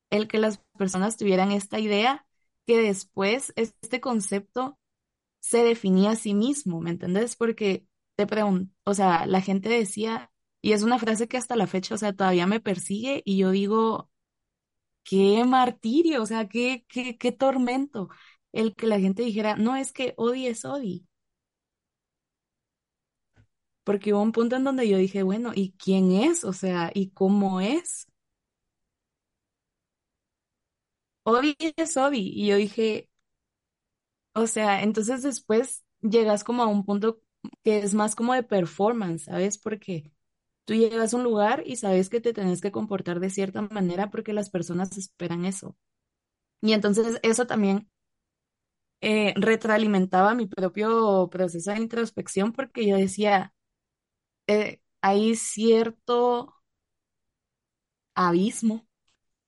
El 0.09 0.27
que 0.27 0.39
las 0.39 0.59
personas 0.77 1.17
tuvieran 1.17 1.51
esta 1.53 1.79
idea 1.79 2.27
que 2.67 2.77
después 2.81 3.53
este 3.57 4.01
concepto 4.01 4.79
se 5.41 5.63
definía 5.63 6.11
a 6.11 6.15
sí 6.17 6.35
mismo, 6.35 6.81
¿me 6.81 6.91
entendés? 6.91 7.35
Porque 7.37 7.87
te 8.17 8.27
pregunto, 8.27 8.73
o 8.85 8.93
sea, 8.93 9.25
la 9.27 9.41
gente 9.41 9.69
decía, 9.69 10.31
y 10.61 10.73
es 10.73 10.83
una 10.83 10.99
frase 10.99 11.27
que 11.27 11.37
hasta 11.37 11.55
la 11.55 11.67
fecha, 11.67 11.95
o 11.95 11.97
sea, 11.97 12.13
todavía 12.13 12.47
me 12.47 12.59
persigue 12.59 13.21
y 13.25 13.37
yo 13.37 13.51
digo, 13.51 14.09
qué 15.03 15.43
martirio, 15.45 16.23
o 16.23 16.25
sea, 16.25 16.47
qué, 16.49 16.85
qué, 16.89 17.17
qué 17.17 17.31
tormento. 17.31 18.09
El 18.53 18.75
que 18.75 18.87
la 18.87 18.99
gente 18.99 19.23
dijera, 19.23 19.55
no, 19.57 19.75
es 19.75 19.91
que 19.93 20.13
Odi 20.17 20.47
es 20.47 20.65
Odi. 20.65 21.07
Porque 23.83 24.13
hubo 24.13 24.21
un 24.21 24.31
punto 24.33 24.55
en 24.55 24.63
donde 24.65 24.87
yo 24.87 24.97
dije, 24.97 25.23
bueno, 25.23 25.51
¿y 25.55 25.71
quién 25.83 26.11
es? 26.11 26.43
O 26.43 26.53
sea, 26.53 26.91
¿y 26.93 27.09
cómo 27.11 27.59
es? 27.61 28.07
Odi 31.25 31.55
es 31.77 31.95
Odi. 31.97 32.31
Y 32.35 32.47
yo 32.47 32.55
dije, 32.57 33.09
o 34.33 34.47
sea, 34.47 34.83
entonces 34.83 35.23
después 35.23 35.83
llegas 36.01 36.43
como 36.43 36.63
a 36.63 36.67
un 36.67 36.85
punto 36.85 37.21
que 37.63 37.79
es 37.79 37.93
más 37.93 38.15
como 38.15 38.33
de 38.33 38.43
performance, 38.43 39.25
¿sabes? 39.25 39.57
Porque 39.57 40.11
tú 40.67 40.75
llegas 40.75 41.15
a 41.15 41.17
un 41.17 41.23
lugar 41.25 41.63
y 41.67 41.77
sabes 41.77 42.09
que 42.11 42.21
te 42.21 42.33
tenés 42.33 42.61
que 42.61 42.71
comportar 42.73 43.21
de 43.21 43.31
cierta 43.31 43.63
manera 43.63 44.11
porque 44.11 44.33
las 44.33 44.51
personas 44.51 44.97
esperan 44.99 45.45
eso. 45.45 45.77
Y 46.61 46.73
entonces 46.73 47.19
eso 47.23 47.47
también 47.47 47.89
eh, 49.01 49.33
retroalimentaba 49.37 50.33
mi 50.35 50.47
propio 50.47 51.29
proceso 51.31 51.71
de 51.71 51.77
introspección 51.77 52.51
porque 52.53 52.85
yo 52.87 52.97
decía, 52.97 53.53
eh, 54.47 54.81
hay 55.01 55.35
cierto 55.35 56.55
abismo 58.15 58.85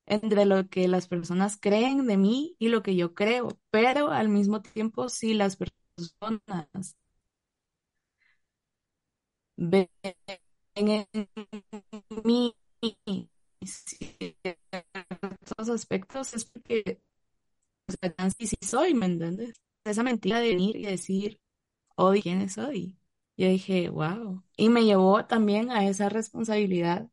entre 0.08 0.46
lo 0.46 0.70
que 0.70 0.88
las 0.90 1.08
personas 1.10 1.58
creen 1.60 2.08
de 2.08 2.18
mí 2.18 2.56
y 2.60 2.70
lo 2.70 2.84
que 2.84 2.96
yo 2.98 3.14
creo, 3.16 3.60
pero 3.72 4.12
al 4.12 4.30
mismo 4.30 4.62
tiempo 4.64 5.10
si 5.10 5.34
las 5.36 5.58
personas 5.58 6.98
ven 9.58 9.90
en 10.80 11.06
mí 12.24 12.56
ciertos 13.64 15.70
aspectos 15.70 16.34
es 16.34 16.46
porque 16.46 17.02
o 17.90 17.92
sea, 17.92 18.14
Nancy 18.18 18.48
sí 18.48 18.58
soy, 18.62 18.94
¿me 18.94 19.08
entiendes? 19.08 19.56
Esa 19.84 20.04
mentira 20.04 20.40
de 20.40 20.50
venir 20.50 20.76
y 20.78 20.86
decir, 20.86 21.40
hoy, 21.96 22.22
¿quién 22.22 22.42
es 22.42 22.58
hoy? 22.58 22.98
Yo 23.38 23.48
dije, 23.50 23.90
wow. 23.90 24.44
Y 24.58 24.70
me 24.70 24.86
llevó 24.86 25.26
también 25.26 25.72
a 25.72 25.88
esa 25.88 26.10
responsabilidad 26.10 27.10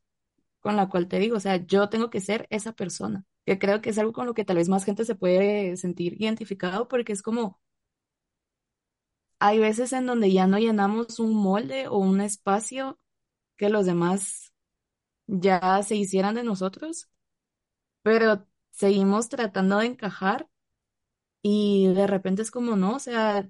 con 0.60 0.76
la 0.76 0.88
cual 0.88 1.08
te 1.08 1.18
digo, 1.18 1.36
o 1.36 1.40
sea, 1.40 1.56
yo 1.64 1.88
tengo 1.88 2.10
que 2.10 2.20
ser 2.20 2.46
esa 2.50 2.72
persona, 2.72 3.24
que 3.46 3.58
creo 3.58 3.80
que 3.80 3.90
es 3.90 3.98
algo 3.98 4.12
con 4.12 4.26
lo 4.26 4.34
que 4.34 4.44
tal 4.44 4.56
vez 4.56 4.68
más 4.68 4.84
gente 4.84 5.04
se 5.04 5.14
puede 5.14 5.76
sentir 5.76 6.20
identificado 6.20 6.88
porque 6.88 7.12
es 7.12 7.22
como, 7.22 7.60
hay 9.38 9.58
veces 9.58 9.92
en 9.92 10.06
donde 10.06 10.32
ya 10.32 10.46
no 10.46 10.58
llenamos 10.58 11.20
un 11.20 11.34
molde 11.34 11.88
o 11.88 11.98
un 11.98 12.20
espacio 12.20 12.98
que 13.56 13.68
los 13.70 13.86
demás 13.86 14.52
ya 15.26 15.82
se 15.84 15.96
hicieran 15.96 16.34
de 16.36 16.44
nosotros, 16.44 17.08
pero 18.02 18.46
seguimos 18.70 19.28
tratando 19.28 19.78
de 19.78 19.86
encajar 19.86 20.48
y 21.42 21.88
de 21.94 22.06
repente 22.06 22.42
es 22.42 22.50
como, 22.50 22.76
no, 22.76 22.96
o 22.96 22.98
sea, 22.98 23.48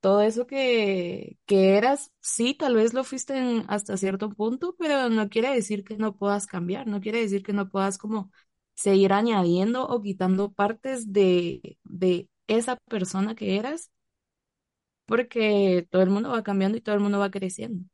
todo 0.00 0.22
eso 0.22 0.46
que, 0.46 1.38
que 1.46 1.76
eras, 1.78 2.12
sí, 2.20 2.54
tal 2.54 2.76
vez 2.76 2.94
lo 2.94 3.04
fuiste 3.04 3.64
hasta 3.68 3.96
cierto 3.96 4.30
punto, 4.30 4.76
pero 4.78 5.08
no 5.10 5.28
quiere 5.30 5.50
decir 5.54 5.84
que 5.84 5.96
no 5.98 6.16
puedas 6.16 6.46
cambiar, 6.46 6.86
no 6.86 7.00
quiere 7.00 7.20
decir 7.22 7.42
que 7.42 7.52
no 7.52 7.68
puedas 7.70 7.98
como 7.98 8.32
seguir 8.74 9.12
añadiendo 9.12 9.86
o 9.88 10.02
quitando 10.02 10.52
partes 10.52 11.12
de, 11.12 11.78
de 11.84 12.28
esa 12.48 12.76
persona 12.88 13.34
que 13.34 13.58
eras, 13.58 13.90
porque 15.06 15.86
todo 15.90 16.02
el 16.02 16.10
mundo 16.10 16.30
va 16.30 16.42
cambiando 16.42 16.78
y 16.78 16.80
todo 16.80 16.94
el 16.94 17.00
mundo 17.02 17.18
va 17.18 17.30
creciendo. 17.30 17.84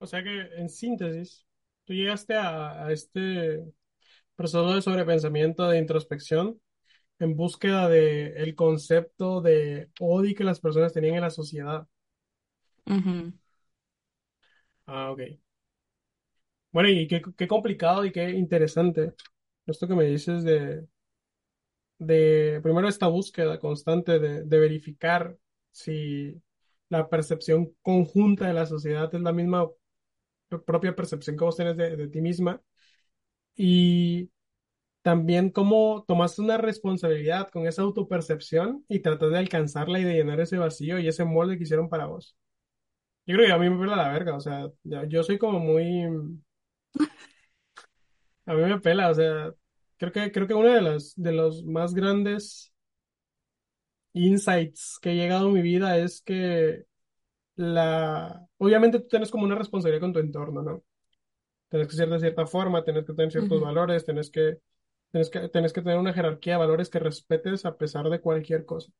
O 0.00 0.06
sea 0.06 0.22
que, 0.24 0.40
en 0.56 0.68
síntesis, 0.68 1.46
tú 1.86 1.94
llegaste 1.94 2.34
a, 2.36 2.86
a 2.86 2.92
este 2.92 3.64
proceso 4.36 4.74
de 4.74 4.82
sobrepensamiento, 4.82 5.68
de 5.68 5.78
introspección, 5.78 6.60
en 7.20 7.36
búsqueda 7.36 7.88
de 7.88 8.28
el 8.42 8.54
concepto 8.56 9.40
de 9.42 9.90
odio 10.00 10.36
que 10.36 10.44
las 10.44 10.60
personas 10.60 10.92
tenían 10.94 11.16
en 11.16 11.22
la 11.22 11.30
sociedad. 11.30 11.88
Ah, 14.86 15.10
ok. 15.12 15.20
Bueno, 16.72 16.88
y 16.88 17.06
qué, 17.08 17.20
qué 17.36 17.48
complicado 17.48 18.04
y 18.04 18.12
qué 18.12 18.30
interesante 18.30 19.14
esto 19.66 19.88
que 19.88 19.94
me 19.94 20.04
dices 20.04 20.44
de, 20.44 20.86
de 21.98 22.60
primero 22.62 22.88
esta 22.88 23.06
búsqueda 23.08 23.58
constante 23.58 24.18
de, 24.18 24.44
de 24.44 24.58
verificar 24.58 25.36
si 25.72 26.40
la 26.88 27.08
percepción 27.08 27.74
conjunta 27.82 28.46
de 28.48 28.54
la 28.54 28.66
sociedad 28.66 29.14
es 29.14 29.20
la 29.20 29.32
misma 29.32 29.68
propia 30.50 30.94
percepción 30.96 31.36
que 31.36 31.44
vos 31.44 31.56
tenés 31.56 31.76
de, 31.76 31.96
de 31.96 32.08
ti 32.08 32.20
misma 32.20 32.60
y 33.56 34.30
también 35.02 35.50
cómo 35.50 36.04
tomaste 36.06 36.42
una 36.42 36.58
responsabilidad 36.58 37.48
con 37.50 37.66
esa 37.66 37.82
autopercepción 37.82 38.84
y 38.88 39.00
tratas 39.00 39.30
de 39.30 39.38
alcanzarla 39.38 40.00
y 40.00 40.04
de 40.04 40.14
llenar 40.14 40.40
ese 40.40 40.58
vacío 40.58 40.98
y 40.98 41.08
ese 41.08 41.24
molde 41.24 41.56
que 41.56 41.64
hicieron 41.64 41.88
para 41.88 42.06
vos. 42.06 42.36
Yo 43.26 43.36
creo 43.36 43.46
que 43.46 43.52
a 43.52 43.58
mí 43.58 43.70
me 43.70 43.78
pela 43.78 43.96
la 43.96 44.08
verga, 44.12 44.36
o 44.36 44.40
sea, 44.40 44.68
yo 45.08 45.22
soy 45.22 45.38
como 45.38 45.60
muy, 45.60 46.04
a 48.46 48.54
mí 48.54 48.62
me 48.62 48.80
pela, 48.80 49.10
o 49.10 49.14
sea, 49.14 49.52
creo 49.96 50.12
que, 50.12 50.32
creo 50.32 50.46
que 50.46 50.54
uno 50.54 50.72
de 50.72 50.82
los, 50.82 51.14
de 51.16 51.32
los 51.32 51.64
más 51.64 51.94
grandes 51.94 52.72
insights 54.12 54.98
que 55.00 55.10
he 55.12 55.14
llegado 55.16 55.48
a 55.48 55.52
mi 55.52 55.62
vida 55.62 55.96
es 55.98 56.22
que 56.22 56.84
la, 57.56 58.46
obviamente 58.58 59.00
tú 59.00 59.08
tienes 59.08 59.30
como 59.30 59.44
una 59.44 59.54
responsabilidad 59.56 60.00
con 60.00 60.12
tu 60.12 60.18
entorno, 60.20 60.62
¿no? 60.62 60.82
Tienes 61.68 61.88
que 61.88 61.96
ser 61.96 62.08
de 62.10 62.20
cierta 62.20 62.46
forma, 62.46 62.84
tienes 62.84 63.04
que 63.04 63.14
tener 63.14 63.30
ciertos 63.32 63.60
valores, 63.60 64.04
tienes 64.04 64.30
que, 64.30 64.58
tienes 65.12 65.30
que, 65.30 65.48
tienes 65.48 65.72
que 65.72 65.82
tener 65.82 65.98
una 65.98 66.12
jerarquía 66.12 66.54
de 66.54 66.58
valores 66.60 66.90
que 66.90 66.98
respetes 66.98 67.64
a 67.64 67.76
pesar 67.76 68.08
de 68.10 68.20
cualquier 68.20 68.64
cosa. 68.64 68.92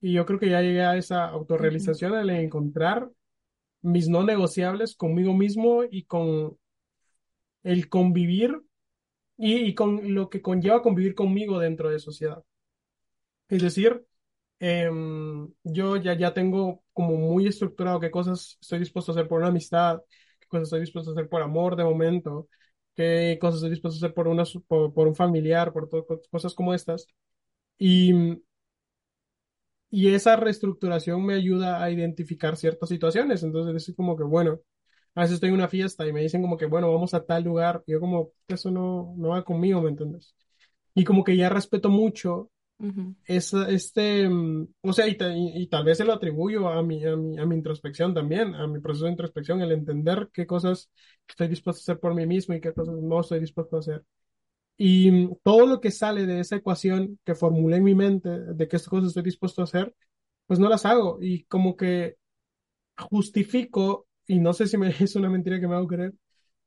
Y 0.00 0.14
yo 0.14 0.24
creo 0.26 0.38
que 0.38 0.48
ya 0.48 0.62
llegué 0.62 0.82
a 0.82 0.96
esa 0.96 1.26
autorrealización 1.28 2.14
al 2.14 2.30
encontrar 2.30 3.10
mis 3.82 4.08
no 4.08 4.24
negociables 4.24 4.96
conmigo 4.96 5.34
mismo 5.34 5.84
y 5.90 6.04
con 6.04 6.58
el 7.62 7.88
convivir 7.88 8.60
y, 9.36 9.56
y 9.56 9.74
con 9.74 10.14
lo 10.14 10.30
que 10.30 10.42
conlleva 10.42 10.82
convivir 10.82 11.14
conmigo 11.14 11.58
dentro 11.58 11.90
de 11.90 11.98
sociedad. 11.98 12.42
Es 13.48 13.62
decir, 13.62 14.04
em, 14.60 15.52
yo 15.64 15.96
ya, 15.96 16.14
ya 16.14 16.32
tengo 16.34 16.82
como 17.00 17.16
muy 17.16 17.46
estructurado 17.46 18.00
qué 18.00 18.10
cosas 18.10 18.58
estoy 18.60 18.78
dispuesto 18.80 19.12
a 19.12 19.14
hacer 19.14 19.28
por 19.28 19.38
una 19.40 19.48
amistad, 19.48 20.00
qué 20.40 20.46
cosas 20.48 20.64
estoy 20.68 20.80
dispuesto 20.80 21.10
a 21.10 21.14
hacer 21.14 21.28
por 21.28 21.42
amor 21.42 21.76
de 21.76 21.84
momento, 21.84 22.48
qué 22.96 23.38
cosas 23.40 23.56
estoy 23.56 23.70
dispuesto 23.70 23.96
a 23.98 24.00
hacer 24.06 24.14
por, 24.14 24.28
una, 24.28 24.44
por, 24.68 24.92
por 24.94 25.08
un 25.08 25.14
familiar, 25.16 25.72
por 25.72 25.88
to- 25.88 26.06
cosas 26.30 26.54
como 26.54 26.74
estas. 26.74 27.06
Y, 27.78 28.14
y 29.90 30.14
esa 30.14 30.36
reestructuración 30.36 31.24
me 31.24 31.34
ayuda 31.34 31.82
a 31.82 31.90
identificar 31.90 32.56
ciertas 32.56 32.88
situaciones. 32.88 33.42
Entonces, 33.42 33.88
es 33.88 33.96
como 33.96 34.16
que, 34.16 34.22
bueno, 34.24 34.60
a 35.14 35.22
veces 35.22 35.34
estoy 35.34 35.48
en 35.50 35.56
una 35.56 35.68
fiesta 35.68 36.06
y 36.06 36.12
me 36.12 36.22
dicen 36.22 36.42
como 36.42 36.56
que, 36.56 36.66
bueno, 36.66 36.92
vamos 36.92 37.14
a 37.14 37.24
tal 37.24 37.44
lugar. 37.44 37.82
Y 37.86 37.92
yo 37.92 38.00
como, 38.00 38.32
eso 38.48 38.70
no, 38.70 39.14
no 39.16 39.30
va 39.30 39.44
conmigo, 39.44 39.82
¿me 39.82 39.90
entiendes? 39.90 40.34
Y 40.94 41.04
como 41.04 41.24
que 41.24 41.36
ya 41.36 41.48
respeto 41.50 41.90
mucho 41.90 42.50
esa, 43.24 43.68
este, 43.68 44.28
mm, 44.28 44.68
o 44.82 44.92
sea, 44.92 45.06
y 45.06 45.66
tal 45.68 45.84
vez 45.84 45.98
se 45.98 46.04
lo 46.04 46.12
atribuyo 46.12 46.68
a 46.68 46.82
mi, 46.82 47.04
a 47.04 47.16
mi, 47.16 47.38
a 47.38 47.46
mi 47.46 47.56
introspección 47.56 48.14
también, 48.14 48.54
a 48.54 48.66
mi 48.66 48.80
proceso 48.80 49.04
de 49.06 49.12
introspección, 49.12 49.60
el 49.60 49.72
entender 49.72 50.30
qué 50.32 50.46
cosas 50.46 50.90
estoy 51.28 51.48
dispuesto 51.48 51.80
a 51.80 51.82
hacer 51.82 52.00
por 52.00 52.14
mí 52.14 52.26
mismo 52.26 52.54
y 52.54 52.60
qué 52.60 52.72
cosas 52.72 52.94
no 52.96 53.20
estoy 53.20 53.40
dispuesto 53.40 53.76
a 53.76 53.80
hacer. 53.80 54.04
Y 54.76 55.10
mm, 55.10 55.36
todo 55.42 55.66
lo 55.66 55.80
que 55.80 55.90
sale 55.90 56.26
de 56.26 56.40
esa 56.40 56.56
ecuación 56.56 57.18
que 57.24 57.34
formulé 57.34 57.76
en 57.76 57.84
mi 57.84 57.94
mente 57.94 58.30
de 58.30 58.68
qué 58.68 58.78
cosas 58.78 59.08
estoy 59.08 59.22
dispuesto 59.22 59.60
a 59.60 59.64
hacer, 59.64 59.94
pues 60.46 60.58
no 60.58 60.68
las 60.68 60.86
hago. 60.86 61.18
Y 61.20 61.44
como 61.44 61.76
que 61.76 62.16
justifico, 62.96 64.06
y 64.26 64.38
no 64.38 64.52
sé 64.52 64.66
si 64.66 64.76
me, 64.78 64.88
es 65.00 65.16
una 65.16 65.30
mentira 65.30 65.60
que 65.60 65.68
me 65.68 65.74
hago 65.74 65.86
creer, 65.86 66.14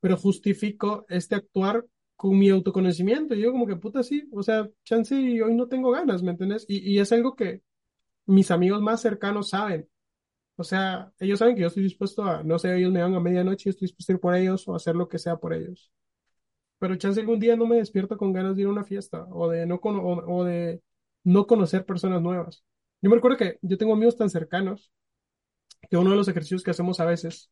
pero 0.00 0.16
justifico 0.16 1.06
este 1.08 1.34
actuar 1.36 1.84
con 2.24 2.38
mi 2.38 2.48
autoconocimiento. 2.50 3.34
Y 3.34 3.40
yo 3.42 3.52
como 3.52 3.66
que, 3.66 3.76
puta, 3.76 4.02
sí, 4.02 4.28
o 4.32 4.42
sea, 4.42 4.68
chance 4.84 5.14
y 5.14 5.40
hoy 5.42 5.54
no 5.54 5.68
tengo 5.68 5.90
ganas, 5.90 6.22
¿me 6.22 6.30
entiendes? 6.30 6.64
Y, 6.68 6.78
y 6.94 6.98
es 6.98 7.12
algo 7.12 7.36
que 7.36 7.62
mis 8.26 8.50
amigos 8.50 8.82
más 8.82 9.02
cercanos 9.02 9.50
saben. 9.50 9.88
O 10.56 10.64
sea, 10.64 11.12
ellos 11.20 11.38
saben 11.40 11.56
que 11.56 11.62
yo 11.62 11.68
estoy 11.68 11.84
dispuesto 11.84 12.24
a, 12.24 12.42
no 12.44 12.58
sé, 12.58 12.76
ellos 12.76 12.92
me 12.92 13.02
van 13.02 13.14
a 13.14 13.20
medianoche 13.20 13.68
y 13.68 13.72
estoy 13.72 13.86
dispuesto 13.88 14.12
a 14.12 14.16
ir 14.16 14.20
por 14.20 14.36
ellos 14.36 14.68
o 14.68 14.74
hacer 14.76 14.96
lo 14.96 15.08
que 15.08 15.18
sea 15.18 15.36
por 15.38 15.54
ellos. 15.54 15.92
Pero 16.78 16.96
chance 16.96 17.20
algún 17.20 17.40
día 17.40 17.56
no 17.56 17.66
me 17.66 17.76
despierto 17.76 18.16
con 18.18 18.32
ganas 18.32 18.56
de 18.56 18.62
ir 18.62 18.68
a 18.68 18.72
una 18.72 18.84
fiesta 18.84 19.26
o 19.30 19.48
de 19.48 19.66
no, 19.66 19.76
o, 19.76 20.40
o 20.40 20.44
de 20.44 20.82
no 21.24 21.46
conocer 21.46 21.86
personas 21.86 22.22
nuevas. 22.22 22.64
Yo 23.02 23.10
me 23.10 23.16
recuerdo 23.16 23.38
que 23.38 23.58
yo 23.62 23.78
tengo 23.78 23.94
amigos 23.94 24.16
tan 24.16 24.30
cercanos 24.30 24.92
que 25.90 25.96
uno 25.96 26.10
de 26.10 26.16
los 26.16 26.28
ejercicios 26.28 26.62
que 26.62 26.70
hacemos 26.72 27.00
a 27.00 27.06
veces 27.06 27.50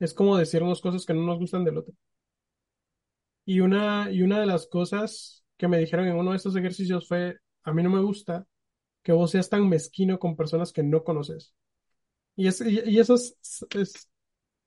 es 0.00 0.14
como 0.14 0.36
decirnos 0.36 0.80
cosas 0.80 1.06
que 1.06 1.14
no 1.14 1.22
nos 1.22 1.38
gustan 1.38 1.64
del 1.64 1.78
otro. 1.78 1.94
Y 3.44 3.60
una, 3.60 4.10
y 4.10 4.22
una 4.22 4.40
de 4.40 4.46
las 4.46 4.66
cosas 4.66 5.44
que 5.56 5.68
me 5.68 5.78
dijeron 5.78 6.06
en 6.08 6.16
uno 6.16 6.30
de 6.32 6.36
estos 6.36 6.56
ejercicios 6.56 7.08
fue, 7.08 7.38
a 7.64 7.72
mí 7.72 7.82
no 7.82 7.90
me 7.90 8.00
gusta 8.00 8.46
que 9.02 9.12
vos 9.12 9.30
seas 9.32 9.50
tan 9.50 9.68
mezquino 9.68 10.18
con 10.18 10.36
personas 10.36 10.72
que 10.72 10.82
no 10.82 11.04
conoces. 11.04 11.54
Y, 12.36 12.48
es, 12.48 12.60
y, 12.62 12.80
y 12.86 13.00
eso 13.00 13.14
es, 13.16 13.36
es 13.76 14.10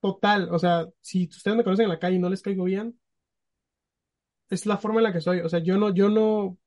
total. 0.02 0.50
O 0.52 0.60
sea, 0.60 0.88
si 1.02 1.28
ustedes 1.30 1.58
me 1.58 1.64
conocen 1.66 1.86
en 1.86 1.90
la 1.92 2.00
calle 2.00 2.18
y 2.18 2.20
no 2.20 2.30
les 2.30 2.42
caigo 2.42 2.66
bien, 2.66 3.00
es 4.50 4.66
la 4.66 4.78
forma 4.78 5.00
en 5.00 5.04
la 5.06 5.14
que 5.14 5.22
soy. 5.22 5.40
O 5.42 5.50
sea, 5.50 5.60
yo 5.60 5.78
no, 5.78 5.94
yo 5.94 6.10
no, 6.10 6.58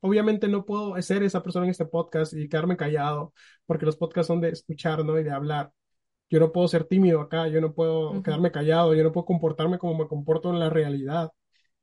obviamente 0.00 0.48
no 0.48 0.64
puedo 0.64 1.00
ser 1.02 1.22
esa 1.22 1.42
persona 1.42 1.66
en 1.66 1.70
este 1.72 1.86
podcast 1.86 2.34
y 2.34 2.48
quedarme 2.48 2.76
callado, 2.76 3.34
porque 3.66 3.86
los 3.86 3.96
podcasts 3.96 4.28
son 4.28 4.40
de 4.40 4.50
escuchar, 4.50 5.04
¿no? 5.04 5.18
Y 5.20 5.24
de 5.24 5.30
hablar. 5.32 5.72
Yo 6.30 6.40
no 6.40 6.52
puedo 6.52 6.68
ser 6.68 6.84
tímido 6.84 7.20
acá, 7.20 7.48
yo 7.48 7.60
no 7.60 7.72
puedo 7.74 8.14
Ujú. 8.16 8.22
quedarme 8.22 8.50
callado, 8.52 8.94
yo 8.94 9.04
no 9.04 9.12
puedo 9.12 9.26
comportarme 9.26 9.78
como 9.78 9.96
me 9.98 10.08
comporto 10.08 10.50
en 10.50 10.58
la 10.60 10.70
realidad. 10.70 11.30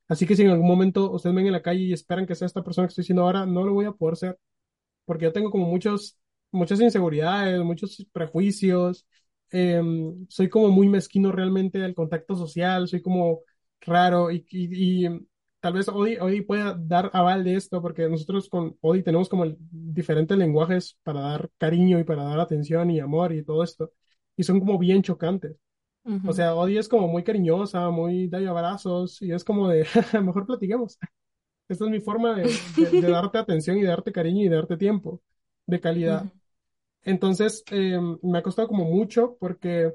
Así 0.07 0.27
que 0.27 0.35
si 0.35 0.43
en 0.43 0.51
algún 0.51 0.67
momento 0.67 1.11
ustedes 1.11 1.33
me 1.35 1.41
ven 1.41 1.47
en 1.47 1.53
la 1.53 1.61
calle 1.63 1.81
y 1.83 1.93
esperan 1.93 2.25
que 2.27 2.35
sea 2.35 2.47
esta 2.47 2.63
persona 2.63 2.87
que 2.87 2.91
estoy 2.91 3.05
siendo 3.05 3.23
ahora, 3.23 3.45
no 3.45 3.63
lo 3.65 3.73
voy 3.73 3.85
a 3.85 3.91
poder 3.93 4.17
ser, 4.17 4.39
porque 5.05 5.25
yo 5.25 5.33
tengo 5.33 5.51
como 5.51 5.65
muchos, 5.67 6.17
muchas 6.51 6.79
inseguridades, 6.81 7.61
muchos 7.63 8.05
prejuicios, 8.11 9.05
em, 9.51 10.25
soy 10.29 10.49
como 10.49 10.69
muy 10.69 10.87
mezquino 10.89 11.31
realmente 11.31 11.79
del 11.79 11.95
contacto 11.95 12.35
social, 12.35 12.87
soy 12.87 13.01
como 13.01 13.41
raro 13.81 14.31
y, 14.31 14.45
y, 14.49 15.05
y 15.07 15.27
tal 15.59 15.73
vez 15.73 15.87
Odi, 15.89 16.17
Odi 16.17 16.41
pueda 16.41 16.75
dar 16.79 17.09
aval 17.13 17.43
de 17.43 17.55
esto, 17.55 17.81
porque 17.81 18.07
nosotros 18.09 18.49
con 18.49 18.77
Odi 18.81 19.03
tenemos 19.03 19.29
como 19.29 19.45
diferentes 19.71 20.37
lenguajes 20.37 20.97
para 21.03 21.21
dar 21.21 21.51
cariño 21.57 21.99
y 21.99 22.03
para 22.03 22.23
dar 22.23 22.39
atención 22.39 22.89
y 22.91 22.99
amor 22.99 23.33
y 23.33 23.43
todo 23.43 23.63
esto, 23.63 23.91
y 24.37 24.43
son 24.43 24.59
como 24.59 24.77
bien 24.79 25.01
chocantes. 25.03 25.57
O 26.25 26.33
Ujú. 26.33 26.33
sea, 26.33 26.55
Odi 26.55 26.77
es 26.77 26.89
como 26.89 27.07
muy 27.07 27.23
cariñosa, 27.23 27.89
muy 27.91 28.27
da 28.29 28.39
abrazos 28.49 29.21
y 29.21 29.31
es 29.33 29.43
como 29.43 29.69
de, 29.69 29.85
mejor 30.23 30.45
platiquemos. 30.47 30.97
Esta 31.69 31.85
es 31.85 31.91
mi 31.91 31.99
forma 32.01 32.35
de, 32.35 32.61
de, 32.65 32.93
de 32.95 33.09
darte 33.09 33.37
atención 33.39 33.77
y 33.77 33.81
de 33.83 33.89
darte 33.89 34.11
cariño 34.13 34.45
y 34.45 34.49
de 34.49 34.55
darte 34.57 34.77
tiempo 34.77 35.21
de 35.67 35.79
calidad. 35.81 36.27
Ujú. 36.27 36.31
Entonces, 37.03 37.63
eh, 37.71 37.99
me 38.23 38.39
ha 38.39 38.43
costado 38.43 38.67
como 38.69 38.85
mucho 38.85 39.37
porque 39.39 39.93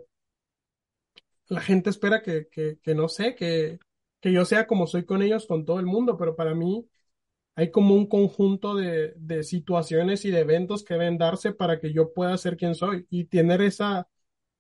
la 1.49 1.61
gente 1.61 1.91
espera 1.91 2.23
que, 2.23 2.49
que, 2.49 2.79
que 2.83 2.95
no 2.95 3.09
sé, 3.09 3.35
que, 3.35 3.79
que 4.21 4.33
yo 4.33 4.45
sea 4.45 4.67
como 4.67 4.87
soy 4.87 5.05
con 5.05 5.23
ellos, 5.23 5.47
con 5.47 5.65
todo 5.65 5.81
el 5.81 5.87
mundo, 5.87 6.17
pero 6.19 6.37
para 6.37 6.55
mí 6.55 6.89
hay 7.57 7.71
como 7.71 7.95
un 7.95 8.07
conjunto 8.09 8.77
de, 8.77 9.15
de 9.17 9.45
situaciones 9.45 10.25
y 10.25 10.31
de 10.31 10.41
eventos 10.41 10.85
que 10.85 10.95
deben 10.95 11.19
darse 11.19 11.53
para 11.53 11.81
que 11.81 11.93
yo 11.93 12.13
pueda 12.15 12.37
ser 12.39 12.57
quien 12.57 12.75
soy 12.75 13.07
y 13.11 13.27
tener 13.27 13.63
esa 13.63 14.09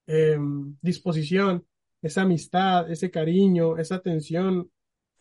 eh, 0.08 0.38
disposición, 0.82 1.66
esa 2.02 2.22
amistad, 2.22 2.90
ese 2.92 3.10
cariño, 3.12 3.78
esa 3.78 3.96
atención, 3.96 4.70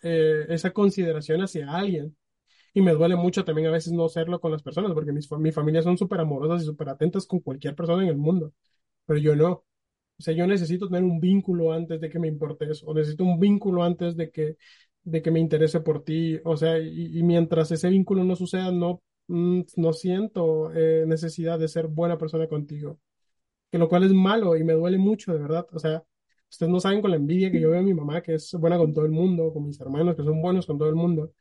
eh, 0.03 0.45
esa 0.49 0.71
consideración 0.71 1.41
hacia 1.41 1.71
alguien. 1.71 2.17
Y 2.73 2.81
me 2.81 2.93
duele 2.93 3.15
mucho 3.15 3.43
también 3.45 3.67
a 3.67 3.71
veces 3.71 3.93
no 3.93 4.09
serlo 4.09 4.39
con 4.39 4.51
las 4.51 4.63
personas, 4.63 4.93
porque 4.93 5.11
mis, 5.11 5.31
mi 5.33 5.51
familia 5.51 5.81
son 5.81 5.97
súper 5.97 6.19
amorosas 6.21 6.63
y 6.63 6.65
súper 6.65 6.89
atentas 6.89 7.25
con 7.27 7.39
cualquier 7.41 7.75
persona 7.75 8.03
en 8.03 8.09
el 8.09 8.17
mundo, 8.17 8.53
pero 9.05 9.19
yo 9.19 9.35
no. 9.35 9.65
O 10.19 10.23
sea, 10.23 10.33
yo 10.33 10.47
necesito 10.47 10.87
tener 10.87 11.03
un 11.03 11.19
vínculo 11.19 11.73
antes 11.73 12.01
de 12.01 12.09
que 12.09 12.19
me 12.19 12.27
importe 12.27 12.69
eso, 12.71 12.87
o 12.87 12.93
necesito 12.93 13.23
un 13.23 13.39
vínculo 13.39 13.83
antes 13.83 14.15
de 14.17 14.31
que, 14.31 14.57
de 15.03 15.21
que 15.21 15.31
me 15.31 15.39
interese 15.39 15.79
por 15.81 16.03
ti. 16.03 16.39
O 16.45 16.57
sea, 16.57 16.79
y, 16.79 17.17
y 17.19 17.23
mientras 17.23 17.71
ese 17.71 17.89
vínculo 17.89 18.23
no 18.23 18.35
suceda, 18.35 18.71
no, 18.71 19.01
mm, 19.27 19.61
no 19.77 19.93
siento 19.93 20.71
eh, 20.73 21.05
necesidad 21.07 21.59
de 21.59 21.67
ser 21.67 21.87
buena 21.87 22.17
persona 22.17 22.47
contigo 22.47 22.99
que 23.71 23.77
lo 23.77 23.89
cual 23.89 24.03
es 24.03 24.13
malo 24.13 24.55
y 24.55 24.63
me 24.63 24.73
duele 24.73 24.97
mucho, 24.97 25.33
de 25.33 25.39
verdad. 25.39 25.67
O 25.73 25.79
sea, 25.79 26.03
ustedes 26.49 26.71
no 26.71 26.79
saben 26.79 27.01
con 27.01 27.11
la 27.11 27.17
envidia 27.17 27.51
que 27.51 27.59
yo 27.61 27.71
veo 27.71 27.79
a 27.79 27.83
mi 27.83 27.93
mamá, 27.93 28.21
que 28.21 28.35
es 28.35 28.53
buena 28.53 28.77
con 28.77 28.93
todo 28.93 29.05
el 29.05 29.11
mundo, 29.11 29.51
con 29.53 29.65
mis 29.65 29.79
hermanos, 29.81 30.15
que 30.15 30.23
son 30.23 30.41
buenos 30.41 30.65
con 30.65 30.77
todo 30.77 30.89
el 30.89 30.95
mundo. 30.95 31.33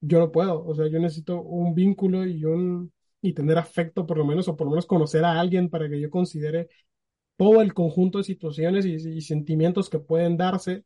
Yo 0.00 0.18
no 0.20 0.32
puedo, 0.32 0.64
o 0.64 0.74
sea, 0.74 0.88
yo 0.88 0.98
necesito 1.00 1.42
un 1.42 1.74
vínculo 1.74 2.26
y 2.26 2.44
un 2.44 2.92
y 3.22 3.34
tener 3.34 3.58
afecto 3.58 4.06
por 4.06 4.18
lo 4.18 4.24
menos, 4.26 4.48
o 4.48 4.56
por 4.56 4.66
lo 4.66 4.72
menos 4.72 4.86
conocer 4.86 5.24
a 5.24 5.40
alguien 5.40 5.70
para 5.70 5.88
que 5.90 6.00
yo 6.00 6.10
considere 6.10 6.68
todo 7.36 7.62
el 7.62 7.74
conjunto 7.74 8.18
de 8.18 8.24
situaciones 8.24 8.86
y, 8.86 8.94
y 8.96 9.20
sentimientos 9.22 9.90
que 9.90 9.98
pueden 10.00 10.36
darse 10.36 10.84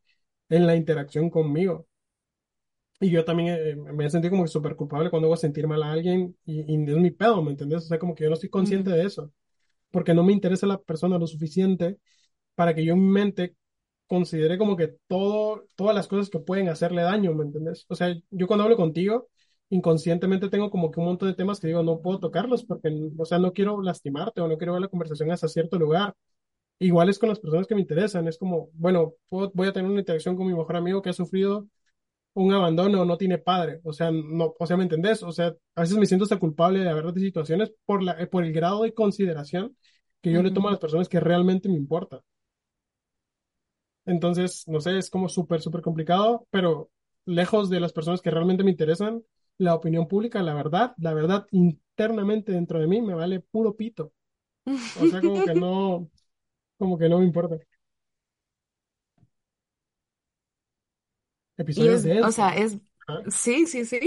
en 0.48 0.66
la 0.66 0.76
interacción 0.76 1.30
conmigo. 1.30 1.86
Y 3.00 3.10
yo 3.10 3.24
también 3.24 3.48
eh, 3.60 3.76
me 3.76 4.06
he 4.06 4.10
sentido 4.10 4.30
como 4.30 4.44
que 4.44 4.48
súper 4.48 4.76
culpable 4.76 5.10
cuando 5.10 5.26
hago 5.28 5.36
sentir 5.36 5.66
mal 5.66 5.82
a 5.82 5.92
alguien 5.92 6.36
y, 6.44 6.60
y 6.72 6.90
es 6.90 6.96
mi 6.96 7.10
pedo, 7.10 7.42
¿me 7.42 7.50
entendés? 7.50 7.84
O 7.84 7.86
sea, 7.88 7.98
como 7.98 8.14
que 8.14 8.24
yo 8.24 8.30
no 8.30 8.34
estoy 8.34 8.48
consciente 8.50 8.90
de 8.90 9.04
eso 9.04 9.32
porque 9.94 10.14
no 10.14 10.24
me 10.24 10.34
interesa 10.34 10.68
la 10.68 10.82
persona 10.82 11.18
lo 11.18 11.28
suficiente 11.28 11.98
para 12.54 12.74
que 12.74 12.84
yo 12.84 12.94
en 12.94 13.00
mi 13.06 13.12
mente 13.12 13.56
considere 14.06 14.58
como 14.58 14.76
que 14.76 14.96
todo, 15.08 15.66
todas 15.76 15.94
las 15.94 16.08
cosas 16.08 16.30
que 16.30 16.38
pueden 16.40 16.68
hacerle 16.68 17.02
daño, 17.02 17.34
¿me 17.34 17.44
entendés? 17.44 17.86
O 17.88 17.94
sea, 17.96 18.14
yo 18.30 18.46
cuando 18.46 18.64
hablo 18.64 18.76
contigo, 18.76 19.28
inconscientemente 19.70 20.50
tengo 20.50 20.70
como 20.70 20.90
que 20.90 21.00
un 21.00 21.06
montón 21.06 21.28
de 21.30 21.34
temas 21.36 21.60
que 21.60 21.68
digo, 21.68 21.82
no 21.82 22.00
puedo 22.02 22.20
tocarlos 22.20 22.64
porque, 22.64 22.90
o 23.18 23.24
sea, 23.26 23.38
no 23.38 23.52
quiero 23.52 23.82
lastimarte 23.82 24.40
o 24.40 24.48
no 24.48 24.58
quiero 24.58 24.74
ver 24.74 24.82
la 24.82 24.88
conversación 24.88 25.30
hasta 25.32 25.48
cierto 25.48 25.78
lugar. 25.78 26.14
Igual 26.80 27.08
es 27.08 27.18
con 27.18 27.28
las 27.30 27.40
personas 27.40 27.66
que 27.66 27.74
me 27.74 27.82
interesan, 27.82 28.28
es 28.28 28.38
como, 28.38 28.70
bueno, 28.74 29.14
puedo- 29.28 29.50
voy 29.54 29.68
a 29.68 29.72
tener 29.72 29.90
una 29.90 30.00
interacción 30.00 30.36
con 30.36 30.46
mi 30.46 30.54
mejor 30.54 30.76
amigo 30.76 31.02
que 31.02 31.10
ha 31.10 31.12
sufrido 31.14 31.68
un 32.34 32.52
abandono, 32.52 33.04
no 33.04 33.16
tiene 33.16 33.38
padre, 33.38 33.80
o 33.84 33.92
sea, 33.92 34.10
no, 34.10 34.54
o 34.58 34.66
sea, 34.66 34.76
¿me 34.76 34.82
entendés? 34.84 35.22
O 35.22 35.30
sea, 35.32 35.54
a 35.76 35.80
veces 35.82 35.96
me 35.96 36.06
siento 36.06 36.24
hasta 36.24 36.38
culpable 36.38 36.80
de 36.80 36.88
haber 36.90 37.06
de 37.12 37.20
situaciones 37.20 37.72
por 37.86 38.02
la, 38.02 38.16
por 38.30 38.44
el 38.44 38.52
grado 38.52 38.82
de 38.82 38.92
consideración 38.94 39.76
que 40.24 40.32
yo 40.32 40.42
le 40.42 40.50
tomo 40.50 40.68
a 40.68 40.70
las 40.70 40.80
personas 40.80 41.06
que 41.06 41.20
realmente 41.20 41.68
me 41.68 41.76
importan. 41.76 42.20
Entonces, 44.06 44.66
no 44.66 44.80
sé, 44.80 44.96
es 44.96 45.10
como 45.10 45.28
súper, 45.28 45.60
súper 45.60 45.82
complicado, 45.82 46.46
pero 46.50 46.90
lejos 47.26 47.68
de 47.68 47.78
las 47.78 47.92
personas 47.92 48.22
que 48.22 48.30
realmente 48.30 48.64
me 48.64 48.70
interesan, 48.70 49.22
la 49.58 49.74
opinión 49.74 50.08
pública, 50.08 50.42
la 50.42 50.54
verdad, 50.54 50.94
la 50.96 51.12
verdad 51.12 51.46
internamente 51.50 52.52
dentro 52.52 52.80
de 52.80 52.86
mí 52.86 53.02
me 53.02 53.14
vale 53.14 53.40
puro 53.40 53.76
pito. 53.76 54.14
O 54.66 55.06
sea, 55.06 55.20
como 55.20 55.44
que 55.44 55.54
no, 55.54 56.10
como 56.78 56.96
que 56.96 57.08
no 57.10 57.18
me 57.18 57.26
importa. 57.26 57.56
Y 61.56 61.62
Episodio 61.62 61.92
es, 61.92 62.06
o 62.24 62.32
sea, 62.32 62.56
es, 62.56 62.78
¿Ah? 63.06 63.22
sí, 63.28 63.66
sí, 63.66 63.84
sí. 63.84 64.00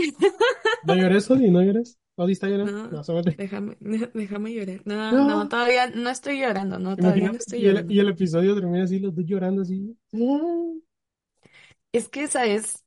¿No 0.83 0.95
llores, 0.95 1.29
Odi? 1.29 1.51
¿No 1.51 1.61
llores? 1.61 1.99
¿Odi 2.17 2.33
está 2.33 2.47
llorando? 2.49 2.73
No, 2.73 2.87
No, 2.89 3.03
déjame, 3.37 3.77
déjame 4.13 4.53
llorar. 4.53 4.81
No, 4.85 5.21
no, 5.21 5.47
No. 5.47 5.49
todavía 5.49 5.87
no 5.89 6.09
estoy 6.09 6.39
llorando, 6.41 6.79
no, 6.79 6.97
todavía 6.99 7.29
no 7.29 7.37
estoy 7.37 7.61
y 7.61 7.67
el, 7.67 7.85
llorando. 7.85 7.89
y 7.89 7.99
el 7.99 8.09
episodio 8.09 8.55
termina 8.55 8.83
así, 8.83 8.99
los 8.99 9.15
dos 9.15 9.25
llorando 9.25 9.61
así. 9.63 9.95
Es 11.91 12.07
que 12.09 12.23
esa 12.23 12.45
es, 12.45 12.85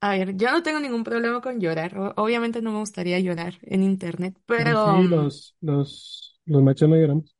a 0.00 0.10
ver, 0.10 0.36
yo 0.36 0.50
no 0.50 0.62
tengo 0.62 0.80
ningún 0.80 1.04
problema 1.04 1.40
con 1.40 1.60
llorar. 1.60 1.98
o- 1.98 2.14
Obviamente 2.16 2.62
no 2.62 2.72
me 2.72 2.78
gustaría 2.78 3.18
llorar 3.20 3.54
en 3.62 3.82
internet, 3.82 4.36
Pero 4.46 4.76
sí, 4.76 5.08
los, 5.08 5.56
los, 5.60 6.40
los 6.46 6.62
machos 6.62 6.88
no 6.88 6.96
lloramos. 6.96 7.34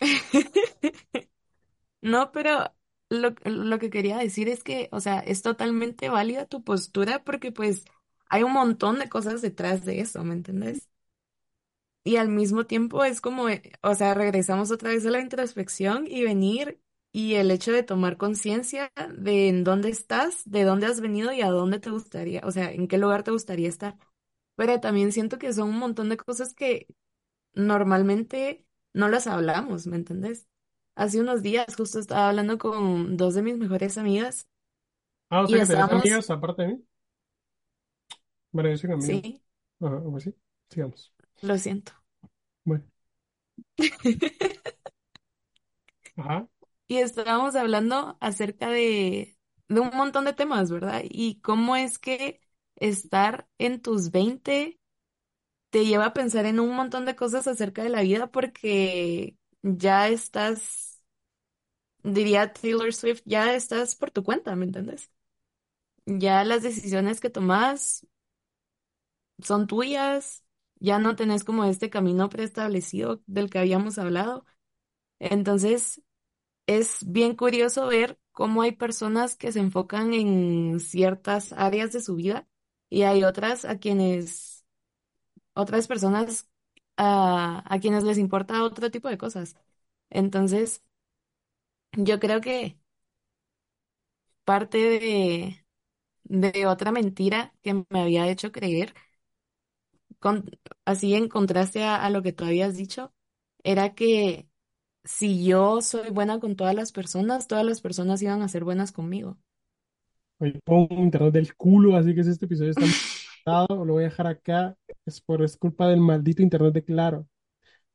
no, 2.02 2.32
pero 2.32 2.74
lo, 3.10 3.34
lo 3.44 3.78
que 3.78 3.90
quería 3.90 4.18
decir 4.18 4.48
es 4.48 4.62
que, 4.64 4.88
o 4.92 5.00
sea, 5.00 5.20
es 5.20 5.42
totalmente 5.42 6.08
válida 6.08 6.46
tu 6.46 6.62
postura 6.64 7.24
porque 7.24 7.52
pues 7.52 7.84
hay 8.28 8.42
un 8.42 8.52
montón 8.52 8.98
de 8.98 9.08
cosas 9.08 9.42
detrás 9.42 9.84
de 9.84 10.00
eso, 10.00 10.24
¿me 10.24 10.34
entendés? 10.34 10.88
Y 12.04 12.16
al 12.16 12.28
mismo 12.28 12.64
tiempo 12.66 13.04
es 13.04 13.20
como, 13.20 13.48
eh, 13.48 13.72
o 13.82 13.94
sea, 13.94 14.14
regresamos 14.14 14.70
otra 14.70 14.90
vez 14.90 15.04
a 15.06 15.10
la 15.10 15.20
introspección 15.20 16.06
y 16.08 16.22
venir 16.24 16.80
y 17.12 17.34
el 17.34 17.50
hecho 17.50 17.72
de 17.72 17.82
tomar 17.82 18.16
conciencia 18.16 18.90
de 19.16 19.48
en 19.48 19.64
dónde 19.64 19.90
estás, 19.90 20.42
de 20.46 20.64
dónde 20.64 20.86
has 20.86 21.00
venido 21.00 21.32
y 21.32 21.42
a 21.42 21.50
dónde 21.50 21.80
te 21.80 21.90
gustaría, 21.90 22.40
o 22.44 22.50
sea, 22.50 22.72
en 22.72 22.88
qué 22.88 22.96
lugar 22.98 23.24
te 23.24 23.30
gustaría 23.30 23.68
estar. 23.68 23.98
Pero 24.56 24.80
también 24.80 25.12
siento 25.12 25.38
que 25.38 25.52
son 25.52 25.70
un 25.70 25.78
montón 25.78 26.08
de 26.08 26.16
cosas 26.18 26.54
que 26.54 26.86
normalmente 27.54 28.66
no 28.94 29.08
las 29.08 29.26
hablamos, 29.28 29.86
¿me 29.88 29.96
entendés? 29.96 30.48
Hace 30.96 31.20
unos 31.20 31.42
días 31.42 31.76
justo 31.76 32.00
estaba 32.00 32.28
hablando 32.30 32.58
con 32.58 33.16
dos 33.16 33.34
de 33.34 33.42
mis 33.42 33.58
mejores 33.58 33.98
amigas 33.98 34.48
Ah, 35.30 35.42
o 35.42 35.46
y 35.46 35.56
sea 35.56 35.60
que 35.60 35.66
tenés 35.66 35.90
estábamos, 35.90 35.92
amigas 35.92 36.30
aparte 36.30 36.62
de 36.62 36.68
mí. 36.68 36.84
Bueno, 38.52 38.70
yo 38.70 38.76
soy 38.76 38.92
amigo. 38.92 39.22
sí, 39.22 39.42
Ajá, 39.80 40.02
pues 40.04 40.24
sí. 40.24 40.34
Sigamos. 40.70 41.14
lo 41.40 41.58
siento. 41.58 41.92
Bueno. 42.64 42.84
Ajá. 46.16 46.48
Y 46.86 46.98
estábamos 46.98 47.54
hablando 47.56 48.16
acerca 48.20 48.68
de 48.70 49.34
de 49.68 49.80
un 49.80 49.90
montón 49.94 50.24
de 50.24 50.32
temas, 50.32 50.70
¿verdad? 50.70 51.02
Y 51.04 51.40
cómo 51.42 51.76
es 51.76 51.98
que 51.98 52.40
estar 52.76 53.46
en 53.58 53.82
tus 53.82 54.10
20 54.10 54.80
te 55.70 55.86
lleva 55.86 56.06
a 56.06 56.14
pensar 56.14 56.46
en 56.46 56.60
un 56.60 56.74
montón 56.76 57.06
de 57.06 57.16
cosas 57.16 57.48
acerca 57.48 57.82
de 57.84 57.90
la 57.90 58.02
vida 58.02 58.30
porque 58.30 59.36
ya 59.62 60.08
estás, 60.08 61.02
diría 62.02 62.52
Taylor 62.52 62.92
Swift, 62.94 63.22
ya 63.24 63.54
estás 63.54 63.94
por 63.96 64.10
tu 64.10 64.22
cuenta, 64.24 64.56
¿me 64.56 64.64
entiendes? 64.66 65.10
Ya 66.06 66.44
las 66.44 66.62
decisiones 66.62 67.20
que 67.20 67.30
tomas 67.30 68.06
son 69.42 69.66
tuyas, 69.66 70.44
ya 70.76 70.98
no 70.98 71.16
tenés 71.16 71.44
como 71.44 71.64
este 71.64 71.90
camino 71.90 72.28
preestablecido 72.28 73.22
del 73.26 73.50
que 73.50 73.58
habíamos 73.58 73.98
hablado. 73.98 74.44
Entonces, 75.18 76.02
es 76.66 76.98
bien 77.10 77.36
curioso 77.36 77.86
ver 77.88 78.18
cómo 78.32 78.62
hay 78.62 78.72
personas 78.72 79.36
que 79.36 79.52
se 79.52 79.60
enfocan 79.60 80.14
en 80.14 80.80
ciertas 80.80 81.52
áreas 81.54 81.92
de 81.92 82.02
su 82.02 82.16
vida 82.16 82.48
y 82.90 83.02
hay 83.02 83.24
otras 83.24 83.64
a 83.64 83.78
quienes, 83.78 84.64
otras 85.54 85.88
personas 85.88 86.48
a, 86.96 87.64
a 87.72 87.80
quienes 87.80 88.04
les 88.04 88.18
importa 88.18 88.64
otro 88.64 88.90
tipo 88.90 89.08
de 89.08 89.18
cosas. 89.18 89.56
Entonces, 90.10 90.82
yo 91.96 92.18
creo 92.20 92.40
que 92.40 92.78
parte 94.44 94.78
de, 94.78 95.66
de 96.24 96.66
otra 96.66 96.92
mentira 96.92 97.54
que 97.62 97.74
me 97.90 98.00
había 98.02 98.28
hecho 98.28 98.52
creer, 98.52 98.94
con, 100.20 100.50
así 100.84 101.14
en 101.14 101.28
contraste 101.28 101.84
a, 101.84 101.96
a 101.96 102.10
lo 102.10 102.22
que 102.22 102.32
tú 102.32 102.44
habías 102.44 102.76
dicho, 102.76 103.12
era 103.64 103.94
que 103.94 104.48
si 105.04 105.44
yo 105.46 105.82
soy 105.82 106.10
buena 106.10 106.40
con 106.40 106.56
todas 106.56 106.74
las 106.74 106.92
personas, 106.92 107.48
todas 107.48 107.64
las 107.66 107.80
personas 107.82 108.22
iban 108.22 108.42
a 108.42 108.48
ser 108.48 108.64
buenas 108.64 108.92
conmigo. 108.92 109.38
Oye, 110.40 110.60
pongo 110.64 110.94
internet 110.94 111.32
del 111.34 111.54
culo, 111.56 111.96
así 111.96 112.14
que 112.14 112.22
si 112.24 112.30
este 112.30 112.46
episodio 112.46 112.70
está 112.70 112.84
mal, 113.46 113.66
lo 113.70 113.94
voy 113.94 114.04
a 114.04 114.08
dejar 114.08 114.26
acá. 114.26 114.76
Es 115.04 115.20
por 115.20 115.42
es 115.42 115.56
culpa 115.56 115.88
del 115.88 116.00
maldito 116.00 116.42
internet 116.42 116.74
de 116.74 116.84
Claro. 116.84 117.26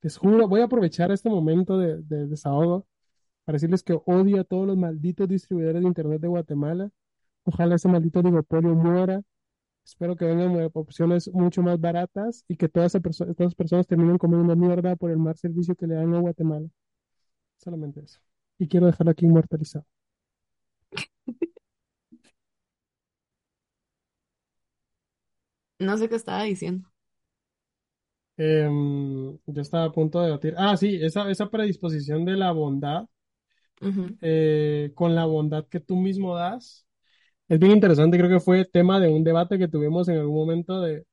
Les 0.01 0.17
juro, 0.17 0.47
voy 0.47 0.61
a 0.61 0.65
aprovechar 0.65 1.11
este 1.11 1.29
momento 1.29 1.77
de, 1.79 2.01
de 2.03 2.27
desahogo 2.27 2.87
para 3.45 3.55
decirles 3.57 3.83
que 3.83 3.99
odio 4.05 4.41
a 4.41 4.45
todos 4.45 4.67
los 4.67 4.77
malditos 4.77 5.27
distribuidores 5.29 5.81
de 5.81 5.87
internet 5.87 6.21
de 6.21 6.27
Guatemala. 6.29 6.89
Ojalá 7.45 7.75
ese 7.75 7.89
maldito 7.89 8.19
oligopolio 8.19 8.75
muera. 8.75 9.21
Espero 9.85 10.15
que 10.15 10.25
vengan 10.25 10.55
eh, 10.61 10.69
opciones 10.73 11.29
mucho 11.33 11.61
más 11.61 11.79
baratas 11.79 12.45
y 12.47 12.55
que 12.57 12.69
todas 12.69 12.91
esas 12.93 13.01
perso- 13.03 13.29
estas 13.29 13.55
personas 13.55 13.87
terminen 13.87 14.17
comiendo 14.17 14.55
mierda 14.55 14.95
por 14.95 15.11
el 15.11 15.17
mal 15.17 15.35
servicio 15.37 15.75
que 15.75 15.87
le 15.87 15.95
dan 15.95 16.13
a 16.15 16.19
Guatemala. 16.19 16.67
Solamente 17.57 18.01
eso. 18.01 18.19
Y 18.59 18.67
quiero 18.67 18.87
dejarlo 18.87 19.11
aquí 19.11 19.25
inmortalizado. 19.25 19.85
No 25.79 25.97
sé 25.97 26.09
qué 26.09 26.15
estaba 26.15 26.43
diciendo. 26.43 26.91
Em, 28.37 29.37
yo 29.45 29.61
estaba 29.61 29.85
a 29.85 29.91
punto 29.91 30.19
de 30.19 30.25
debatir. 30.27 30.55
Ah, 30.57 30.75
sí, 30.77 30.97
esa, 31.01 31.29
esa 31.29 31.49
predisposición 31.49 32.25
de 32.25 32.33
la 32.35 32.51
bondad 32.51 33.05
eh, 34.21 34.91
con 34.95 35.15
la 35.15 35.25
bondad 35.25 35.67
que 35.67 35.79
tú 35.79 35.95
mismo 35.97 36.35
das. 36.35 36.87
Es 37.49 37.59
bien 37.59 37.73
interesante, 37.73 38.17
creo 38.17 38.29
que 38.29 38.39
fue 38.39 38.65
tema 38.65 38.99
de 38.99 39.09
un 39.09 39.23
debate 39.23 39.59
que 39.59 39.67
tuvimos 39.67 40.07
en 40.07 40.17
algún 40.17 40.35
momento 40.35 40.81
de, 40.81 41.05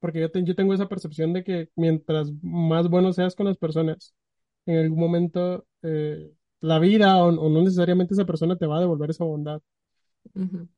porque 0.00 0.20
yo, 0.20 0.30
te- 0.32 0.44
yo 0.44 0.54
tengo 0.56 0.74
esa 0.74 0.88
percepción 0.88 1.32
de 1.34 1.44
que 1.44 1.70
mientras 1.76 2.32
más 2.42 2.88
bueno 2.90 3.12
seas 3.12 3.36
con 3.36 3.46
las 3.46 3.58
personas, 3.58 4.14
en 4.66 4.78
algún 4.78 5.00
momento 5.00 5.66
eh, 5.82 6.32
la 6.60 6.78
vida 6.80 7.18
o, 7.24 7.28
o 7.28 7.50
no 7.50 7.62
necesariamente 7.62 8.14
esa 8.14 8.26
persona 8.26 8.56
te 8.58 8.66
va 8.66 8.78
a 8.78 8.80
devolver 8.80 9.10
esa 9.10 9.24
bondad. 9.24 9.62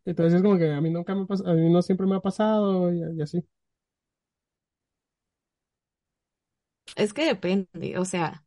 Entonces 0.04 0.34
es 0.34 0.42
como 0.42 0.58
que 0.58 0.70
a 0.72 0.80
mí 0.80 0.90
nunca 0.90 1.14
me 1.14 1.22
a 1.46 1.52
mí 1.54 1.70
no 1.72 1.82
siempre 1.82 2.06
me 2.06 2.16
ha 2.16 2.20
pasado 2.20 2.92
y, 2.92 3.02
y 3.18 3.22
así. 3.22 3.44
Es 6.96 7.12
que 7.14 7.24
depende, 7.26 7.98
o 7.98 8.04
sea, 8.04 8.44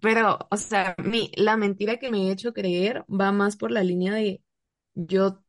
pero, 0.00 0.38
o 0.50 0.56
sea, 0.58 0.94
mi, 1.04 1.30
la 1.36 1.56
mentira 1.58 1.98
que 1.98 2.10
me 2.10 2.28
he 2.28 2.32
hecho 2.32 2.52
creer 2.54 3.04
va 3.10 3.32
más 3.32 3.56
por 3.56 3.70
la 3.72 3.84
línea 3.84 4.14
de 4.14 4.42
yo 4.94 5.42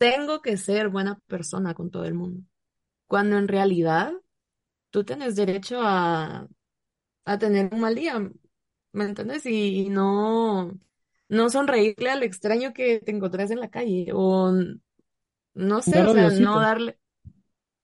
tengo 0.00 0.42
que 0.42 0.58
ser 0.58 0.90
buena 0.90 1.20
persona 1.28 1.74
con 1.74 1.92
todo 1.92 2.06
el 2.06 2.14
mundo, 2.14 2.44
cuando 3.08 3.38
en 3.38 3.48
realidad 3.48 4.12
tú 4.90 5.04
tienes 5.04 5.36
derecho 5.36 5.80
a, 5.82 6.48
a 7.26 7.38
tener 7.40 7.70
un 7.74 7.80
mal 7.80 7.94
día, 7.96 8.18
¿me 8.92 9.04
entiendes? 9.04 9.46
Y, 9.46 9.82
y 9.86 9.90
no, 9.90 10.72
no 11.28 11.50
sonreírle 11.50 12.10
al 12.10 12.22
extraño 12.24 12.72
que 12.74 13.00
te 13.00 13.12
encontrás 13.12 13.50
en 13.52 13.60
la 13.60 13.70
calle, 13.70 14.08
o 14.14 14.52
no 15.54 15.82
sé, 15.82 16.02
o 16.02 16.08
sea, 16.08 16.30
no 16.30 16.60
darle. 16.60 16.98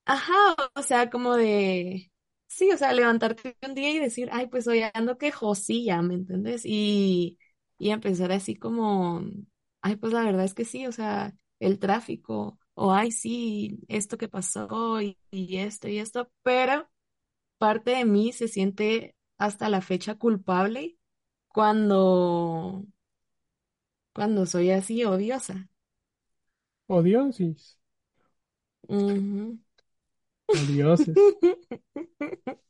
Ajá, 0.05 0.33
o 0.75 0.83
sea, 0.83 1.09
como 1.09 1.35
de, 1.35 2.11
sí, 2.47 2.71
o 2.71 2.77
sea, 2.77 2.93
levantarte 2.93 3.57
un 3.67 3.75
día 3.75 3.91
y 3.91 3.99
decir, 3.99 4.29
ay, 4.31 4.47
pues 4.47 4.67
hoy 4.67 4.83
ando 4.93 5.17
quejosilla, 5.17 6.01
¿me 6.01 6.15
entiendes? 6.15 6.61
Y, 6.65 7.39
y 7.77 7.91
empezar 7.91 8.31
así 8.31 8.55
como, 8.57 9.21
ay, 9.81 9.97
pues 9.97 10.13
la 10.13 10.23
verdad 10.23 10.45
es 10.45 10.53
que 10.53 10.65
sí, 10.65 10.87
o 10.87 10.91
sea, 10.93 11.35
el 11.59 11.79
tráfico, 11.79 12.59
o 12.75 12.91
ay, 12.93 13.11
sí, 13.11 13.79
esto 13.87 14.17
que 14.17 14.27
pasó 14.29 15.01
y, 15.01 15.17
y 15.31 15.57
esto 15.57 15.87
y 15.87 15.99
esto, 15.99 16.31
pero 16.43 16.89
parte 17.59 17.91
de 17.91 18.05
mí 18.05 18.33
se 18.33 18.47
siente 18.49 19.15
hasta 19.37 19.69
la 19.69 19.81
fecha 19.81 20.15
culpable 20.15 20.97
cuando, 21.49 22.85
cuando 24.13 24.45
soy 24.45 24.71
así 24.71 25.05
odiosa. 25.05 25.69
Odiosis. 26.89 27.77
Ujú. 28.89 29.59
Odioses. 30.51 31.37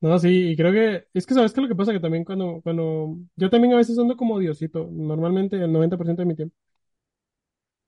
No, 0.00 0.18
sí, 0.18 0.50
y 0.52 0.56
creo 0.56 0.72
que, 0.72 1.06
es 1.12 1.26
que 1.26 1.34
sabes 1.34 1.52
que 1.52 1.60
lo 1.60 1.68
que 1.68 1.74
pasa 1.74 1.92
que 1.92 2.00
también 2.00 2.24
cuando, 2.24 2.60
cuando, 2.62 3.18
yo 3.36 3.50
también 3.50 3.74
a 3.74 3.76
veces 3.76 3.98
ando 3.98 4.16
como 4.16 4.34
odiosito, 4.36 4.88
normalmente 4.90 5.56
el 5.62 5.70
90% 5.72 6.22
de 6.22 6.26
mi 6.26 6.34
tiempo, 6.34 6.56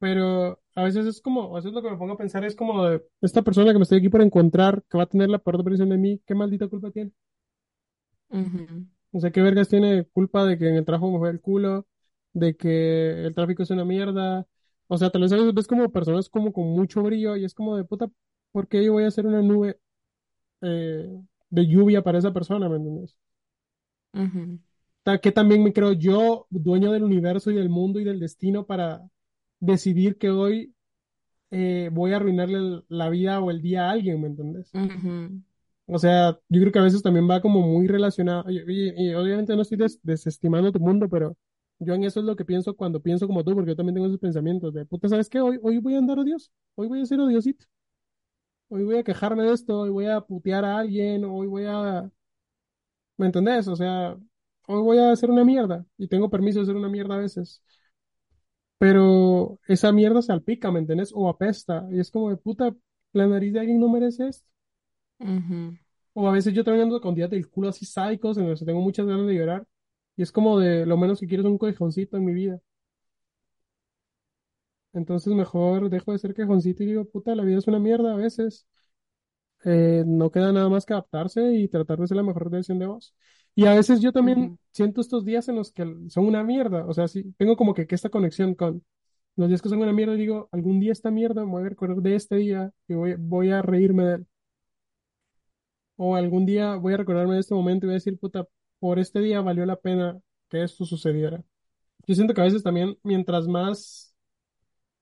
pero 0.02 0.60
a 0.76 0.84
veces 0.84 1.06
es 1.06 1.22
como, 1.22 1.52
a 1.54 1.60
veces 1.60 1.72
lo 1.72 1.82
que 1.82 1.90
me 1.90 1.98
pongo 1.98 2.14
a 2.14 2.18
pensar 2.18 2.44
es 2.44 2.56
como 2.56 2.84
de, 2.86 3.04
esta 3.22 3.42
persona 3.42 3.72
que 3.72 3.78
me 3.78 3.84
estoy 3.84 4.00
aquí 4.00 4.10
por 4.10 4.22
encontrar, 4.22 4.82
que 4.90 4.98
va 4.98 5.04
a 5.04 5.06
tener 5.08 5.30
la 5.30 5.38
peor 5.40 5.64
versión 5.64 5.90
de 5.90 5.98
mí, 5.98 6.20
¿qué 6.26 6.34
maldita 6.34 6.68
culpa 6.68 6.90
tiene? 6.92 7.12
Ujú, 8.32 8.86
O 9.12 9.20
sea, 9.20 9.30
¿qué 9.30 9.42
vergas 9.42 9.68
tiene 9.68 10.04
culpa 10.06 10.44
de 10.46 10.56
que 10.58 10.68
en 10.68 10.76
el 10.76 10.84
trabajo 10.84 11.10
me 11.12 11.18
fue 11.18 11.30
el 11.30 11.40
culo, 11.40 11.86
de 12.32 12.56
que 12.56 13.24
el 13.26 13.34
tráfico 13.34 13.62
es 13.62 13.70
una 13.70 13.84
mierda? 13.84 14.46
O 14.88 14.96
sea, 14.98 15.10
tal 15.10 15.22
vez 15.22 15.32
a 15.32 15.36
veces 15.36 15.54
ves 15.54 15.66
como 15.66 15.90
personas 15.92 16.28
como 16.30 16.52
con 16.52 16.66
mucho 16.70 17.02
brillo 17.02 17.36
y 17.36 17.44
es 17.44 17.54
como 17.54 17.76
de 17.76 17.84
puta, 17.84 18.08
¿por 18.52 18.68
qué 18.68 18.84
yo 18.84 18.92
voy 18.94 19.04
a 19.04 19.08
hacer 19.08 19.26
una 19.26 19.42
nube 19.42 19.78
eh, 20.62 21.08
de 21.50 21.66
lluvia 21.68 22.02
para 22.02 22.18
esa 22.18 22.32
persona, 22.34 22.68
¿me 22.68 22.76
entiendes? 22.76 23.16
ujú, 24.14 24.58
ta- 25.02 25.18
que 25.20 25.32
también 25.32 25.62
me 25.62 25.72
creo 25.72 25.92
yo 25.92 26.46
dueño 26.50 26.92
del 26.92 27.04
universo 27.04 27.50
y 27.50 27.54
del 27.54 27.68
mundo 27.68 28.00
y 28.00 28.04
del 28.04 28.20
destino 28.20 28.66
para 28.66 29.02
decidir 29.62 30.18
que 30.18 30.30
hoy 30.30 30.74
eh, 31.52 31.90
voy 31.92 32.12
a 32.12 32.16
arruinarle 32.18 32.82
la 32.88 33.10
vida 33.10 33.40
o 33.40 33.50
el 33.52 33.62
día 33.62 33.88
a 33.88 33.92
alguien, 33.92 34.20
¿me 34.22 34.28
entiendes? 34.28 34.76
O 35.86 35.98
sea, 35.98 36.38
yo 36.48 36.60
creo 36.60 36.72
que 36.72 36.78
a 36.78 36.82
veces 36.82 37.02
también 37.02 37.28
va 37.28 37.40
como 37.40 37.60
muy 37.62 37.86
relacionado, 37.88 38.44
y, 38.50 38.58
y- 38.60 39.08
y 39.10 39.14
obviamente 39.14 39.54
no 39.56 39.62
estoy 39.62 39.78
des- 39.78 40.00
desestimando 40.02 40.72
tu 40.72 40.80
mundo, 40.80 41.08
pero 41.08 41.36
yo 41.78 41.94
en 41.94 42.04
eso 42.04 42.20
es 42.20 42.26
lo 42.26 42.36
que 42.36 42.44
pienso 42.44 42.76
cuando 42.76 43.00
pienso 43.02 43.26
como 43.26 43.44
tú, 43.44 43.54
porque 43.54 43.70
yo 43.70 43.76
también 43.76 43.94
tengo 43.94 44.06
esos 44.06 44.20
pensamientos 44.20 44.72
de, 44.72 44.86
puta, 44.86 45.08
¿sabes 45.08 45.28
qué? 45.28 45.40
Hoy, 45.40 45.58
hoy 45.62 45.78
voy 45.78 45.94
a 45.94 45.98
andar 45.98 46.18
odioso, 46.18 46.50
hoy 46.76 46.88
voy 46.88 47.00
a 47.02 47.06
ser 47.06 47.20
odiosito, 47.20 47.66
hoy 48.68 48.82
voy 48.84 48.96
a 48.98 49.04
quejarme 49.04 49.44
de 49.44 49.52
esto, 49.52 49.78
hoy 49.80 49.90
voy 49.90 50.06
a 50.06 50.20
putear 50.20 50.64
a 50.64 50.78
alguien, 50.78 51.24
hoy 51.24 51.46
voy 51.46 51.64
a, 51.66 52.10
¿me 53.16 53.26
entendés? 53.26 53.68
O 53.68 53.76
sea, 53.76 54.16
hoy 54.66 54.82
voy 54.82 54.98
a 54.98 55.12
hacer 55.12 55.30
una 55.30 55.44
mierda 55.44 55.84
y 55.98 56.08
tengo 56.08 56.30
permiso 56.30 56.58
de 56.60 56.64
hacer 56.64 56.76
una 56.76 56.88
mierda 56.88 57.14
a 57.16 57.18
veces. 57.18 57.62
Pero 58.82 59.60
esa 59.68 59.92
mierda 59.92 60.22
salpica, 60.22 60.72
¿me 60.72 60.80
entiendes? 60.80 61.12
O 61.14 61.28
apesta. 61.28 61.86
Y 61.92 62.00
es 62.00 62.10
como 62.10 62.30
de 62.30 62.36
puta, 62.36 62.74
la 63.12 63.26
nariz 63.28 63.52
de 63.52 63.60
alguien 63.60 63.78
no 63.80 63.88
merece 63.88 64.28
esto. 64.28 64.48
O 66.14 66.28
a 66.28 66.32
veces 66.32 66.54
yo 66.54 66.64
también 66.64 66.84
ando 66.84 67.00
con 67.00 67.14
días 67.14 67.28
del 67.30 67.48
culo 67.50 67.68
así 67.68 67.84
sádicos 67.86 68.36
en 68.38 68.48
los 68.48 68.60
que 68.60 68.66
tengo 68.66 68.80
muchas 68.80 69.06
ganas 69.06 69.26
de 69.26 69.34
llorar. 69.34 69.66
Y 70.16 70.22
es 70.22 70.32
como 70.32 70.58
de 70.58 70.86
lo 70.86 70.96
menos 70.96 71.20
que 71.20 71.26
quiero 71.26 71.42
es 71.42 71.48
un 71.48 71.58
quejoncito 71.58 72.16
en 72.16 72.24
mi 72.24 72.32
vida. 72.34 72.60
Entonces 74.92 75.32
mejor 75.32 75.88
dejo 75.90 76.12
de 76.12 76.18
ser 76.18 76.34
quejoncito 76.34 76.82
y 76.82 76.86
digo, 76.86 77.04
puta, 77.06 77.34
la 77.34 77.44
vida 77.44 77.58
es 77.58 77.66
una 77.66 77.78
mierda 77.78 78.12
a 78.12 78.16
veces. 78.16 78.66
Eh, 79.64 80.04
no 80.06 80.30
queda 80.30 80.52
nada 80.52 80.68
más 80.68 80.86
que 80.86 80.92
adaptarse 80.94 81.54
y 81.54 81.68
tratar 81.68 81.98
de 81.98 82.08
ser 82.08 82.16
la 82.16 82.22
mejor 82.24 82.50
versión 82.50 82.78
de 82.78 82.86
vos. 82.86 83.14
Y 83.54 83.66
a 83.66 83.74
veces 83.74 84.00
yo 84.00 84.12
también 84.12 84.58
siento 84.72 85.00
estos 85.00 85.24
días 85.24 85.48
en 85.48 85.56
los 85.56 85.72
que 85.72 85.84
son 86.08 86.26
una 86.26 86.42
mierda. 86.44 86.86
O 86.86 86.94
sea, 86.94 87.08
sí, 87.08 87.34
tengo 87.36 87.56
como 87.56 87.74
que, 87.74 87.86
que 87.86 87.94
esta 87.94 88.08
conexión 88.10 88.54
con 88.54 88.84
los 89.36 89.48
días 89.48 89.62
que 89.62 89.68
son 89.68 89.80
una 89.82 89.92
mierda. 89.92 90.14
Digo, 90.14 90.48
algún 90.52 90.80
día 90.80 90.92
esta 90.92 91.10
mierda 91.10 91.44
me 91.44 91.52
voy 91.52 91.64
a 91.66 91.68
recordar 91.70 91.98
de 91.98 92.16
este 92.16 92.36
día 92.36 92.72
y 92.88 92.94
voy, 92.94 93.14
voy 93.18 93.50
a 93.50 93.62
reírme 93.62 94.04
de 94.04 94.14
él. 94.16 94.26
O 95.96 96.16
algún 96.16 96.46
día 96.46 96.76
voy 96.76 96.94
a 96.94 96.96
recordarme 96.96 97.34
de 97.34 97.40
este 97.40 97.54
momento 97.54 97.86
y 97.86 97.88
voy 97.88 97.94
a 97.94 97.96
decir, 97.98 98.18
puta, 98.18 98.46
por 98.80 98.98
este 98.98 99.20
día 99.20 99.40
valió 99.40 99.64
la 99.66 99.76
pena 99.76 100.20
que 100.48 100.62
esto 100.62 100.84
sucediera. 100.84 101.42
Yo 102.06 102.14
siento 102.16 102.34
que 102.34 102.40
a 102.42 102.44
veces 102.44 102.62
también, 102.62 102.98
mientras 103.04 103.48
más 103.48 104.14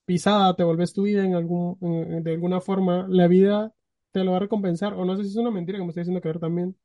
pisada, 0.06 0.54
te 0.56 0.64
volvés 0.64 0.92
tu 0.94 1.04
vida 1.04 1.24
en 1.24 1.34
algún, 1.34 1.78
en- 1.82 2.22
de 2.24 2.32
alguna 2.32 2.60
forma, 2.60 3.06
la 3.10 3.28
vida 3.28 3.72
te 4.12 4.24
lo 4.24 4.32
va 4.32 4.38
a 4.38 4.40
recompensar. 4.40 4.94
O 4.94 5.04
no 5.06 5.16
sé 5.16 5.24
si 5.24 5.30
es 5.30 5.36
una 5.36 5.50
mentira 5.52 5.78
que 5.78 5.84
me 5.84 5.90
está 5.90 6.02
diciendo 6.02 6.20
que 6.22 6.28
ver 6.28 6.40
también, 6.40 6.76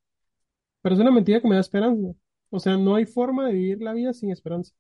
pero 0.86 0.94
es 0.94 1.02
una 1.02 1.10
mentira 1.10 1.42
que 1.42 1.48
me 1.48 1.56
da 1.56 1.62
esperanza. 1.62 2.14
O 2.52 2.60
sea, 2.60 2.78
no 2.78 2.94
hay 2.94 3.08
forma 3.08 3.48
de 3.48 3.54
vivir 3.54 3.82
la 3.82 3.92
vida 3.94 4.14
sin 4.14 4.30
esperanza. 4.32 4.72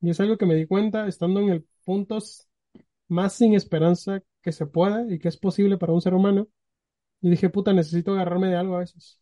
Y 0.00 0.08
es 0.10 0.18
algo 0.20 0.38
que 0.38 0.46
me 0.46 0.54
di 0.54 0.66
cuenta 0.66 1.06
estando 1.06 1.40
en 1.40 1.50
el 1.50 1.66
punto 1.84 2.18
más 3.08 3.34
sin 3.34 3.52
esperanza 3.54 4.22
que 4.42 4.52
se 4.52 4.66
pueda 4.66 5.04
y 5.12 5.18
que 5.18 5.28
es 5.28 5.36
posible 5.36 5.76
para 5.78 5.92
un 5.92 6.00
ser 6.00 6.14
humano. 6.14 6.48
Y 7.22 7.30
dije, 7.30 7.50
puta, 7.50 7.74
necesito 7.74 8.12
agarrarme 8.14 8.48
de 8.48 8.56
algo 8.56 8.76
a 8.76 8.80
veces. 8.80 9.20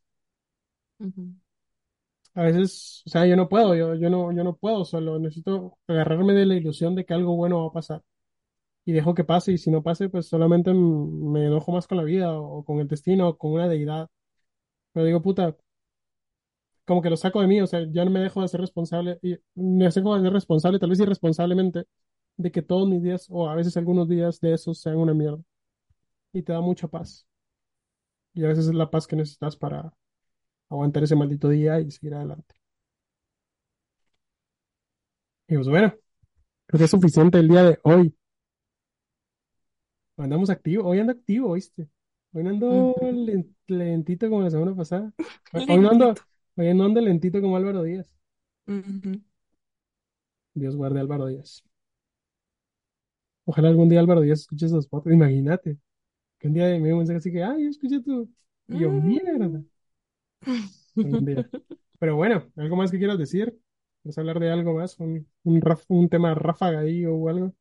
A 2.34 2.42
veces, 2.44 3.02
o 3.06 3.10
sea, 3.10 3.26
yo 3.26 3.36
no 3.36 3.48
puedo, 3.48 3.74
yo, 3.74 3.94
yo 3.94 4.08
no, 4.08 4.32
yo 4.32 4.42
no 4.44 4.56
puedo 4.56 4.84
solo, 4.86 5.18
necesito 5.18 5.78
agarrarme 5.86 6.32
de 6.34 6.46
la 6.46 6.54
ilusión 6.54 6.94
de 6.94 7.04
que 7.04 7.12
algo 7.14 7.36
bueno 7.36 7.60
va 7.62 7.68
a 7.68 7.72
pasar. 7.72 8.02
Y 8.84 8.92
dejo 8.92 9.14
que 9.14 9.24
pase, 9.24 9.52
y 9.52 9.58
si 9.58 9.70
no 9.70 9.82
pase, 9.82 10.08
pues 10.10 10.28
solamente 10.28 10.74
me 10.74 11.46
enojo 11.46 11.72
más 11.72 11.86
con 11.88 11.98
la 11.98 12.04
vida 12.04 12.32
o, 12.38 12.58
o 12.60 12.64
con 12.64 12.80
el 12.80 12.88
destino 12.88 13.28
o 13.28 13.38
con 13.38 13.52
una 13.52 13.68
deidad. 13.68 14.08
Pero 14.92 15.06
digo, 15.06 15.22
puta, 15.22 15.56
como 16.84 17.02
que 17.02 17.10
lo 17.10 17.16
saco 17.16 17.40
de 17.40 17.46
mí, 17.46 17.60
o 17.60 17.66
sea, 17.66 17.86
ya 17.90 18.04
no 18.04 18.10
me 18.10 18.20
dejo 18.20 18.42
de 18.42 18.48
ser 18.48 18.60
responsable, 18.60 19.18
y 19.22 19.36
me 19.54 19.84
dejo 19.88 20.14
de 20.16 20.22
ser 20.22 20.32
responsable, 20.32 20.78
tal 20.78 20.90
vez 20.90 21.00
irresponsablemente, 21.00 21.86
de 22.36 22.50
que 22.50 22.62
todos 22.62 22.88
mis 22.88 23.02
días, 23.02 23.26
o 23.30 23.48
a 23.48 23.54
veces 23.54 23.76
algunos 23.76 24.08
días 24.08 24.40
de 24.40 24.54
esos 24.54 24.80
sean 24.80 24.96
una 24.96 25.14
mierda. 25.14 25.42
Y 26.32 26.42
te 26.42 26.52
da 26.52 26.60
mucha 26.60 26.88
paz. 26.88 27.26
Y 28.34 28.44
a 28.44 28.48
veces 28.48 28.66
es 28.66 28.74
la 28.74 28.90
paz 28.90 29.06
que 29.06 29.16
necesitas 29.16 29.56
para 29.56 29.92
aguantar 30.70 31.04
ese 31.04 31.14
maldito 31.14 31.48
día 31.48 31.80
y 31.80 31.90
seguir 31.90 32.14
adelante. 32.14 32.54
Y 35.48 35.54
pues 35.54 35.68
bueno, 35.68 35.94
creo 36.66 36.78
que 36.78 36.84
es 36.84 36.90
suficiente 36.90 37.38
el 37.38 37.48
día 37.48 37.62
de 37.62 37.78
hoy. 37.82 38.16
Andamos 40.16 40.50
activo, 40.50 40.88
hoy 40.88 41.00
ando 41.00 41.12
activo, 41.12 41.52
¿viste? 41.52 41.88
Hoy 42.32 42.44
no 42.44 42.50
ando 42.50 42.94
lentito 43.66 44.30
como 44.30 44.42
la 44.42 44.50
semana 44.50 44.74
pasada. 44.74 45.12
Hoy 45.52 45.80
no 45.80 45.90
ando, 45.90 46.14
Hoy 46.56 46.72
no 46.74 46.84
ando 46.86 47.00
lentito 47.02 47.40
como 47.42 47.56
Álvaro 47.58 47.82
Díaz. 47.82 48.16
Ujú. 48.66 49.20
Dios 50.54 50.76
guarde 50.76 50.98
a 50.98 51.02
Álvaro 51.02 51.26
Díaz. 51.26 51.62
Ojalá 53.44 53.68
algún 53.68 53.88
día 53.88 54.00
Álvaro 54.00 54.20
Díaz 54.20 54.40
escuche 54.40 54.66
esos 54.66 54.86
podcasts. 54.88 55.14
Imagínate, 55.16 55.78
que 56.38 56.48
un 56.48 56.54
día 56.54 56.66
me 56.66 56.86
dio 56.86 56.94
un 56.94 56.98
mensaje 57.00 57.18
así 57.18 57.32
que, 57.32 57.42
ay, 57.44 57.64
yo 57.64 57.70
escuché 57.70 58.00
tu... 58.02 58.30
Y 58.68 58.78
yo, 58.80 58.92
mierda. 58.92 59.62
Algún 61.02 61.24
día. 61.24 61.50
Pero 61.98 62.16
bueno, 62.16 62.50
¿algo 62.56 62.76
más 62.76 62.90
que 62.90 62.98
quieras 62.98 63.18
decir? 63.18 63.58
¿Quieres 64.02 64.18
hablar 64.18 64.40
de 64.40 64.50
algo 64.50 64.74
más? 64.74 64.98
¿Un, 64.98 65.28
un, 65.44 65.60
raf- 65.60 65.84
un 65.88 66.08
tema 66.08 66.34
ráfaga 66.34 66.80
ahí 66.80 67.04
o 67.06 67.28
algo? 67.28 67.54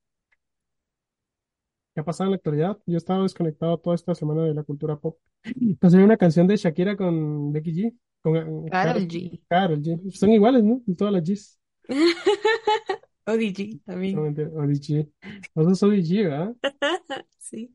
¿Qué 1.93 1.99
ha 2.01 2.05
pasado 2.05 2.27
en 2.27 2.31
la 2.31 2.35
actualidad? 2.37 2.77
Yo 2.85 2.95
he 2.95 2.97
estado 2.97 3.23
desconectado 3.23 3.77
toda 3.77 3.95
esta 3.95 4.15
semana 4.15 4.43
de 4.43 4.53
la 4.53 4.63
cultura 4.63 4.97
pop. 4.97 5.17
Entonces 5.43 5.97
hay 5.99 6.05
una 6.05 6.17
canción 6.17 6.47
de 6.47 6.55
Shakira 6.57 6.95
con 6.95 7.51
Becky 7.51 7.73
G, 7.73 7.97
con 8.21 8.33
Karol 8.69 9.07
G. 9.07 9.41
Karol 9.49 9.81
G. 9.81 10.11
Son 10.11 10.31
iguales, 10.31 10.63
¿no? 10.63 10.81
Todas 10.97 11.13
las 11.13 11.23
Gs. 11.23 11.59
ODG 13.27 13.81
No, 14.11 14.21
también. 14.21 14.23
mentira, 14.23 14.49
ODG. 14.49 15.09
Vos 15.55 15.65
sos 15.79 15.83
ODG, 15.83 16.23
¿verdad? 16.23 16.55
Sí. 17.39 17.71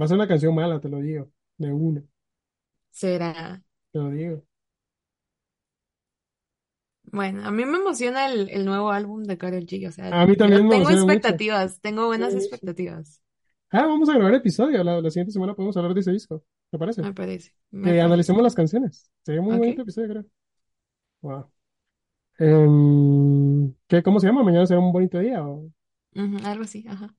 Va 0.00 0.04
a 0.06 0.08
ser 0.10 0.16
una 0.18 0.26
canción 0.32 0.54
mala, 0.54 0.78
te 0.80 0.88
lo 0.90 0.98
digo. 1.00 1.30
De 1.56 1.72
una, 1.72 2.04
Será. 2.90 3.62
te 3.92 3.98
lo 3.98 4.10
digo. 4.10 4.42
Bueno, 7.04 7.44
a 7.46 7.50
mí 7.50 7.64
me 7.64 7.78
emociona 7.78 8.26
el, 8.26 8.48
el 8.50 8.64
nuevo 8.64 8.90
álbum 8.90 9.22
de 9.24 9.36
Karol 9.38 9.66
G. 9.66 9.88
O 9.88 9.92
sea, 9.92 10.16
A 10.16 10.26
mí 10.26 10.36
también 10.36 10.62
me 10.68 10.68
tengo 10.68 10.76
emociona 10.76 11.04
mucho. 11.04 11.34
expectativas, 11.36 11.80
tengo 11.80 12.06
buenas 12.06 12.34
Sí, 12.34 12.48
sí. 12.50 12.68
expectativas. 12.68 13.20
Ah, 13.72 13.86
vamos 13.86 14.08
a 14.08 14.14
grabar 14.14 14.34
episodio. 14.34 14.84
La, 14.84 15.00
la 15.00 15.10
siguiente 15.10 15.32
semana 15.32 15.54
podemos 15.54 15.76
hablar 15.76 15.94
de 15.94 16.00
ese 16.00 16.12
disco. 16.12 16.44
¿Te 16.70 16.78
parece? 16.78 17.02
Me 17.02 17.12
parece, 17.12 17.54
me 17.70 17.94
Que 17.94 18.00
parece. 18.00 18.02
analicemos 18.02 18.42
las 18.42 18.54
canciones. 18.54 19.10
Sería 19.24 19.42
muy 19.42 19.56
bonito 19.56 19.82
Ok. 19.82 19.84
episodio, 19.84 20.08
creo. 20.10 20.26
Wow. 21.22 21.52
Em, 22.38 23.74
¿qué, 23.88 24.02
cómo 24.02 24.20
se 24.20 24.26
llama? 24.28 24.42
¿Mañana 24.44 24.66
será 24.66 24.80
un 24.80 24.92
bonito 24.92 25.18
día? 25.20 25.46
o- 25.46 25.72
Ujú, 26.14 26.38
algo 26.46 26.64
así, 26.64 26.84
ajá. 26.88 27.14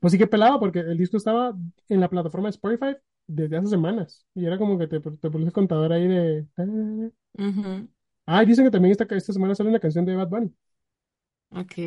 Pues 0.00 0.12
sí 0.12 0.18
que 0.18 0.26
pelaba 0.26 0.58
porque 0.58 0.80
el 0.80 0.98
disco 0.98 1.16
estaba 1.16 1.54
en 1.88 2.00
la 2.00 2.08
plataforma 2.10 2.48
de 2.48 2.50
Spotify 2.52 2.96
desde 3.26 3.56
hace 3.56 3.68
semanas. 3.68 4.26
Y 4.34 4.46
era 4.46 4.58
como 4.58 4.78
que 4.78 4.86
te, 4.88 5.00
te 5.00 5.30
pones 5.30 5.46
el 5.48 5.52
contador 5.52 5.92
ahí 5.92 6.08
de... 6.08 6.46
Ujú, 7.38 7.88
Ah, 8.26 8.42
y 8.42 8.46
dicen 8.46 8.64
que 8.64 8.70
también 8.72 8.92
esta, 8.92 9.04
esta 9.16 9.32
semana 9.32 9.54
sale 9.54 9.70
una 9.70 9.78
canción 9.80 10.04
de 10.04 10.16
Bad 10.16 10.28
Bunny. 10.28 10.52
Ok. 11.50 11.78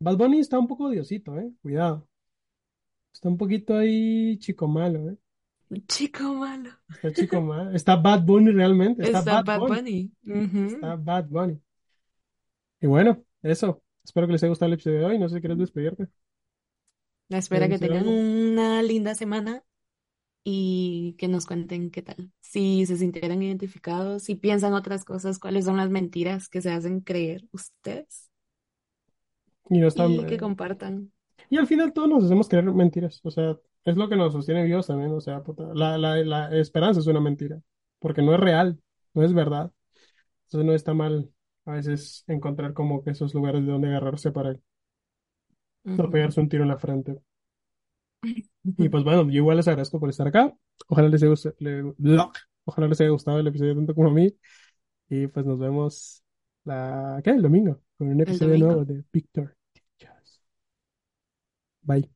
Bad 0.00 0.16
Bunny 0.16 0.38
está 0.40 0.58
un 0.58 0.66
poco 0.68 0.84
odiosito, 0.86 1.38
¿eh? 1.38 1.52
Cuidado. 1.60 2.08
Está 3.16 3.30
un 3.30 3.38
poquito 3.38 3.74
ahí 3.74 4.36
chico 4.40 4.68
malo, 4.68 5.08
¿eh? 5.08 5.16
Chico 5.88 6.34
malo. 6.34 6.68
Está 6.90 7.12
chico 7.14 7.40
malo. 7.40 7.70
Está 7.70 7.96
Bad 7.96 8.26
Bunny 8.26 8.52
realmente. 8.52 9.04
Está 9.04 9.20
Está 9.20 9.42
Bad 9.42 9.44
Bad 9.46 9.68
Bunny. 9.68 10.12
Bunny. 10.22 10.44
Ujú. 10.44 10.74
Está 10.74 10.96
Bad 10.96 11.28
Bunny. 11.30 11.58
Y 12.78 12.86
bueno, 12.86 13.24
eso. 13.40 13.82
Espero 14.04 14.26
que 14.26 14.34
les 14.34 14.42
haya 14.42 14.50
gustado 14.50 14.66
el 14.66 14.74
episodio 14.74 14.98
de 14.98 15.04
hoy. 15.06 15.18
No 15.18 15.30
sé 15.30 15.36
si 15.36 15.40
quieres 15.40 15.56
despedirte. 15.56 16.08
La 17.28 17.38
espera 17.38 17.68
¿Quieres 17.68 17.80
que 17.80 17.88
tengan 17.88 18.06
una 18.06 18.82
linda 18.82 19.14
semana 19.14 19.64
y 20.44 21.14
que 21.16 21.26
nos 21.26 21.46
cuenten 21.46 21.90
qué 21.90 22.02
tal. 22.02 22.30
Si 22.42 22.84
se 22.84 22.98
sintieran 22.98 23.42
identificados, 23.42 24.24
si 24.24 24.34
piensan 24.34 24.74
otras 24.74 25.06
cosas, 25.06 25.38
cuáles 25.38 25.64
son 25.64 25.78
las 25.78 25.88
mentiras 25.88 26.50
que 26.50 26.60
se 26.60 26.70
hacen 26.70 27.00
creer 27.00 27.48
ustedes 27.50 28.30
Y 29.70 29.78
no 29.78 29.88
está, 29.88 30.06
y 30.06 30.22
que 30.26 30.34
eh, 30.34 30.38
compartan. 30.38 31.12
Y 31.50 31.58
al 31.58 31.66
final 31.66 31.92
todos 31.92 32.08
nos 32.08 32.24
hacemos 32.24 32.48
creer 32.48 32.64
mentiras. 32.72 33.20
O 33.24 33.30
sea, 33.30 33.56
es 33.84 33.96
lo 33.96 34.08
que 34.08 34.16
nos 34.16 34.32
sostiene 34.32 34.64
vivos 34.64 34.86
también. 34.86 35.12
O 35.12 35.20
sea, 35.20 35.42
puta, 35.42 35.64
la, 35.74 35.98
la, 35.98 36.16
la 36.24 36.56
esperanza 36.56 37.00
es 37.00 37.06
una 37.06 37.20
mentira. 37.20 37.60
Porque 37.98 38.22
no 38.22 38.34
es 38.34 38.40
real, 38.40 38.80
no 39.14 39.22
es 39.24 39.32
verdad. 39.34 39.72
Entonces 40.46 40.66
no 40.66 40.74
está 40.74 40.94
mal 40.94 41.30
a 41.66 41.72
veces 41.74 42.24
encontrar 42.28 42.74
como 42.74 43.04
que 43.04 43.10
esos 43.12 43.34
lugares 43.34 43.64
de 43.66 43.72
donde 43.72 43.88
agarrarse 43.88 44.32
para 44.32 44.56
no 45.96 46.08
pegarse 46.10 46.40
un 46.40 46.48
tiro 46.48 46.62
en 46.62 46.68
la 46.70 46.78
frente. 46.78 47.18
Y 48.78 48.88
pues 48.88 49.04
bueno, 49.04 49.22
yo 49.24 49.30
igual 49.38 49.56
les 49.58 49.68
agradezco 49.68 50.00
por 50.00 50.08
estar 50.10 50.26
acá. 50.28 50.52
Ojalá 50.88 51.08
les 51.08 51.22
haya, 51.22 51.30
gust- 51.32 51.54
le- 51.58 51.94
ojalá 52.64 52.88
les 52.88 53.00
haya 53.00 53.10
gustado 53.10 53.38
el 53.38 53.46
episodio 53.46 53.74
tanto 53.74 53.94
como 53.94 54.08
a 54.08 54.12
mí. 54.12 54.34
Y 55.10 55.28
pues 55.28 55.46
nos 55.46 55.58
vemos 55.60 56.24
la, 56.64 57.20
¿qué? 57.24 57.30
El 57.32 57.42
domingo 57.42 57.82
con 57.98 58.08
un 58.08 58.20
episodio 58.22 58.58
nuevo 58.58 58.84
de 58.86 59.04
Victor. 59.12 59.55
Bye. 61.86 62.15